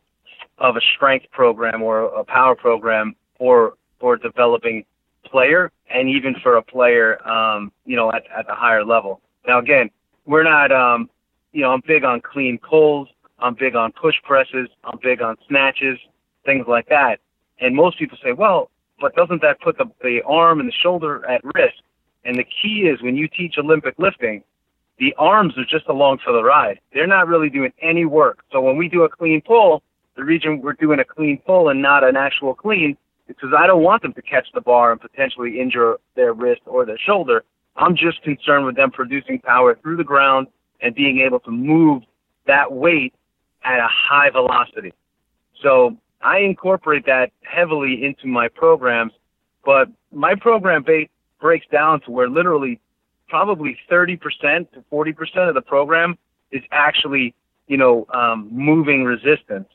of 0.59 0.77
a 0.77 0.81
strength 0.81 1.27
program 1.31 1.83
or 1.83 2.05
a 2.05 2.25
power 2.25 2.55
program 2.55 3.15
for 3.39 3.75
for 4.01 4.17
developing 4.17 4.85
player 5.25 5.71
and 5.91 6.09
even 6.09 6.35
for 6.43 6.57
a 6.57 6.63
player 6.63 7.27
um, 7.29 7.73
you 7.85 7.97
know 7.97 8.11
at, 8.13 8.25
at 8.37 8.47
the 8.47 8.55
higher 8.55 8.85
level. 8.85 9.21
Now 9.47 9.59
again, 9.59 9.91
we're 10.27 10.45
not 10.45 10.73
um, 10.73 11.11
you 11.53 11.63
know 11.63 11.73
I'm 11.73 11.83
big 11.87 12.05
on 12.05 12.21
clean 12.21 12.59
pulls, 12.59 13.09
I'm 13.39 13.55
big 13.55 13.77
on 13.77 13.93
push 13.93 14.17
presses, 14.25 14.69
I'm 14.85 14.99
big 15.03 15.23
on 15.23 15.37
snatches, 15.49 15.99
things 16.45 16.67
like 16.69 16.89
that. 16.89 17.21
And 17.61 17.75
most 17.75 17.99
people 17.99 18.19
say, 18.23 18.33
well, 18.33 18.71
but 19.01 19.15
doesn't 19.15 19.43
that 19.43 19.61
put 19.61 19.79
the, 19.79 19.87
the 20.03 20.23
arm 20.27 20.61
and 20.61 20.69
the 20.69 20.73
shoulder 20.73 21.25
at 21.29 21.43
risk? 21.45 21.75
And 22.25 22.37
the 22.37 22.45
key 22.45 22.89
is 22.93 23.03
when 23.03 23.17
you 23.17 23.29
teach 23.29 23.57
Olympic 23.59 23.95
lifting, 23.99 24.43
the 24.99 25.15
arms 25.19 25.57
are 25.57 25.65
just 25.65 25.87
along 25.89 26.19
for 26.25 26.33
the 26.33 26.43
ride. 26.43 26.81
They're 26.93 27.07
not 27.07 27.29
really 27.29 27.49
doing 27.49 27.73
any 27.81 28.05
work. 28.05 28.41
So 28.53 28.61
when 28.61 28.77
we 28.77 28.89
do 28.89 29.05
a 29.05 29.09
clean 29.09 29.41
pull, 29.41 29.83
the 30.19 30.25
reason 30.25 30.61
we're 30.61 30.73
doing 30.73 30.99
a 30.99 31.05
clean 31.05 31.41
pull 31.47 31.69
and 31.69 31.81
not 31.81 32.03
an 32.03 32.17
actual 32.17 32.53
clean 32.53 32.97
is 33.29 33.37
because 33.37 33.51
I 33.57 33.69
don't 33.69 33.85
want 33.85 34.03
them 34.03 34.13
to 34.15 34.23
catch 34.23 34.49
the 34.53 34.61
bar 34.61 34.91
and 34.91 35.01
potentially 35.01 35.61
injure 35.61 35.99
their 36.17 36.33
wrist 36.33 36.61
or 36.67 36.85
their 36.85 36.99
shoulder. 36.99 37.45
I'm 37.77 37.95
just 37.95 38.21
concerned 38.23 38.67
with 38.67 38.75
them 38.75 38.91
producing 38.91 39.39
power 39.39 39.79
through 39.81 39.97
the 39.97 40.05
ground 40.05 40.49
and 40.83 40.93
being 40.93 41.21
able 41.21 41.39
to 41.41 41.53
move 41.53 42.03
that 42.49 42.73
weight 42.73 43.15
at 43.63 43.79
a 43.79 43.87
high 43.89 44.31
velocity. 44.31 44.93
So 45.63 45.97
I 46.21 46.39
incorporate 46.39 47.07
that 47.07 47.31
heavily 47.43 48.05
into 48.05 48.27
my 48.27 48.49
programs, 48.49 49.13
but 49.65 49.89
my 50.13 50.35
program 50.35 50.83
ba- 50.83 51.07
breaks 51.41 51.67
down 51.71 52.01
to 52.03 52.11
where 52.11 52.29
literally 52.29 52.81
probably 53.29 53.79
30% 53.89 54.19
to 54.73 54.85
40% 54.91 55.49
of 55.49 55.55
the 55.55 55.61
program 55.61 56.19
is 56.51 56.63
actually, 56.73 57.35
you 57.69 57.77
know, 57.77 58.05
um, 58.13 58.49
moving 58.51 59.05
resistance 59.05 59.69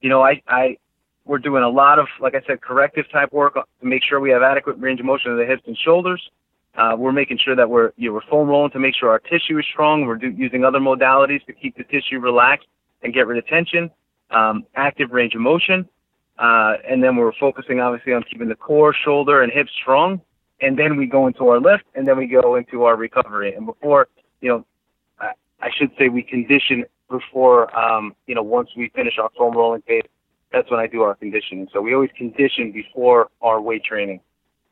you 0.00 0.08
know, 0.08 0.22
I, 0.22 0.42
I, 0.46 0.76
we're 1.24 1.38
doing 1.38 1.62
a 1.62 1.68
lot 1.68 1.98
of, 1.98 2.06
like 2.20 2.34
I 2.34 2.40
said, 2.46 2.60
corrective 2.60 3.10
type 3.10 3.32
work 3.32 3.54
to 3.54 3.64
make 3.82 4.02
sure 4.02 4.20
we 4.20 4.30
have 4.30 4.42
adequate 4.42 4.78
range 4.78 5.00
of 5.00 5.06
motion 5.06 5.30
of 5.30 5.38
the 5.38 5.44
hips 5.44 5.62
and 5.66 5.76
shoulders. 5.76 6.30
Uh, 6.76 6.94
we're 6.96 7.12
making 7.12 7.38
sure 7.44 7.56
that 7.56 7.68
we're, 7.68 7.92
you 7.96 8.08
know, 8.08 8.14
we're 8.14 8.30
foam 8.30 8.48
rolling 8.48 8.70
to 8.70 8.78
make 8.78 8.94
sure 8.94 9.10
our 9.10 9.18
tissue 9.18 9.58
is 9.58 9.66
strong. 9.72 10.06
We're 10.06 10.16
do, 10.16 10.30
using 10.30 10.64
other 10.64 10.78
modalities 10.78 11.44
to 11.46 11.52
keep 11.52 11.76
the 11.76 11.84
tissue 11.84 12.20
relaxed 12.20 12.68
and 13.02 13.12
get 13.12 13.26
rid 13.26 13.38
of 13.38 13.46
tension. 13.46 13.90
Um, 14.30 14.64
active 14.76 15.10
range 15.10 15.34
of 15.34 15.40
motion. 15.40 15.88
Uh, 16.38 16.74
and 16.88 17.02
then 17.02 17.16
we're 17.16 17.32
focusing 17.32 17.80
obviously 17.80 18.12
on 18.12 18.22
keeping 18.22 18.48
the 18.48 18.54
core, 18.54 18.94
shoulder, 18.94 19.42
and 19.42 19.50
hips 19.52 19.72
strong. 19.80 20.20
And 20.60 20.78
then 20.78 20.96
we 20.96 21.06
go 21.06 21.26
into 21.26 21.48
our 21.48 21.60
lift, 21.60 21.84
and 21.94 22.06
then 22.06 22.16
we 22.16 22.26
go 22.26 22.56
into 22.56 22.84
our 22.84 22.96
recovery. 22.96 23.54
And 23.54 23.64
before, 23.66 24.08
you 24.40 24.48
know, 24.50 24.66
I, 25.20 25.32
I 25.60 25.70
should 25.76 25.90
say 25.98 26.08
we 26.08 26.22
condition 26.22 26.84
before, 27.10 27.76
um, 27.78 28.14
you 28.26 28.34
know, 28.34 28.42
once 28.42 28.70
we 28.76 28.90
finish 28.94 29.18
our 29.18 29.30
foam 29.36 29.56
rolling 29.56 29.82
phase, 29.82 30.02
that's 30.52 30.70
when 30.70 30.80
I 30.80 30.86
do 30.86 31.02
our 31.02 31.14
conditioning. 31.14 31.68
So 31.72 31.80
we 31.80 31.94
always 31.94 32.10
condition 32.16 32.72
before 32.72 33.28
our 33.42 33.60
weight 33.60 33.84
training 33.84 34.20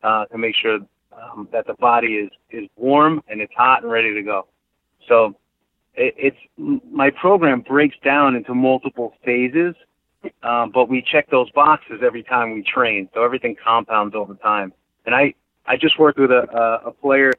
uh, 0.03 0.27
to 0.27 0.39
make 0.39 0.55
sure 0.55 0.79
um, 1.13 1.49
that 1.53 1.67
the 1.67 1.75
body 1.75 2.15
is 2.17 2.31
is 2.51 2.69
warm 2.77 3.23
and 3.29 3.41
it's 3.41 3.53
hot 3.55 3.83
and 3.83 3.93
ready 3.93 4.15
to 4.15 4.23
go. 4.23 4.47
So 5.09 5.37
it, 5.95 6.15
it's 6.17 6.83
my 6.91 7.11
program 7.11 7.61
breaks 7.61 7.97
down 8.03 8.37
into 8.37 8.55
multiple 8.55 9.15
phases 9.25 9.75
um, 10.43 10.71
but 10.73 10.89
we 10.89 11.03
check 11.03 11.31
those 11.31 11.51
boxes 11.51 12.01
every 12.05 12.23
time 12.23 12.55
we 12.55 12.63
train. 12.63 13.09
So 13.15 13.23
everything 13.23 13.57
compounds 13.63 14.15
over 14.15 14.35
time. 14.35 14.73
And 15.05 15.15
I, 15.15 15.35
I 15.67 15.77
just 15.77 15.99
worked 15.99 16.19
with 16.19 16.31
a, 16.31 16.81
a, 16.85 16.89
a 16.89 16.93
player 16.93 17.33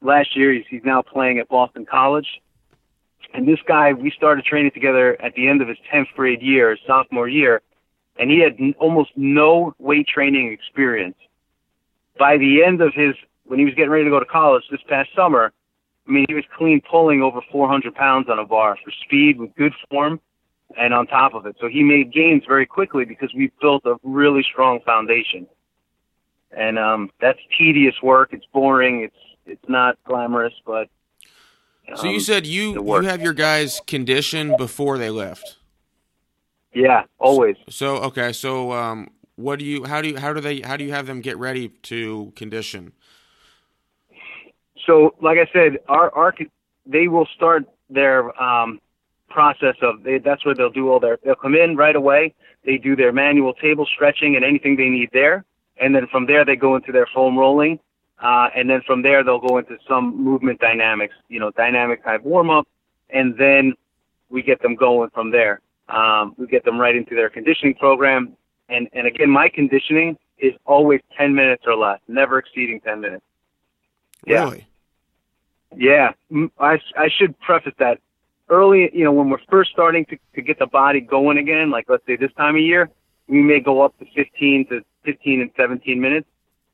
last 0.00 0.36
year. 0.36 0.52
He's, 0.52 0.64
he's 0.68 0.84
now 0.84 1.02
playing 1.02 1.38
at 1.38 1.48
Boston 1.48 1.86
College. 1.86 2.26
And 3.34 3.48
this 3.48 3.60
guy, 3.66 3.92
we 3.92 4.10
started 4.10 4.44
training 4.44 4.72
together 4.72 5.20
at 5.22 5.34
the 5.34 5.48
end 5.48 5.62
of 5.62 5.68
his 5.68 5.78
10th 5.92 6.08
grade 6.14 6.42
year, 6.42 6.76
sophomore 6.86 7.28
year, 7.28 7.62
and 8.18 8.30
he 8.30 8.40
had 8.40 8.56
n- 8.58 8.74
almost 8.78 9.10
no 9.16 9.74
weight 9.78 10.06
training 10.06 10.52
experience. 10.52 11.16
By 12.18 12.36
the 12.36 12.62
end 12.62 12.82
of 12.82 12.92
his, 12.94 13.14
when 13.44 13.58
he 13.58 13.64
was 13.64 13.74
getting 13.74 13.90
ready 13.90 14.04
to 14.04 14.10
go 14.10 14.20
to 14.20 14.26
college 14.26 14.64
this 14.70 14.82
past 14.86 15.08
summer, 15.16 15.52
I 16.06 16.10
mean, 16.10 16.26
he 16.28 16.34
was 16.34 16.44
clean 16.56 16.82
pulling 16.90 17.22
over 17.22 17.40
400 17.50 17.94
pounds 17.94 18.28
on 18.28 18.38
a 18.38 18.44
bar 18.44 18.76
for 18.84 18.90
speed 19.04 19.38
with 19.38 19.54
good 19.54 19.72
form 19.88 20.20
and 20.76 20.92
on 20.92 21.06
top 21.06 21.34
of 21.34 21.46
it. 21.46 21.56
So 21.60 21.68
he 21.68 21.82
made 21.82 22.12
gains 22.12 22.42
very 22.46 22.66
quickly 22.66 23.04
because 23.04 23.32
we 23.34 23.50
built 23.60 23.86
a 23.86 23.96
really 24.02 24.42
strong 24.42 24.80
foundation. 24.84 25.46
And 26.50 26.78
um, 26.78 27.10
that's 27.20 27.38
tedious 27.56 27.94
work. 28.02 28.30
It's 28.32 28.44
boring. 28.52 29.02
It's 29.04 29.16
it's 29.46 29.68
not 29.68 29.96
glamorous, 30.04 30.54
but. 30.66 30.88
Um, 31.88 31.96
so 31.96 32.04
you 32.06 32.14
um, 32.14 32.20
said 32.20 32.46
you 32.46 32.84
you 32.84 33.02
have 33.02 33.22
your 33.22 33.32
guys 33.32 33.80
conditioned 33.86 34.56
before 34.56 34.98
they 34.98 35.10
lift. 35.10 35.56
Yeah, 36.74 37.04
always. 37.18 37.56
So 37.68 37.96
okay, 37.96 38.32
so 38.32 38.72
um, 38.72 39.10
what 39.36 39.58
do 39.58 39.64
you? 39.64 39.84
How 39.84 40.00
do 40.00 40.08
you? 40.08 40.16
How 40.16 40.32
do 40.32 40.40
they? 40.40 40.60
How 40.60 40.76
do 40.76 40.84
you 40.84 40.92
have 40.92 41.06
them 41.06 41.20
get 41.20 41.36
ready 41.38 41.68
to 41.68 42.32
condition? 42.36 42.92
So, 44.86 45.14
like 45.20 45.38
I 45.38 45.50
said, 45.52 45.78
our 45.88 46.14
our 46.14 46.34
they 46.86 47.08
will 47.08 47.26
start 47.34 47.64
their 47.90 48.40
um, 48.42 48.80
process 49.32 49.76
of 49.82 50.02
they, 50.02 50.18
that's 50.18 50.44
where 50.44 50.54
they'll 50.54 50.70
do 50.70 50.90
all 50.90 51.00
their 51.00 51.18
they'll 51.24 51.34
come 51.34 51.54
in 51.54 51.76
right 51.76 51.96
away 51.96 52.34
they 52.64 52.76
do 52.76 52.94
their 52.94 53.12
manual 53.12 53.54
table 53.54 53.86
stretching 53.86 54.36
and 54.36 54.44
anything 54.44 54.76
they 54.76 54.88
need 54.88 55.08
there 55.12 55.44
and 55.78 55.94
then 55.94 56.06
from 56.06 56.26
there 56.26 56.44
they 56.44 56.54
go 56.54 56.76
into 56.76 56.92
their 56.92 57.08
foam 57.14 57.36
rolling 57.36 57.78
uh, 58.22 58.48
and 58.54 58.70
then 58.70 58.80
from 58.86 59.02
there 59.02 59.22
they'll 59.24 59.40
go 59.40 59.58
into 59.58 59.76
some 59.88 60.22
movement 60.22 60.60
dynamics 60.60 61.14
you 61.28 61.40
know 61.40 61.50
dynamic 61.52 62.02
type 62.04 62.22
warm 62.22 62.50
up 62.50 62.66
and 63.10 63.36
then 63.38 63.74
we 64.32 64.42
get 64.42 64.60
them 64.62 64.74
going 64.74 65.10
from 65.10 65.30
there. 65.30 65.60
Um, 65.88 66.34
we 66.38 66.46
get 66.46 66.64
them 66.64 66.80
right 66.80 66.96
into 66.96 67.14
their 67.14 67.28
conditioning 67.28 67.74
program. 67.74 68.36
And 68.68 68.88
and 68.92 69.06
again 69.06 69.30
my 69.30 69.48
conditioning 69.48 70.16
is 70.38 70.54
always 70.66 71.00
10 71.16 71.34
minutes 71.34 71.64
or 71.66 71.76
less 71.76 72.00
never 72.08 72.38
exceeding 72.38 72.80
10 72.80 73.00
minutes. 73.00 73.24
Yeah. 74.26 74.44
really? 74.44 74.66
Yeah. 75.76 76.12
I, 76.58 76.80
I 76.96 77.08
should 77.16 77.38
preface 77.40 77.74
that 77.78 77.98
early, 78.48 78.90
you 78.92 79.04
know, 79.04 79.12
when 79.12 79.30
we're 79.30 79.40
first 79.50 79.70
starting 79.70 80.04
to, 80.06 80.18
to 80.34 80.42
get 80.42 80.58
the 80.58 80.66
body 80.66 81.00
going 81.00 81.38
again, 81.38 81.70
like 81.70 81.86
let's 81.88 82.04
say 82.06 82.16
this 82.16 82.32
time 82.36 82.56
of 82.56 82.62
year, 82.62 82.90
we 83.28 83.42
may 83.42 83.60
go 83.60 83.82
up 83.82 83.96
to 83.98 84.06
15 84.14 84.66
to 84.68 84.82
15 85.04 85.40
and 85.40 85.50
17 85.56 86.00
minutes, 86.00 86.28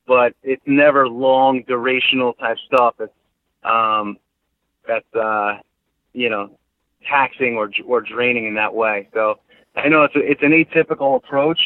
but 0.09 0.33
it's 0.41 0.63
never 0.65 1.07
long 1.07 1.63
durational 1.65 2.35
type 2.39 2.57
stuff. 2.65 2.95
It's, 2.99 3.13
um, 3.63 4.17
that's, 4.87 5.05
uh, 5.13 5.59
you 6.13 6.31
know, 6.31 6.49
taxing 7.07 7.57
or, 7.57 7.69
or 7.85 8.01
draining 8.01 8.47
in 8.47 8.55
that 8.55 8.73
way. 8.73 9.07
So 9.13 9.39
I 9.75 9.87
know 9.87 10.03
it's 10.05 10.15
a, 10.15 10.19
it's 10.19 10.41
an 10.41 10.49
atypical 10.49 11.15
approach, 11.15 11.59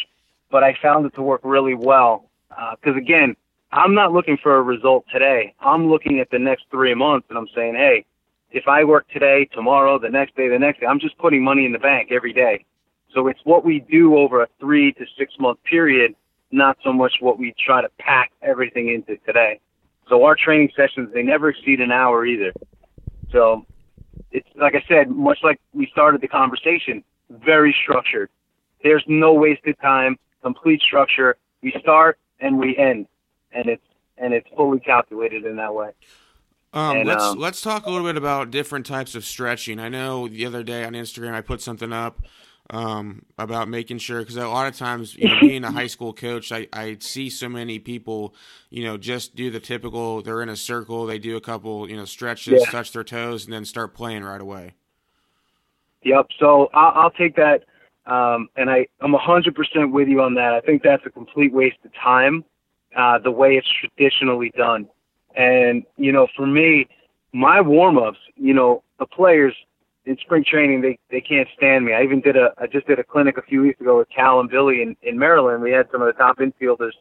but 0.52 0.62
I 0.62 0.78
found 0.82 1.06
it 1.06 1.16
to 1.16 1.22
work 1.22 1.40
really 1.46 1.74
well. 1.74 2.30
Uh, 2.52 2.76
cause 2.84 2.98
again, 2.98 3.38
I'm 3.72 3.96
not 3.96 4.12
looking 4.12 4.38
for 4.44 4.58
a 4.58 4.62
result 4.62 5.06
today. 5.10 5.56
I'm 5.62 5.90
looking 5.90 6.20
at 6.20 6.30
the 6.30 6.38
next 6.38 6.66
three 6.70 6.94
months 6.94 7.28
and 7.30 7.38
I'm 7.38 7.48
saying, 7.56 7.76
Hey, 7.76 8.04
if 8.52 8.68
I 8.68 8.84
work 8.84 9.08
today, 9.08 9.46
tomorrow, 9.54 9.98
the 9.98 10.10
next 10.10 10.36
day, 10.36 10.50
the 10.50 10.60
next 10.60 10.82
day, 10.82 10.86
I'm 10.86 11.00
just 11.00 11.18
putting 11.18 11.46
money 11.46 11.66
in 11.66 11.72
the 11.72 11.80
bank 11.80 12.12
every 12.12 12.34
day. 12.34 12.66
So 13.14 13.28
it's 13.30 13.40
what 13.46 13.64
we 13.64 13.80
do 13.80 14.18
over 14.18 14.44
a 14.44 14.50
three 14.60 14.92
to 14.94 15.06
six 15.18 15.34
month 15.40 15.60
period, 15.64 16.14
not 16.54 16.78
so 16.84 16.94
much 16.94 17.16
what 17.20 17.40
we 17.40 17.54
try 17.66 17.82
to 17.82 17.90
pack 18.00 18.32
everything 18.42 18.90
into 18.90 19.18
today. 19.26 19.60
So 20.08 20.24
our 20.24 20.36
training 20.36 20.70
sessions, 20.76 21.10
they 21.14 21.24
never 21.24 21.50
exceed 21.50 21.80
an 21.80 21.92
hour 21.92 22.26
either. 22.26 22.54
So 23.32 23.66
it's 24.32 24.48
like 24.56 24.76
I 24.76 24.84
said, 24.88 25.10
much 25.10 25.40
like 25.44 25.60
we 25.74 25.88
started 25.92 26.22
the 26.22 26.28
conversation, 26.28 27.04
very 27.30 27.76
structured. 27.84 28.30
There's 28.84 29.04
no 29.08 29.34
wasted 29.34 29.78
time, 29.82 30.18
complete 30.42 30.82
structure. 30.82 31.38
We 31.62 31.74
start 31.80 32.20
and 32.40 32.60
we 32.60 32.78
end, 32.78 33.08
and 33.52 33.68
it's 33.68 33.84
and 34.18 34.34
it's 34.34 34.48
fully 34.56 34.80
calculated 34.80 35.46
in 35.46 35.56
that 35.56 35.74
way. 35.74 35.92
Um, 36.74 36.98
and, 36.98 37.08
let's 37.08 37.24
um, 37.24 37.40
let's 37.40 37.62
talk 37.62 37.86
a 37.86 37.90
little 37.90 38.06
bit 38.06 38.18
about 38.18 38.52
different 38.52 38.86
types 38.86 39.16
of 39.16 39.26
stretching. 39.26 39.80
I 39.80 39.90
know 39.90 40.28
the 40.28 40.46
other 40.46 40.64
day 40.64 40.84
on 40.84 40.94
Instagram 40.94 41.34
I 41.34 41.42
put 41.42 41.62
something 41.62 41.94
up 41.94 42.20
um, 42.70 43.24
about 43.38 43.68
making 43.68 44.00
sure 44.00 44.20
because 44.20 44.38
a 44.38 44.48
lot 44.48 44.68
of 44.68 44.78
times, 44.78 45.16
you 45.16 45.28
know, 45.28 45.40
being 45.42 45.64
a 45.64 45.72
high 45.72 45.88
school 45.88 46.14
coach, 46.14 46.52
I, 46.52 46.68
I 46.74 46.98
see 47.00 47.30
so 47.30 47.50
many 47.50 47.80
people, 47.80 48.34
you 48.70 48.84
know, 48.84 48.98
just 48.98 49.36
do 49.36 49.52
the 49.52 49.60
typical. 49.60 50.22
They're 50.22 50.42
in 50.42 50.50
a 50.50 50.56
circle, 50.56 51.06
they 51.06 51.20
do 51.20 51.36
a 51.36 51.42
couple, 51.42 51.90
you 51.90 51.98
know, 51.98 52.06
stretches, 52.06 52.64
yeah. 52.66 52.72
touch 52.72 52.92
their 52.92 53.04
toes, 53.04 53.46
and 53.46 53.54
then 53.54 53.66
start 53.66 53.94
playing 53.94 54.24
right 54.24 54.42
away. 54.42 54.74
Yep. 56.04 56.28
So 56.40 56.70
I'll, 56.74 57.04
I'll 57.04 57.12
take 57.12 57.36
that, 57.36 57.64
um, 58.06 58.50
and 58.56 58.70
I 58.70 58.88
I'm 59.02 59.14
hundred 59.14 59.56
percent 59.56 59.92
with 59.92 60.08
you 60.08 60.22
on 60.22 60.34
that. 60.36 60.54
I 60.54 60.62
think 60.62 60.84
that's 60.84 61.06
a 61.06 61.10
complete 61.10 61.54
waste 61.54 61.78
of 61.86 61.92
time. 61.94 62.44
Uh, 62.96 63.18
the 63.18 63.32
way 63.32 63.56
it's 63.56 63.68
traditionally 63.80 64.52
done. 64.56 64.88
And, 65.36 65.84
you 65.98 66.12
know, 66.12 66.28
for 66.36 66.46
me, 66.46 66.88
my 67.32 67.60
warm 67.60 67.98
ups, 67.98 68.20
you 68.36 68.54
know, 68.54 68.84
the 69.00 69.08
players 69.08 69.56
in 70.06 70.18
spring 70.18 70.44
training, 70.46 70.82
they, 70.82 71.00
they 71.10 71.22
can't 71.22 71.48
stand 71.56 71.86
me. 71.86 71.94
I 71.94 72.04
even 72.04 72.22
did 72.22 72.36
a, 72.36 72.54
I 72.58 72.68
just 72.68 72.88
did 72.88 73.00
a 73.00 73.04
clinic 73.04 73.38
a 73.38 73.42
few 73.42 73.62
weeks 73.62 73.80
ago 73.80 74.00
with 74.00 74.10
Cal 74.10 74.40
and 74.40 74.50
Billy 74.50 74.82
in, 74.82 74.96
in 75.02 75.18
Maryland. 75.18 75.64
We 75.64 75.72
had 75.72 75.88
some 75.92 76.02
of 76.02 76.08
the 76.08 76.14
top 76.14 76.40
infielders 76.40 76.92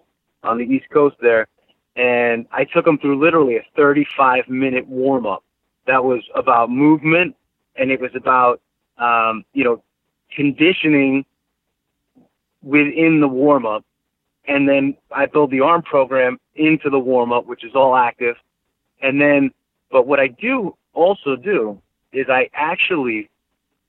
on 0.42 0.58
the 0.58 0.64
East 0.64 0.86
Coast 0.90 1.16
there. 1.20 1.48
And 1.96 2.46
I 2.52 2.64
took 2.64 2.84
them 2.84 2.98
through 2.98 3.20
literally 3.20 3.56
a 3.56 3.64
35 3.76 4.48
minute 4.48 4.86
warm 4.86 5.26
up 5.26 5.44
that 5.86 6.04
was 6.04 6.22
about 6.34 6.70
movement 6.70 7.36
and 7.76 7.90
it 7.90 8.00
was 8.00 8.12
about, 8.14 8.60
um, 8.98 9.44
you 9.52 9.64
know, 9.64 9.82
conditioning 10.34 11.24
within 12.62 13.20
the 13.20 13.28
warm 13.28 13.66
up 13.66 13.84
and 14.46 14.68
then 14.68 14.96
I 15.10 15.26
build 15.26 15.50
the 15.50 15.60
arm 15.60 15.82
program 15.82 16.38
into 16.54 16.90
the 16.90 16.98
warm 16.98 17.32
up, 17.32 17.46
which 17.46 17.64
is 17.64 17.74
all 17.74 17.94
active. 17.94 18.36
And 19.00 19.20
then, 19.20 19.52
but 19.90 20.06
what 20.06 20.20
I 20.20 20.28
do 20.28 20.76
also 20.94 21.36
do 21.36 21.80
is 22.12 22.26
I 22.28 22.50
actually, 22.54 23.30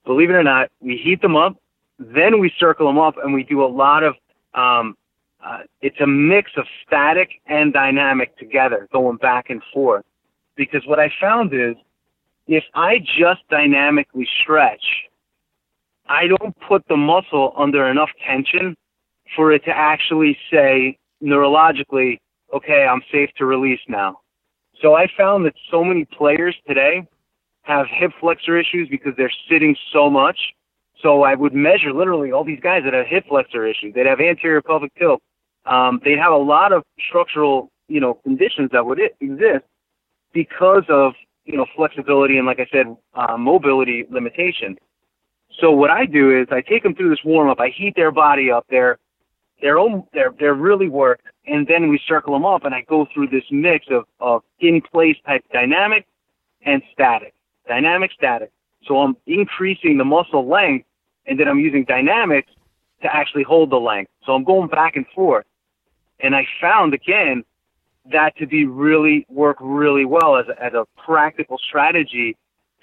believe 0.05 0.29
it 0.29 0.33
or 0.33 0.43
not, 0.43 0.69
we 0.79 0.97
heat 0.97 1.21
them 1.21 1.35
up, 1.35 1.55
then 1.99 2.39
we 2.39 2.51
circle 2.59 2.87
them 2.87 2.97
up, 2.97 3.15
and 3.23 3.33
we 3.33 3.43
do 3.43 3.63
a 3.63 3.67
lot 3.67 4.03
of, 4.03 4.15
um, 4.53 4.97
uh, 5.45 5.59
it's 5.81 5.99
a 5.99 6.07
mix 6.07 6.51
of 6.57 6.65
static 6.85 7.29
and 7.47 7.73
dynamic 7.73 8.37
together, 8.37 8.87
going 8.91 9.17
back 9.17 9.49
and 9.49 9.61
forth. 9.73 10.05
Because 10.55 10.85
what 10.85 10.99
I 10.99 11.11
found 11.19 11.53
is, 11.53 11.75
if 12.47 12.63
I 12.73 12.99
just 12.99 13.41
dynamically 13.49 14.27
stretch, 14.41 14.83
I 16.07 16.27
don't 16.27 16.55
put 16.67 16.87
the 16.87 16.97
muscle 16.97 17.53
under 17.57 17.87
enough 17.87 18.09
tension 18.27 18.75
for 19.35 19.51
it 19.51 19.63
to 19.65 19.71
actually 19.71 20.37
say 20.51 20.97
neurologically, 21.21 22.19
okay, 22.53 22.85
I'm 22.85 23.01
safe 23.11 23.29
to 23.37 23.45
release 23.45 23.79
now. 23.87 24.19
So 24.81 24.95
I 24.95 25.07
found 25.17 25.45
that 25.45 25.53
so 25.71 25.83
many 25.83 26.05
players 26.05 26.55
today 26.67 27.07
have 27.63 27.87
hip 27.89 28.11
flexor 28.19 28.57
issues 28.57 28.87
because 28.89 29.13
they're 29.17 29.31
sitting 29.49 29.75
so 29.91 30.09
much. 30.09 30.37
So 31.01 31.23
I 31.23 31.35
would 31.35 31.53
measure 31.53 31.91
literally 31.91 32.31
all 32.31 32.43
these 32.43 32.59
guys 32.61 32.83
that 32.85 32.93
have 32.93 33.07
hip 33.07 33.25
flexor 33.27 33.65
issues. 33.65 33.93
They'd 33.93 34.05
have 34.05 34.19
anterior 34.19 34.61
pelvic 34.61 34.93
tilt. 34.95 35.21
Um, 35.65 35.99
they'd 36.03 36.19
have 36.19 36.33
a 36.33 36.37
lot 36.37 36.71
of 36.71 36.83
structural, 37.09 37.71
you 37.87 37.99
know, 37.99 38.15
conditions 38.23 38.69
that 38.71 38.85
would 38.85 38.99
exist 39.19 39.65
because 40.33 40.83
of, 40.89 41.13
you 41.45 41.57
know, 41.57 41.65
flexibility 41.75 42.37
and, 42.37 42.45
like 42.45 42.59
I 42.59 42.67
said, 42.71 42.95
uh, 43.15 43.37
mobility 43.37 44.05
limitations. 44.09 44.77
So 45.59 45.71
what 45.71 45.89
I 45.89 46.05
do 46.05 46.37
is 46.37 46.47
I 46.51 46.61
take 46.61 46.83
them 46.83 46.95
through 46.95 47.09
this 47.09 47.23
warm 47.23 47.49
up. 47.49 47.59
I 47.59 47.69
heat 47.69 47.95
their 47.95 48.11
body 48.11 48.51
up. 48.51 48.65
They're 48.69 48.97
they're 49.61 49.79
own, 49.79 50.03
they're 50.13 50.33
they're 50.39 50.53
really 50.55 50.89
worked, 50.89 51.25
and 51.45 51.65
then 51.67 51.89
we 51.89 51.99
circle 52.05 52.33
them 52.33 52.45
up, 52.45 52.65
and 52.65 52.75
I 52.75 52.81
go 52.81 53.07
through 53.13 53.27
this 53.27 53.43
mix 53.49 53.85
of 53.89 54.05
of 54.19 54.41
in 54.59 54.81
place 54.81 55.15
type 55.25 55.43
dynamic 55.53 56.05
and 56.65 56.81
static, 56.91 57.33
dynamic 57.67 58.11
static. 58.11 58.51
So 58.85 58.99
I'm 58.99 59.15
increasing 59.25 59.97
the 59.97 60.05
muscle 60.05 60.47
length, 60.47 60.85
and 61.25 61.39
then 61.39 61.47
I'm 61.47 61.59
using 61.59 61.85
dynamics 61.85 62.51
to 63.01 63.13
actually 63.13 63.43
hold 63.43 63.69
the 63.69 63.79
length. 63.79 64.11
So 64.25 64.33
I'm 64.33 64.43
going 64.43 64.69
back 64.69 64.95
and 64.95 65.05
forth, 65.15 65.45
and 66.19 66.35
I 66.35 66.45
found 66.59 66.93
again 66.93 67.43
that 68.11 68.35
to 68.37 68.45
be 68.45 68.65
really 68.65 69.25
work 69.29 69.57
really 69.61 70.05
well 70.05 70.35
as 70.35 70.45
a, 70.49 70.61
as 70.61 70.73
a 70.73 70.85
practical 71.05 71.57
strategy 71.57 72.35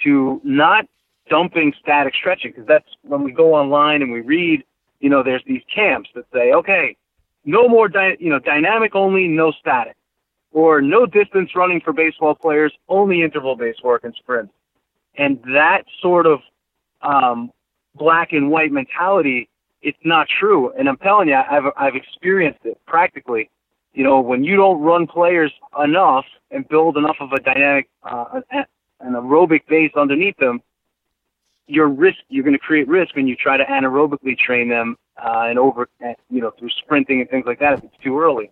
to 0.04 0.40
not 0.44 0.86
dumping 1.28 1.74
static 1.78 2.14
stretching 2.14 2.52
because 2.52 2.66
that's 2.66 2.88
when 3.02 3.22
we 3.22 3.30
go 3.30 3.54
online 3.54 4.00
and 4.00 4.10
we 4.10 4.20
read 4.20 4.64
you 5.00 5.08
know, 5.08 5.22
there's 5.22 5.42
these 5.46 5.62
camps 5.74 6.10
that 6.14 6.26
say, 6.32 6.52
okay, 6.52 6.96
no 7.44 7.68
more, 7.68 7.88
dy- 7.88 8.18
you 8.20 8.28
know, 8.28 8.38
dynamic 8.38 8.94
only, 8.94 9.26
no 9.26 9.50
static, 9.50 9.96
or 10.52 10.80
no 10.80 11.06
distance 11.06 11.56
running 11.56 11.80
for 11.80 11.92
baseball 11.92 12.34
players, 12.34 12.72
only 12.88 13.22
interval-based 13.22 13.82
work 13.82 14.04
and 14.04 14.14
sprints. 14.14 14.52
And 15.16 15.40
that 15.54 15.82
sort 16.00 16.26
of 16.26 16.40
um, 17.02 17.50
black 17.94 18.32
and 18.32 18.50
white 18.50 18.72
mentality 18.72 19.50
it's 19.82 19.98
not 20.04 20.28
true. 20.28 20.72
And 20.78 20.88
I'm 20.88 20.96
telling 20.98 21.28
you, 21.28 21.34
I've 21.34 21.64
I've 21.76 21.96
experienced 21.96 22.60
it 22.64 22.78
practically. 22.86 23.50
You 23.92 24.04
know, 24.04 24.20
when 24.20 24.44
you 24.44 24.56
don't 24.56 24.80
run 24.80 25.06
players 25.06 25.52
enough 25.82 26.24
and 26.50 26.68
build 26.68 26.96
enough 26.96 27.16
of 27.20 27.32
a 27.32 27.40
dynamic, 27.40 27.88
uh, 28.04 28.40
an 28.52 29.14
aerobic 29.14 29.66
base 29.66 29.90
underneath 29.96 30.36
them, 30.36 30.60
you're 31.66 31.88
risk 31.88 32.18
you're 32.28 32.44
going 32.44 32.54
to 32.54 32.58
create 32.58 32.88
risk 32.88 33.16
when 33.16 33.26
you 33.26 33.36
try 33.36 33.56
to 33.56 33.64
anaerobically 33.64 34.36
train 34.36 34.68
them 34.68 34.96
uh, 35.22 35.46
and 35.48 35.58
over 35.58 35.88
you 36.28 36.40
know 36.40 36.50
through 36.58 36.70
sprinting 36.70 37.20
and 37.20 37.30
things 37.30 37.44
like 37.46 37.58
that 37.60 37.74
if 37.74 37.84
it's 37.84 37.96
too 38.02 38.18
early. 38.18 38.50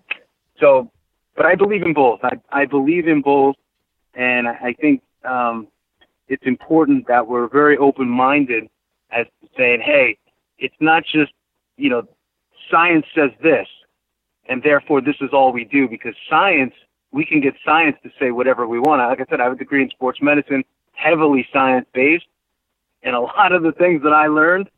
So, 0.58 0.90
but 1.36 1.46
I 1.46 1.54
believe 1.54 1.82
in 1.82 1.92
both. 1.92 2.20
I 2.22 2.40
I 2.50 2.64
believe 2.64 3.06
in 3.06 3.20
both, 3.22 3.56
and 4.14 4.48
I, 4.48 4.52
I 4.52 4.72
think 4.72 5.02
um, 5.24 5.68
it's 6.28 6.44
important 6.46 7.06
that 7.08 7.26
we're 7.26 7.48
very 7.48 7.76
open 7.76 8.08
minded 8.08 8.68
as 9.10 9.26
saying, 9.56 9.80
hey, 9.80 10.18
it's 10.58 10.74
not 10.80 11.04
just 11.04 11.32
you 11.76 11.90
know 11.90 12.02
science 12.70 13.06
says 13.14 13.30
this, 13.42 13.66
and 14.48 14.62
therefore 14.62 15.00
this 15.00 15.16
is 15.20 15.30
all 15.32 15.52
we 15.52 15.64
do 15.64 15.88
because 15.88 16.14
science 16.28 16.74
we 17.10 17.24
can 17.24 17.40
get 17.40 17.54
science 17.64 17.96
to 18.02 18.10
say 18.20 18.30
whatever 18.30 18.66
we 18.66 18.78
want. 18.78 19.00
Like 19.00 19.20
I 19.20 19.30
said, 19.30 19.40
I 19.40 19.44
have 19.44 19.54
a 19.54 19.56
degree 19.56 19.82
in 19.82 19.90
sports 19.90 20.18
medicine, 20.20 20.64
heavily 20.92 21.46
science 21.52 21.86
based, 21.92 22.26
and 23.02 23.14
a 23.14 23.20
lot 23.36 23.52
of 23.52 23.62
the 23.62 23.72
things 23.72 24.02
that 24.02 24.12
I 24.12 24.26
learned 24.26 24.68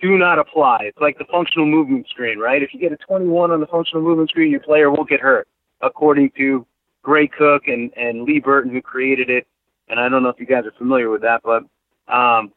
do 0.00 0.18
not 0.18 0.38
apply. 0.38 0.80
It's 0.82 0.98
like 0.98 1.18
the 1.18 1.24
functional 1.30 1.66
movement 1.66 2.08
screen, 2.08 2.38
right? 2.38 2.62
If 2.62 2.74
you 2.74 2.80
get 2.80 2.92
a 2.92 2.96
21 2.96 3.50
on 3.50 3.60
the 3.60 3.66
functional 3.66 4.02
movement 4.02 4.30
screen, 4.30 4.50
your 4.50 4.60
player 4.60 4.90
won't 4.90 5.08
get 5.08 5.20
hurt, 5.20 5.48
according 5.80 6.30
to 6.36 6.66
Gray 7.02 7.28
Cook 7.28 7.68
and, 7.68 7.92
and 7.96 8.24
Lee 8.24 8.40
Burton, 8.40 8.72
who 8.72 8.82
created 8.82 9.30
it. 9.30 9.46
And 9.88 10.00
I 10.00 10.08
don't 10.08 10.22
know 10.22 10.30
if 10.30 10.40
you 10.40 10.46
guys 10.46 10.64
are 10.64 10.72
familiar 10.78 11.10
with 11.10 11.22
that, 11.22 11.42
but 11.42 11.64
um, 12.12 12.52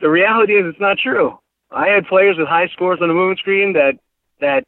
the 0.00 0.08
reality 0.08 0.54
is 0.54 0.66
it's 0.66 0.80
not 0.80 0.98
true. 0.98 1.38
I 1.70 1.88
had 1.88 2.06
players 2.06 2.36
with 2.38 2.48
high 2.48 2.68
scores 2.68 2.98
on 3.00 3.08
the 3.08 3.14
movement 3.14 3.38
screen 3.38 3.72
that 3.72 3.94
that 4.40 4.64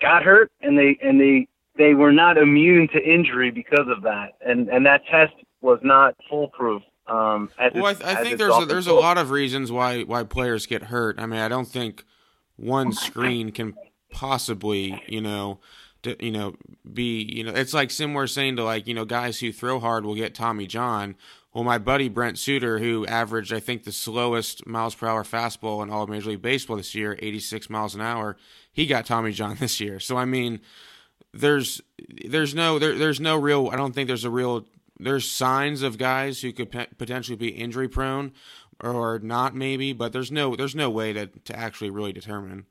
got 0.00 0.22
hurt, 0.22 0.50
and 0.60 0.78
they 0.78 0.98
and 1.02 1.20
they 1.20 1.48
they 1.76 1.94
were 1.94 2.12
not 2.12 2.38
immune 2.38 2.88
to 2.88 3.02
injury 3.02 3.50
because 3.50 3.86
of 3.88 4.02
that, 4.02 4.34
and 4.44 4.68
and 4.68 4.86
that 4.86 5.02
test 5.10 5.32
was 5.60 5.78
not 5.82 6.14
foolproof. 6.28 6.82
Um, 7.06 7.50
well, 7.74 7.86
I, 7.86 7.94
th- 7.94 8.04
I 8.04 8.22
think 8.22 8.38
there's 8.38 8.56
a, 8.56 8.66
there's 8.66 8.86
a 8.86 8.92
lot 8.92 9.18
of 9.18 9.30
reasons 9.30 9.72
why 9.72 10.02
why 10.02 10.22
players 10.22 10.66
get 10.66 10.84
hurt. 10.84 11.18
I 11.18 11.26
mean, 11.26 11.40
I 11.40 11.48
don't 11.48 11.66
think 11.66 12.04
one 12.56 12.92
screen 12.92 13.50
can 13.50 13.74
possibly, 14.12 15.02
you 15.08 15.20
know, 15.20 15.58
to, 16.02 16.16
you 16.24 16.30
know, 16.30 16.54
be, 16.92 17.22
you 17.22 17.44
know, 17.44 17.52
it's 17.52 17.74
like 17.74 17.90
similar 17.90 18.26
saying 18.26 18.56
to 18.56 18.64
like, 18.64 18.86
you 18.86 18.94
know, 18.94 19.04
guys 19.04 19.40
who 19.40 19.52
throw 19.52 19.80
hard 19.80 20.04
will 20.04 20.14
get 20.14 20.34
Tommy 20.34 20.66
John. 20.66 21.16
Well, 21.52 21.64
my 21.64 21.78
buddy 21.78 22.08
Brent 22.08 22.38
Suter, 22.38 22.78
who 22.78 23.06
averaged, 23.06 23.52
I 23.52 23.60
think, 23.60 23.84
the 23.84 23.92
slowest 23.92 24.66
miles 24.66 24.94
per 24.94 25.08
hour 25.08 25.24
fastball 25.24 25.82
in 25.82 25.90
all 25.90 26.04
of 26.04 26.08
Major 26.08 26.30
League 26.30 26.42
Baseball 26.42 26.76
this 26.76 26.94
year, 26.94 27.18
86 27.20 27.68
miles 27.68 27.94
an 27.94 28.00
hour, 28.00 28.36
he 28.72 28.86
got 28.86 29.06
Tommy 29.06 29.32
John 29.32 29.56
this 29.60 29.80
year. 29.80 29.98
So, 29.98 30.16
I 30.16 30.24
mean, 30.24 30.60
there's 31.32 31.80
there's 32.26 32.54
no 32.54 32.78
there, 32.78 32.96
there's 32.96 33.20
no 33.20 33.36
real 33.36 33.68
I 33.72 33.76
don't 33.76 33.94
think 33.94 34.08
there's 34.08 34.24
a 34.24 34.30
real 34.30 34.66
there's 34.98 35.30
signs 35.30 35.82
of 35.82 35.98
guys 35.98 36.40
who 36.40 36.52
could 36.52 36.70
potentially 36.98 37.36
be 37.36 37.48
injury 37.48 37.88
prone 37.88 38.32
or 38.82 39.18
not 39.20 39.54
maybe 39.54 39.92
but 39.92 40.12
there's 40.12 40.32
no 40.32 40.56
there's 40.56 40.74
no 40.74 40.90
way 40.90 41.12
to 41.12 41.26
to 41.26 41.56
actually 41.56 41.90
really 41.90 42.12
determine 42.12 42.66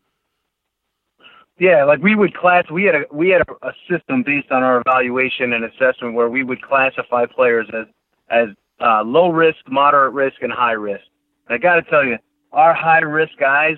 yeah 1.60 1.84
like 1.84 2.02
we 2.02 2.16
would 2.16 2.34
class 2.36 2.64
we 2.72 2.84
had 2.84 2.96
a 2.96 3.04
we 3.12 3.30
had 3.30 3.42
a, 3.42 3.68
a 3.68 3.74
system 3.90 4.24
based 4.24 4.52
on 4.52 4.64
our 4.64 4.82
evaluation 4.82 5.54
and 5.54 5.64
assessment 5.66 6.14
where 6.14 6.30
we 6.30 6.44
would 6.44 6.62
classify 6.62 7.26
players 7.26 7.68
as 7.74 7.86
as 8.30 8.48
uh, 8.82 9.04
low 9.04 9.30
risk 9.30 9.60
moderate 9.68 10.14
risk 10.14 10.42
and 10.42 10.52
high 10.52 10.72
risk 10.72 11.04
and 11.48 11.56
i 11.56 11.58
got 11.58 11.76
to 11.76 11.84
tell 11.84 12.04
you 12.04 12.18
our 12.54 12.74
high 12.74 13.00
risk 13.00 13.34
guys 13.40 13.78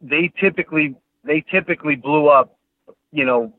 they 0.00 0.32
typically 0.40 0.94
they 1.24 1.44
typically 1.50 1.94
blew 1.94 2.28
up 2.28 2.56
you 3.12 3.24
know 3.24 3.52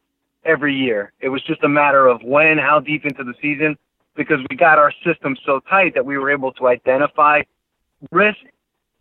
every 0.45 0.76
year 0.76 1.14
it 1.22 1.30
was 1.30 1.41
just 1.43 1.64
a 1.64 1.70
matter 1.70 2.07
of 2.07 2.22
when 2.24 2.57
how 2.57 2.80
deep 2.80 3.05
into 3.05 3.24
the 3.24 3.34
season 3.41 3.78
because 4.16 4.39
we 4.49 4.55
got 4.55 4.78
our 4.78 4.93
system 5.05 5.36
so 5.45 5.59
tight 5.70 5.93
that 5.95 6.05
we 6.05 6.18
were 6.18 6.32
able 6.32 6.51
to 6.53 6.68
identify 6.68 7.41
risk. 8.11 8.38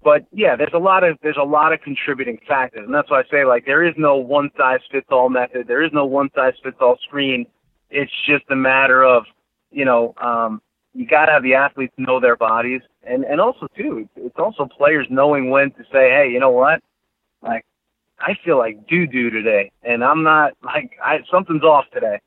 But 0.05 0.27
yeah, 0.33 0.57
there's 0.57 0.73
a 0.75 0.79
lot 0.79 1.05
of 1.05 1.19
there's 1.23 1.39
a 1.41 1.45
lot 1.45 1.73
of 1.73 1.81
contributing 1.81 2.39
factors, 2.47 2.85
and 2.85 2.95
that's 2.95 3.11
why 3.11 3.21
I 3.21 3.25
say 3.31 3.45
like 3.45 3.65
there 3.67 3.85
is 3.85 3.95
no 3.97 4.17
one 4.17 4.51
size 4.57 4.81
fits 4.91 5.07
all 5.11 5.29
method. 5.29 5.69
There 5.69 5.83
is 5.83 5.93
no 5.93 6.05
one 6.05 6.31
size 6.35 6.55
fits 6.63 6.77
all 6.81 6.99
screen. 7.07 7.47
It's 7.91 8.13
just 8.27 8.45
a 8.51 8.57
matter 8.57 9.05
of 9.05 9.25
you 9.71 9.85
know 9.85 10.15
um, 10.21 10.61
you 10.93 11.07
got 11.07 11.27
to 11.27 11.33
have 11.33 11.43
the 11.43 11.55
athletes 11.55 11.95
know 11.99 12.19
their 12.19 12.37
bodies, 12.37 12.81
and 13.05 13.25
and 13.25 13.41
also 13.41 13.69
too, 13.77 14.09
it's 14.17 14.39
also 14.39 14.67
players 14.67 15.07
knowing 15.09 15.51
when 15.51 15.71
to 15.73 15.83
say, 15.85 16.11
hey, 16.11 16.29
you 16.33 16.41
know 16.41 16.51
what, 16.51 16.81
like 17.43 17.65
I 18.19 18.33
feel 18.45 18.59
like 18.59 18.89
doo 18.89 19.07
doo 19.07 19.31
today, 19.31 19.71
and 19.85 20.03
I'm 20.03 20.25
not 20.25 20.55
like 20.65 20.93
I 21.03 21.19
something's 21.31 21.63
off 21.63 21.85
today. 21.93 22.21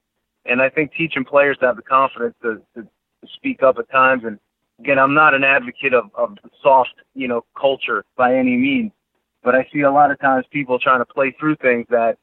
And 0.45 0.61
I 0.61 0.69
think 0.69 0.93
teaching 0.93 1.26
players 1.26 1.57
to 1.59 1.65
have 1.65 1.76
the 1.76 1.82
confidence 1.82 2.36
to, 2.43 2.61
to, 2.76 2.84
to 2.84 3.28
speak 3.34 3.63
up 3.63 3.78
at 3.80 3.89
times. 3.89 4.23
And 4.23 4.39
again, 4.80 4.99
I'm 4.99 5.13
not 5.13 5.34
an 5.34 5.43
advocate 5.43 5.93
of, 5.93 6.05
of 6.15 6.38
soft, 6.61 6.93
you 7.13 7.28
know, 7.28 7.45
culture 7.59 8.03
by 8.17 8.36
any 8.36 8.55
means, 8.55 8.91
but 9.43 9.55
I 9.55 9.67
see 9.71 9.82
a 9.82 9.91
lot 9.91 10.11
of 10.11 10.19
times 10.19 10.45
people 10.51 10.80
trying 10.80 10.99
to 10.99 11.05
play 11.05 11.36
through 11.39 11.57
things 11.57 11.86
that 11.89 12.17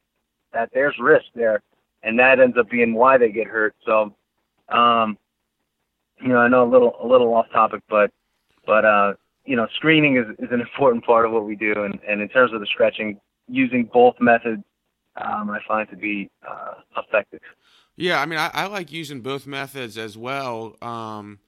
that 0.53 0.71
there's 0.75 0.95
risk 1.01 1.25
there, 1.35 1.63
and 2.03 2.19
that 2.19 2.39
ends 2.39 2.57
up 2.59 2.69
being 2.69 2.95
why 2.95 3.17
they 3.17 3.31
get 3.31 3.47
hurt. 3.47 3.75
So, 3.87 4.15
um, 4.69 5.17
you 6.21 6.29
know, 6.29 6.39
I 6.39 6.49
know 6.49 6.69
a 6.69 6.71
little 6.71 6.97
a 7.03 7.07
little 7.07 7.33
off 7.35 7.47
topic, 7.53 7.83
but 7.89 8.11
but 8.67 8.85
uh, 8.85 9.15
you 9.45 9.57
know, 9.57 9.67
screening 9.77 10.17
is, 10.17 10.27
is 10.39 10.53
an 10.53 10.61
important 10.61 11.05
part 11.05 11.27
of 11.27 11.33
what 11.33 11.45
we 11.45 11.57
do, 11.57 11.73
and, 11.85 11.99
and 12.07 12.21
in 12.21 12.29
terms 12.29 12.53
of 12.53 12.61
the 12.61 12.67
stretching, 12.67 13.19
using 13.49 13.89
both 13.93 14.15
methods, 14.21 14.63
um, 15.17 15.51
I 15.51 15.59
find 15.67 15.89
to 15.91 15.97
be 15.97 16.31
uh, 16.49 16.75
effective. 16.97 17.41
Yeah, 17.97 18.21
I 18.21 18.27
mean, 18.27 18.39
I, 18.39 18.51
I 18.55 18.67
like 18.67 18.93
using 18.93 19.21
both 19.21 19.47
methods 19.47 19.99
as 19.99 20.17
well. 20.17 20.77
Um, 20.81 21.41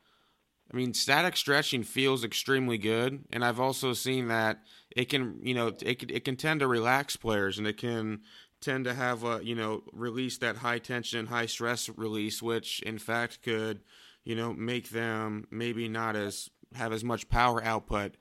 I 0.74 0.76
mean, 0.76 0.92
static 0.92 1.36
stretching 1.36 1.84
feels 1.84 2.24
extremely 2.24 2.78
good, 2.78 3.26
and 3.30 3.44
I've 3.44 3.60
also 3.60 3.92
seen 3.92 4.26
that 4.26 4.58
it 4.90 5.08
can, 5.08 5.38
you 5.40 5.54
know, 5.54 5.68
it 5.80 6.00
can, 6.00 6.10
it 6.10 6.24
can 6.24 6.34
tend 6.34 6.60
to 6.60 6.66
relax 6.66 7.14
players, 7.14 7.58
and 7.58 7.66
it 7.68 7.76
can 7.76 8.22
tend 8.60 8.84
to 8.86 8.94
have 8.94 9.22
a, 9.22 9.38
you 9.40 9.54
know, 9.54 9.84
release 9.92 10.36
that 10.38 10.56
high 10.56 10.80
tension, 10.80 11.26
high 11.26 11.46
stress 11.46 11.88
release, 11.90 12.42
which 12.42 12.82
in 12.82 12.98
fact 12.98 13.40
could, 13.42 13.82
you 14.24 14.34
know, 14.34 14.52
make 14.52 14.90
them 14.90 15.46
maybe 15.48 15.86
not 15.88 16.16
as 16.16 16.50
have 16.74 16.92
as 16.92 17.04
much 17.04 17.28
power 17.28 17.62
output. 17.62 18.16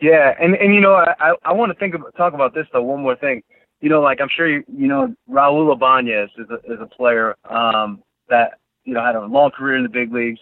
Yeah, 0.00 0.34
and 0.40 0.54
and 0.54 0.74
you 0.74 0.80
know, 0.80 0.94
I 0.94 1.34
I 1.44 1.52
want 1.52 1.70
to 1.70 1.78
think 1.78 1.94
talk 2.16 2.32
about 2.32 2.54
this 2.54 2.66
though. 2.72 2.82
One 2.82 3.02
more 3.02 3.16
thing 3.16 3.42
you 3.82 3.90
know, 3.90 4.00
like 4.00 4.22
I'm 4.22 4.28
sure 4.34 4.48
you, 4.48 4.64
you 4.74 4.88
know, 4.88 5.14
Raul 5.28 5.70
Ibanez 5.74 6.30
is 6.38 6.46
a, 6.50 6.72
is 6.72 6.80
a 6.80 6.86
player 6.86 7.36
um, 7.48 8.02
that 8.30 8.58
you 8.84 8.94
know 8.94 9.04
had 9.04 9.16
a 9.16 9.26
long 9.26 9.50
career 9.50 9.76
in 9.76 9.82
the 9.82 9.88
big 9.88 10.12
leagues, 10.12 10.40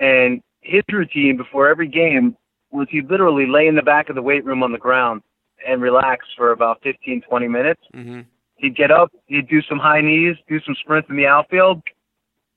and 0.00 0.42
his 0.62 0.82
routine 0.90 1.36
before 1.36 1.68
every 1.68 1.86
game 1.86 2.36
was 2.72 2.88
he 2.90 3.02
literally 3.02 3.46
lay 3.46 3.66
in 3.66 3.76
the 3.76 3.82
back 3.82 4.08
of 4.08 4.14
the 4.14 4.22
weight 4.22 4.44
room 4.44 4.62
on 4.62 4.72
the 4.72 4.78
ground 4.78 5.22
and 5.66 5.82
relax 5.82 6.26
for 6.36 6.52
about 6.52 6.82
15, 6.82 7.22
20 7.22 7.48
minutes. 7.48 7.82
Mm-hmm. 7.94 8.20
He'd 8.56 8.76
get 8.76 8.90
up, 8.90 9.12
he'd 9.26 9.48
do 9.48 9.62
some 9.62 9.78
high 9.78 10.00
knees, 10.00 10.36
do 10.48 10.60
some 10.60 10.74
sprints 10.80 11.08
in 11.08 11.16
the 11.16 11.26
outfield, 11.26 11.82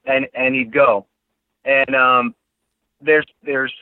and 0.05 0.27
and 0.33 0.53
he'd 0.53 0.73
go. 0.73 1.05
And 1.63 1.95
um, 1.95 2.35
there's 3.01 3.25
there's 3.43 3.73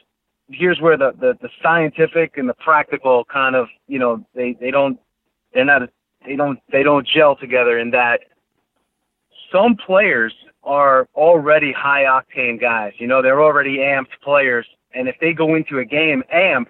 here's 0.49 0.79
where 0.79 0.97
the, 0.97 1.13
the 1.19 1.37
the 1.41 1.49
scientific 1.63 2.37
and 2.37 2.47
the 2.47 2.53
practical 2.53 3.25
kind 3.25 3.55
of 3.55 3.67
you 3.87 3.97
know 3.97 4.23
they 4.35 4.53
they 4.59 4.69
don't 4.69 4.99
they're 5.53 5.65
not 5.65 5.89
they 6.25 6.35
don't 6.35 6.59
they 6.71 6.83
don't 6.83 7.07
gel 7.07 7.35
together 7.35 7.79
in 7.79 7.89
that 7.91 8.21
some 9.51 9.75
players 9.75 10.33
are 10.63 11.07
already 11.15 11.71
high 11.71 12.03
octane 12.03 12.59
guys. 12.59 12.93
You 12.97 13.07
know, 13.07 13.21
they're 13.21 13.41
already 13.41 13.77
amped 13.77 14.19
players, 14.23 14.67
and 14.93 15.07
if 15.07 15.15
they 15.19 15.33
go 15.33 15.55
into 15.55 15.79
a 15.79 15.85
game 15.85 16.23
amped, 16.33 16.67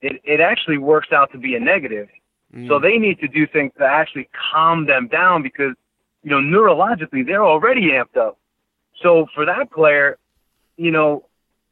it 0.00 0.20
it 0.24 0.40
actually 0.40 0.78
works 0.78 1.08
out 1.12 1.32
to 1.32 1.38
be 1.38 1.54
a 1.54 1.60
negative. 1.60 2.08
Mm. 2.54 2.68
So 2.68 2.78
they 2.78 2.96
need 2.96 3.20
to 3.20 3.28
do 3.28 3.46
things 3.46 3.72
to 3.78 3.84
actually 3.84 4.28
calm 4.52 4.86
them 4.86 5.08
down 5.08 5.42
because 5.42 5.74
you 6.22 6.30
know 6.30 6.40
neurologically 6.40 7.26
they're 7.26 7.44
already 7.44 7.90
amped 7.90 8.16
up. 8.16 8.38
So 9.02 9.26
for 9.34 9.44
that 9.44 9.70
player, 9.70 10.18
you 10.76 10.90
know, 10.90 11.26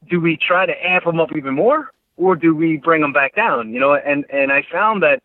do 0.09 0.21
we 0.21 0.37
try 0.37 0.67
to 0.67 0.87
amp 0.87 1.05
them 1.05 1.21
up 1.21 1.31
even 1.35 1.55
more, 1.55 1.91
or 2.17 2.37
do 2.37 2.55
we 2.55 2.77
bring 2.77 3.01
them 3.01 3.13
back 3.13 3.35
down? 3.35 3.73
You 3.73 3.81
know, 3.81 3.95
and 3.95 4.25
and 4.31 4.53
I 4.53 4.63
found 4.71 5.03
that 5.03 5.23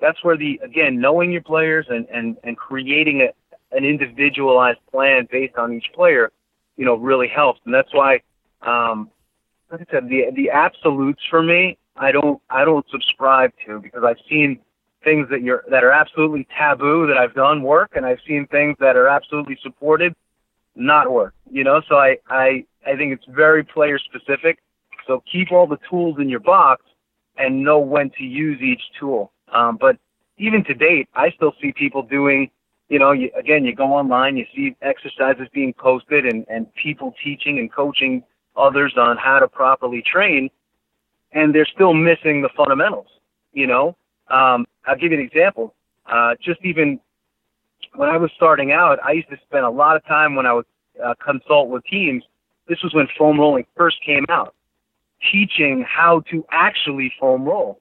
that's 0.00 0.22
where 0.24 0.36
the 0.36 0.60
again 0.62 1.00
knowing 1.00 1.30
your 1.32 1.42
players 1.42 1.86
and 1.88 2.06
and 2.08 2.36
and 2.42 2.56
creating 2.56 3.22
a, 3.22 3.32
an 3.74 3.84
individualized 3.84 4.80
plan 4.90 5.28
based 5.30 5.56
on 5.56 5.72
each 5.72 5.86
player, 5.94 6.30
you 6.76 6.84
know, 6.84 6.94
really 6.94 7.28
helps. 7.28 7.60
And 7.64 7.74
that's 7.74 7.92
why, 7.92 8.20
um, 8.62 9.10
like 9.70 9.80
I 9.82 9.86
said, 9.90 10.08
the 10.08 10.26
the 10.34 10.50
absolutes 10.50 11.22
for 11.28 11.42
me, 11.42 11.78
I 11.96 12.12
don't 12.12 12.40
I 12.50 12.64
don't 12.64 12.86
subscribe 12.90 13.52
to 13.66 13.80
because 13.80 14.04
I've 14.04 14.22
seen 14.28 14.60
things 15.02 15.28
that 15.30 15.42
you're 15.42 15.64
that 15.70 15.84
are 15.84 15.92
absolutely 15.92 16.46
taboo 16.56 17.06
that 17.06 17.18
I've 17.18 17.34
done 17.34 17.62
work, 17.62 17.92
and 17.94 18.06
I've 18.06 18.20
seen 18.26 18.46
things 18.46 18.76
that 18.80 18.96
are 18.96 19.08
absolutely 19.08 19.58
supported 19.62 20.14
not 20.76 21.10
work. 21.10 21.34
You 21.50 21.64
know, 21.64 21.82
so 21.88 21.96
I 21.96 22.18
I 22.28 22.64
I 22.86 22.96
think 22.96 23.12
it's 23.12 23.24
very 23.28 23.64
player 23.64 23.98
specific. 23.98 24.58
So 25.06 25.22
keep 25.30 25.52
all 25.52 25.66
the 25.66 25.78
tools 25.88 26.16
in 26.18 26.28
your 26.28 26.40
box 26.40 26.82
and 27.36 27.62
know 27.62 27.78
when 27.78 28.10
to 28.10 28.24
use 28.24 28.60
each 28.62 28.82
tool. 28.98 29.32
Um, 29.52 29.76
but 29.80 29.98
even 30.38 30.64
to 30.64 30.74
date, 30.74 31.08
I 31.14 31.30
still 31.30 31.52
see 31.60 31.72
people 31.72 32.02
doing, 32.02 32.50
you 32.94 33.00
know, 33.00 33.10
you, 33.10 33.28
again, 33.36 33.64
you 33.64 33.74
go 33.74 33.92
online, 33.92 34.36
you 34.36 34.46
see 34.54 34.76
exercises 34.80 35.48
being 35.52 35.74
posted 35.74 36.24
and, 36.24 36.46
and 36.48 36.72
people 36.76 37.12
teaching 37.24 37.58
and 37.58 37.72
coaching 37.72 38.22
others 38.56 38.94
on 38.96 39.16
how 39.16 39.40
to 39.40 39.48
properly 39.48 40.00
train, 40.00 40.48
and 41.32 41.52
they're 41.52 41.66
still 41.66 41.92
missing 41.92 42.40
the 42.40 42.48
fundamentals, 42.56 43.08
you 43.52 43.66
know. 43.66 43.96
Um, 44.28 44.64
I'll 44.86 44.94
give 44.96 45.10
you 45.10 45.18
an 45.18 45.24
example. 45.24 45.74
Uh, 46.06 46.36
just 46.40 46.60
even 46.62 47.00
when 47.96 48.10
I 48.10 48.16
was 48.16 48.30
starting 48.36 48.70
out, 48.70 49.00
I 49.04 49.10
used 49.10 49.28
to 49.30 49.38
spend 49.44 49.64
a 49.64 49.70
lot 49.70 49.96
of 49.96 50.06
time 50.06 50.36
when 50.36 50.46
I 50.46 50.52
would 50.52 50.66
uh, 51.04 51.14
consult 51.14 51.70
with 51.70 51.82
teams. 51.86 52.22
This 52.68 52.80
was 52.84 52.94
when 52.94 53.08
foam 53.18 53.40
rolling 53.40 53.66
first 53.76 53.96
came 54.06 54.24
out, 54.28 54.54
teaching 55.32 55.84
how 55.84 56.20
to 56.30 56.46
actually 56.52 57.12
foam 57.18 57.42
roll. 57.42 57.80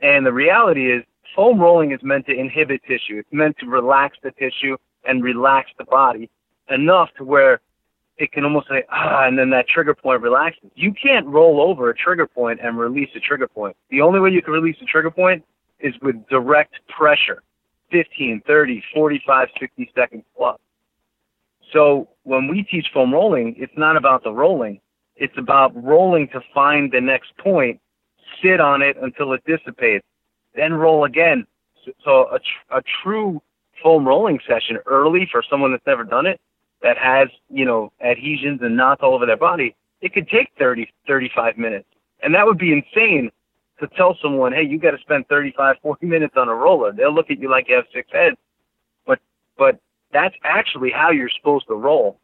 And 0.00 0.24
the 0.24 0.32
reality 0.32 0.92
is, 0.92 1.02
foam 1.34 1.60
rolling 1.60 1.92
is 1.92 2.00
meant 2.02 2.26
to 2.26 2.32
inhibit 2.32 2.82
tissue. 2.82 3.18
It's 3.18 3.32
meant 3.32 3.56
to 3.58 3.66
relax 3.66 4.16
the 4.22 4.30
tissue 4.32 4.76
and 5.04 5.22
relax 5.22 5.70
the 5.78 5.84
body 5.84 6.30
enough 6.68 7.10
to 7.18 7.24
where 7.24 7.60
it 8.18 8.32
can 8.32 8.44
almost 8.44 8.68
say, 8.68 8.84
ah, 8.90 9.26
and 9.26 9.38
then 9.38 9.50
that 9.50 9.66
trigger 9.68 9.94
point 9.94 10.22
relaxes. 10.22 10.70
You 10.74 10.92
can't 10.92 11.26
roll 11.26 11.60
over 11.60 11.90
a 11.90 11.94
trigger 11.94 12.26
point 12.26 12.60
and 12.62 12.78
release 12.78 13.08
a 13.16 13.20
trigger 13.20 13.48
point. 13.48 13.76
The 13.90 14.00
only 14.00 14.20
way 14.20 14.30
you 14.30 14.42
can 14.42 14.52
release 14.52 14.76
a 14.80 14.84
trigger 14.84 15.10
point 15.10 15.44
is 15.80 15.94
with 16.02 16.16
direct 16.28 16.74
pressure 16.88 17.42
15, 17.90 18.42
30, 18.46 18.82
45, 18.94 19.48
60 19.58 19.92
seconds 19.94 20.24
plus. 20.36 20.58
So 21.72 22.08
when 22.24 22.48
we 22.48 22.62
teach 22.62 22.86
foam 22.92 23.12
rolling, 23.12 23.54
it's 23.58 23.72
not 23.76 23.96
about 23.96 24.24
the 24.24 24.32
rolling. 24.32 24.80
It's 25.16 25.36
about 25.36 25.72
rolling 25.82 26.28
to 26.28 26.40
find 26.54 26.90
the 26.92 27.00
next 27.00 27.36
point, 27.38 27.80
sit 28.42 28.60
on 28.60 28.82
it 28.82 28.96
until 29.00 29.32
it 29.32 29.42
dissipates, 29.46 30.04
then 30.54 30.74
roll 30.74 31.04
again. 31.04 31.46
So 32.04 32.28
a, 32.32 32.38
tr- 32.38 32.78
a 32.78 32.82
true 33.02 33.42
foam 33.82 34.06
rolling 34.06 34.38
session 34.46 34.78
early 34.86 35.28
for 35.30 35.42
someone 35.48 35.72
that's 35.72 35.86
never 35.86 36.04
done 36.04 36.26
it, 36.26 36.40
that 36.82 36.98
has, 36.98 37.28
you 37.48 37.64
know, 37.64 37.92
adhesions 38.00 38.60
and 38.62 38.76
knots 38.76 39.02
all 39.02 39.14
over 39.14 39.26
their 39.26 39.36
body, 39.36 39.74
it 40.00 40.12
could 40.12 40.28
take 40.28 40.48
30, 40.58 40.88
35 41.06 41.58
minutes. 41.58 41.86
And 42.22 42.34
that 42.34 42.46
would 42.46 42.58
be 42.58 42.72
insane 42.72 43.30
to 43.80 43.88
tell 43.96 44.16
someone, 44.22 44.52
hey, 44.52 44.62
you 44.62 44.78
got 44.78 44.92
to 44.92 44.98
spend 44.98 45.26
35, 45.28 45.76
40 45.82 46.06
minutes 46.06 46.34
on 46.36 46.48
a 46.48 46.54
roller. 46.54 46.92
They'll 46.92 47.14
look 47.14 47.30
at 47.30 47.38
you 47.38 47.50
like 47.50 47.68
you 47.68 47.76
have 47.76 47.84
six 47.92 48.08
heads. 48.12 48.36
But, 49.06 49.20
but 49.58 49.80
that's 50.12 50.34
actually 50.44 50.90
how 50.90 51.10
you're 51.10 51.30
supposed 51.36 51.66
to 51.68 51.74
roll. 51.74 52.18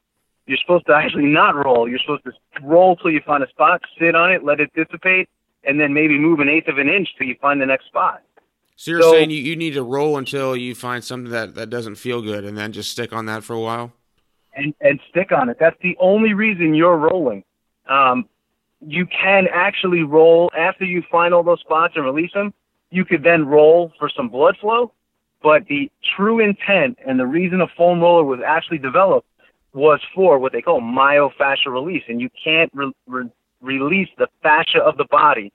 You're 0.47 0.59
supposed 0.59 0.87
to 0.87 0.95
actually 0.95 1.26
not 1.26 1.55
roll. 1.55 1.89
You're 1.89 1.99
supposed 1.99 2.24
to 2.24 2.33
roll 2.62 2.97
till 2.97 3.11
you 3.11 3.20
find 3.26 3.43
a 3.43 3.49
spot, 3.49 3.83
sit 3.99 4.14
on 4.14 4.33
it, 4.33 4.45
let 4.45 4.61
it 4.61 4.72
dissipate, 4.74 5.29
and 5.65 5.81
then 5.81 5.93
maybe 5.93 6.19
move 6.19 6.41
an 6.41 6.49
eighth 6.49 6.69
of 6.69 6.79
an 6.79 6.89
inch 6.89 7.09
till 7.17 7.27
you 7.27 7.37
find 7.41 7.61
the 7.61 7.67
next 7.67 7.87
spot. 7.87 8.23
So 8.77 8.93
you're 8.93 9.03
so, 9.03 9.13
saying 9.13 9.31
you, 9.31 9.39
you 9.39 9.57
need 9.57 9.75
to 9.75 9.83
roll 9.83 10.17
until 10.19 10.57
you 10.57 10.75
find 10.75 11.03
something 11.03 11.33
that, 11.33 11.57
that 11.57 11.69
doesn't 11.69 11.97
feel 11.97 12.23
good 12.23 12.45
and 12.45 12.57
then 12.57 12.73
just 12.73 12.93
stick 12.93 13.13
on 13.13 13.27
that 13.27 13.43
for 13.43 13.55
a 13.55 13.61
while? 13.61 13.93
And, 14.55 14.73
and 14.81 15.01
stick 15.11 15.33
on 15.33 15.49
it. 15.49 15.57
That's 15.59 15.77
the 15.83 15.97
only 15.99 16.33
reason 16.33 16.75
you're 16.75 16.97
rolling. 16.97 17.43
Um, 17.89 18.29
you 18.81 19.07
can 19.07 19.49
actually 19.53 20.03
roll 20.03 20.51
after 20.57 20.85
you 20.85 21.03
find 21.11 21.35
all 21.35 21.43
those 21.43 21.61
spots 21.61 21.95
and 21.97 22.05
release 22.05 22.33
them. 22.33 22.55
You 22.91 23.05
could 23.05 23.25
then 23.25 23.47
roll 23.47 23.93
for 23.99 24.09
some 24.09 24.29
blood 24.29 24.57
flow. 24.61 24.93
But 25.43 25.67
the 25.67 25.91
true 26.17 26.41
intent 26.41 26.99
and 27.07 27.19
the 27.19 27.27
reason 27.27 27.61
a 27.61 27.69
foam 27.77 28.01
roller 28.01 28.25
was 28.25 28.41
actually 28.45 28.79
developed 28.79 29.29
was 29.73 30.01
for 30.15 30.39
what 30.39 30.53
they 30.53 30.63
call 30.63 30.81
myofascial 30.81 31.73
release. 31.73 32.03
And 32.09 32.21
you 32.21 32.31
can't 32.43 32.71
re- 32.75 32.93
re- 33.07 33.31
release 33.61 34.09
the 34.19 34.29
fascia 34.43 34.81
of 34.81 34.97
the 34.97 35.07
body 35.11 35.53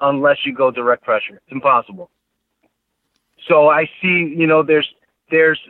unless 0.00 0.38
you 0.44 0.54
go 0.54 0.70
direct 0.70 1.04
pressure. 1.04 1.34
It's 1.34 1.52
impossible. 1.52 2.10
So 3.48 3.68
I 3.68 3.86
see, 4.00 4.34
you 4.36 4.46
know, 4.46 4.62
there's, 4.62 4.88
there's, 5.30 5.60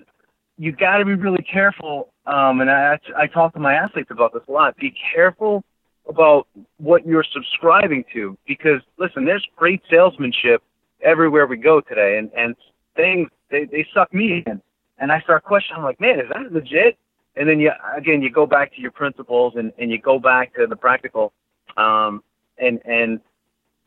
you 0.59 0.73
got 0.73 0.99
to 0.99 1.05
be 1.05 1.15
really 1.15 1.43
careful. 1.43 2.13
Um, 2.27 2.61
and 2.61 2.71
I, 2.71 2.99
I 3.17 3.27
talk 3.27 3.55
to 3.55 3.61
my 3.61 3.75
athletes 3.75 4.11
about 4.11 4.33
this 4.33 4.43
a 4.49 4.53
lot. 4.53 4.77
Be 4.77 4.95
careful 5.15 5.65
about 6.09 6.47
what 6.79 7.07
you're 7.07 7.25
subscribing 7.33 8.05
to 8.13 8.37
because 8.47 8.83
listen, 8.99 9.25
there's 9.25 9.47
great 9.57 9.81
salesmanship 9.91 10.63
everywhere 11.03 11.47
we 11.47 11.57
go 11.57 11.81
today, 11.81 12.19
and 12.19 12.31
and 12.37 12.55
things 12.97 13.29
they 13.51 13.65
they 13.65 13.87
suck 13.95 14.13
me 14.13 14.43
in, 14.47 14.61
and 14.99 15.13
I 15.13 15.21
start 15.21 15.45
questioning. 15.45 15.79
I'm 15.79 15.85
like, 15.85 16.01
man, 16.01 16.21
is 16.21 16.27
that 16.33 16.53
legit? 16.53 16.99
And 17.37 17.49
then 17.49 17.61
you 17.61 17.71
again 17.97 18.21
you 18.23 18.31
go 18.31 18.47
back 18.47 18.75
to 18.75 18.81
your 18.81 18.91
principles 18.91 19.55
and 19.57 19.73
and 19.79 19.91
you 19.91 19.99
go 19.99 20.19
back 20.19 20.55
to 20.55 20.67
the 20.67 20.77
practical, 20.77 21.33
um, 21.77 22.23
and 22.59 22.81
and 22.85 23.21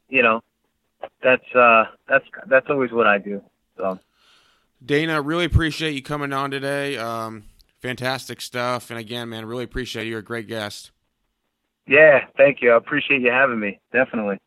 you 0.09 0.21
know 0.21 0.41
that's 1.21 1.55
uh 1.55 1.85
that's 2.07 2.25
that's 2.47 2.67
always 2.69 2.91
what 2.91 3.07
I 3.07 3.17
do. 3.17 3.41
So. 3.77 3.99
Dana, 4.85 5.21
really 5.21 5.45
appreciate 5.45 5.91
you 5.91 6.03
coming 6.03 6.33
on 6.33 6.51
today. 6.51 6.97
Um, 6.97 7.43
fantastic 7.79 8.41
stuff. 8.41 8.89
And 8.89 8.99
again, 8.99 9.29
man, 9.29 9.45
really 9.45 9.63
appreciate 9.63 10.03
you. 10.05 10.11
You're 10.11 10.19
a 10.19 10.23
great 10.23 10.47
guest. 10.47 10.91
Yeah, 11.87 12.25
thank 12.37 12.61
you. 12.61 12.71
I 12.71 12.77
appreciate 12.77 13.21
you 13.21 13.31
having 13.31 13.59
me. 13.59 13.79
Definitely. 13.91 14.39